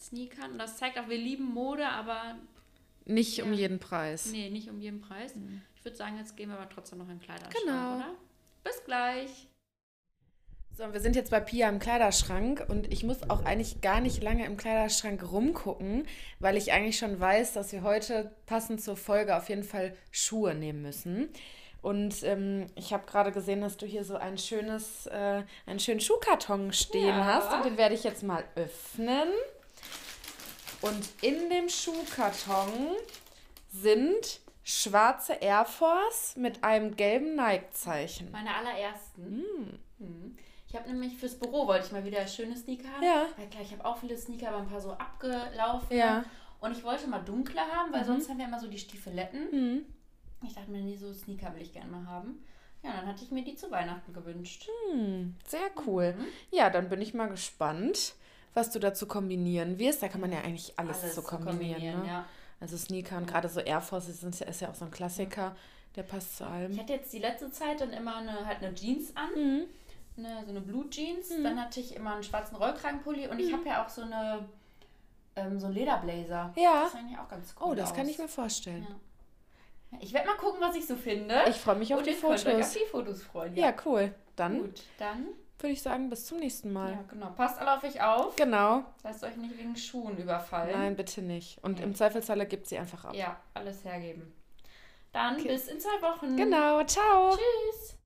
Sneakern. 0.00 0.52
Und 0.52 0.58
das 0.58 0.76
zeigt 0.76 0.98
auch, 0.98 1.08
wir 1.08 1.18
lieben 1.18 1.44
Mode, 1.44 1.86
aber 1.88 2.36
Nicht 3.04 3.42
um 3.42 3.52
Ja. 3.52 3.60
jeden 3.60 3.78
Preis. 3.78 4.26
nee, 4.26 4.50
nicht 4.50 4.68
um 4.70 4.80
jeden 4.80 5.00
Preis. 5.00 5.34
Ich 5.76 5.84
würde 5.84 5.96
sagen, 5.96 6.16
jetzt 6.18 6.36
gehen 6.36 6.48
wir 6.50 6.58
aber 6.58 6.68
trotzdem 6.68 6.98
noch 6.98 7.08
in 7.08 7.20
Kleiderschrank, 7.20 7.54
Genau. 7.64 7.96
oder? 7.96 8.14
Bis 8.64 8.82
gleich. 8.84 9.46
So, 10.80 10.94
wir 10.94 11.00
sind 11.00 11.14
jetzt 11.14 11.30
bei 11.30 11.40
Pia 11.40 11.68
im 11.68 11.78
Kleiderschrank 11.78 12.64
und 12.68 12.90
ich 12.90 13.04
muss 13.04 13.28
auch 13.28 13.44
eigentlich 13.44 13.82
gar 13.82 14.00
nicht 14.00 14.22
lange 14.22 14.46
im 14.46 14.56
Kleiderschrank 14.56 15.30
rumgucken, 15.30 16.06
weil 16.38 16.56
ich 16.56 16.72
eigentlich 16.72 16.96
schon 16.96 17.20
weiß, 17.20 17.52
dass 17.52 17.70
wir 17.72 17.82
heute 17.82 18.34
passend 18.46 18.80
zur 18.80 18.96
Folge 18.96 19.36
auf 19.36 19.50
jeden 19.50 19.62
Fall 19.62 19.94
Schuhe 20.10 20.54
nehmen 20.54 20.80
müssen. 20.80 21.28
Und 21.82 22.22
ähm, 22.22 22.66
ich 22.76 22.94
habe 22.94 23.04
gerade 23.04 23.30
gesehen, 23.30 23.60
dass 23.60 23.76
du 23.76 23.84
hier 23.84 24.04
so 24.04 24.16
ein 24.16 24.38
schönes, 24.38 25.04
äh, 25.08 25.42
einen 25.66 25.80
schönen 25.80 26.00
Schuhkarton 26.00 26.72
stehen 26.72 27.08
Ja. 27.08 27.26
hast 27.26 27.52
und 27.52 27.66
den 27.66 27.76
werde 27.76 27.94
ich 27.94 28.02
jetzt 28.02 28.22
mal 28.22 28.42
öffnen. 28.54 29.28
Und 30.80 31.10
in 31.20 31.50
dem 31.50 31.68
Schuhkarton 31.68 32.96
sind 33.70 34.40
schwarze 34.64 35.34
Air 35.34 35.66
Force 35.66 36.36
mit 36.36 36.64
einem 36.64 36.96
gelben 36.96 37.36
Nike-Zeichen. 37.36 38.30
Meine 38.30 38.54
allerersten. 38.56 39.44
Mhm. 39.98 40.38
Ich 40.70 40.76
habe 40.76 40.88
nämlich 40.88 41.16
fürs 41.16 41.34
Büro 41.36 41.66
wollte 41.66 41.86
ich 41.86 41.92
mal 41.92 42.04
wieder 42.04 42.24
schöne 42.28 42.56
Sneaker 42.56 42.88
haben. 42.92 43.02
Ja. 43.02 43.26
Weil 43.36 43.48
klar, 43.48 43.62
ich 43.62 43.72
habe 43.72 43.84
auch 43.84 43.98
viele 43.98 44.16
Sneaker, 44.16 44.48
aber 44.50 44.58
ein 44.58 44.68
paar 44.68 44.80
so 44.80 44.92
abgelaufen. 44.92 45.96
Ja. 45.96 46.24
Und 46.60 46.72
ich 46.76 46.84
wollte 46.84 47.08
mal 47.08 47.18
dunkle 47.20 47.60
haben, 47.60 47.92
weil 47.92 48.04
sonst 48.04 48.28
haben 48.30 48.38
wir 48.38 48.44
immer 48.44 48.60
so 48.60 48.68
die 48.68 48.78
Stiefeletten. 48.78 49.48
Mhm. 49.50 49.84
Ich 50.46 50.54
dachte 50.54 50.70
mir, 50.70 50.80
nee, 50.80 50.96
so 50.96 51.12
Sneaker 51.12 51.52
will 51.54 51.62
ich 51.62 51.72
gerne 51.72 51.90
mal 51.90 52.06
haben. 52.06 52.44
Ja, 52.84 52.92
dann 52.92 53.06
hatte 53.08 53.24
ich 53.24 53.30
mir 53.32 53.42
die 53.44 53.56
zu 53.56 53.70
Weihnachten 53.70 54.12
gewünscht. 54.12 54.68
Hm, 54.92 55.34
sehr 55.46 55.70
cool. 55.86 56.14
Ja, 56.50 56.70
dann 56.70 56.88
bin 56.88 57.02
ich 57.02 57.12
mal 57.14 57.26
gespannt, 57.28 58.14
was 58.54 58.70
du 58.70 58.78
dazu 58.78 59.06
kombinieren 59.06 59.78
wirst. 59.78 60.02
Da 60.02 60.08
kann 60.08 60.20
man 60.20 60.32
ja 60.32 60.38
eigentlich 60.40 60.78
alles, 60.78 61.02
so 61.14 61.20
zu 61.20 61.26
kombinieren. 61.26 62.02
ne? 62.02 62.06
ja. 62.06 62.26
Also 62.60 62.76
Sneaker 62.76 63.16
und 63.18 63.26
gerade 63.26 63.48
so 63.48 63.60
Air 63.60 63.80
Force 63.80 64.08
ist, 64.08 64.22
ja- 64.40 64.46
ist 64.46 64.60
ja 64.60 64.70
auch 64.70 64.74
so 64.74 64.84
ein 64.84 64.90
Klassiker, 64.90 65.56
der 65.96 66.04
passt 66.04 66.36
zu 66.38 66.44
Ich 66.44 66.50
allem. 66.50 66.78
hatte 66.78 66.92
jetzt 66.92 67.12
die 67.12 67.18
letzte 67.18 67.50
Zeit 67.50 67.80
dann 67.80 67.90
immer 67.92 68.16
eine, 68.16 68.46
halt 68.46 68.62
eine 68.62 68.74
Jeans 68.74 69.14
an, 69.16 69.30
Mhm. 69.34 69.62
Eine, 70.24 70.44
so 70.44 70.50
eine 70.50 70.60
Blue 70.60 70.88
Jeans. 70.90 71.28
Dann 71.42 71.60
hatte 71.60 71.80
ich 71.80 71.94
immer 71.96 72.14
einen 72.14 72.22
schwarzen 72.22 72.56
Rollkragenpulli 72.56 73.28
und 73.28 73.38
ich 73.40 73.52
habe 73.52 73.66
ja 73.66 73.84
auch 73.84 73.88
so 73.88 74.02
eine 74.02 74.48
ähm, 75.36 75.58
so 75.60 75.66
einen 75.66 75.74
Lederblazer. 75.74 76.52
Ja. 76.56 76.82
Das 76.84 76.92
sah 76.92 76.98
eigentlich 76.98 77.18
auch 77.18 77.28
ganz 77.28 77.54
cool 77.60 77.68
Oh, 77.70 77.74
das 77.74 77.92
kann 77.94 78.04
aus. 78.04 78.10
ich 78.10 78.18
mir 78.18 78.28
vorstellen. 78.28 78.86
Ja. 78.88 79.98
Ich 80.00 80.12
werde 80.12 80.28
mal 80.28 80.36
gucken, 80.36 80.60
was 80.60 80.76
ich 80.76 80.86
so 80.86 80.94
finde. 80.96 81.42
Ich 81.48 81.56
freue 81.56 81.74
mich 81.76 81.92
auf 81.92 81.98
und 82.00 82.06
die 82.06 82.12
könnt 82.14 82.24
euch 82.32 82.46
auf 82.46 82.52
Fotos. 82.52 82.72
die 82.72 82.86
Fotos 82.90 83.22
freuen. 83.24 83.56
Ja, 83.56 83.74
cool. 83.84 84.14
Dann 84.36 84.58
Gut, 84.60 84.82
dann 84.98 85.26
würde 85.58 85.72
ich 85.72 85.82
sagen, 85.82 86.08
bis 86.08 86.26
zum 86.26 86.38
nächsten 86.38 86.72
Mal. 86.72 86.92
ja, 86.92 87.04
genau. 87.08 87.30
Passt 87.30 87.58
alle 87.58 87.76
auf 87.76 87.82
euch 87.84 88.00
auf. 88.02 88.36
Genau. 88.36 88.84
Lasst 89.02 89.22
euch 89.24 89.36
nicht 89.36 89.58
wegen 89.58 89.76
Schuhen 89.76 90.16
überfallen. 90.16 90.72
Nein, 90.72 90.96
bitte 90.96 91.22
nicht. 91.22 91.62
Und 91.62 91.78
Nee. 91.78 91.84
im 91.84 91.94
Zweifelsfalle 91.94 92.46
gibt 92.46 92.66
sie 92.68 92.78
einfach 92.78 93.04
ab. 93.04 93.14
Ja, 93.14 93.36
alles 93.54 93.84
hergeben. 93.84 94.32
Dann 95.12 95.42
bis 95.42 95.66
in 95.66 95.80
zwei 95.80 96.00
Wochen. 96.02 96.36
Genau. 96.36 96.82
Ciao. 96.84 97.30
Tschüss. 97.36 97.96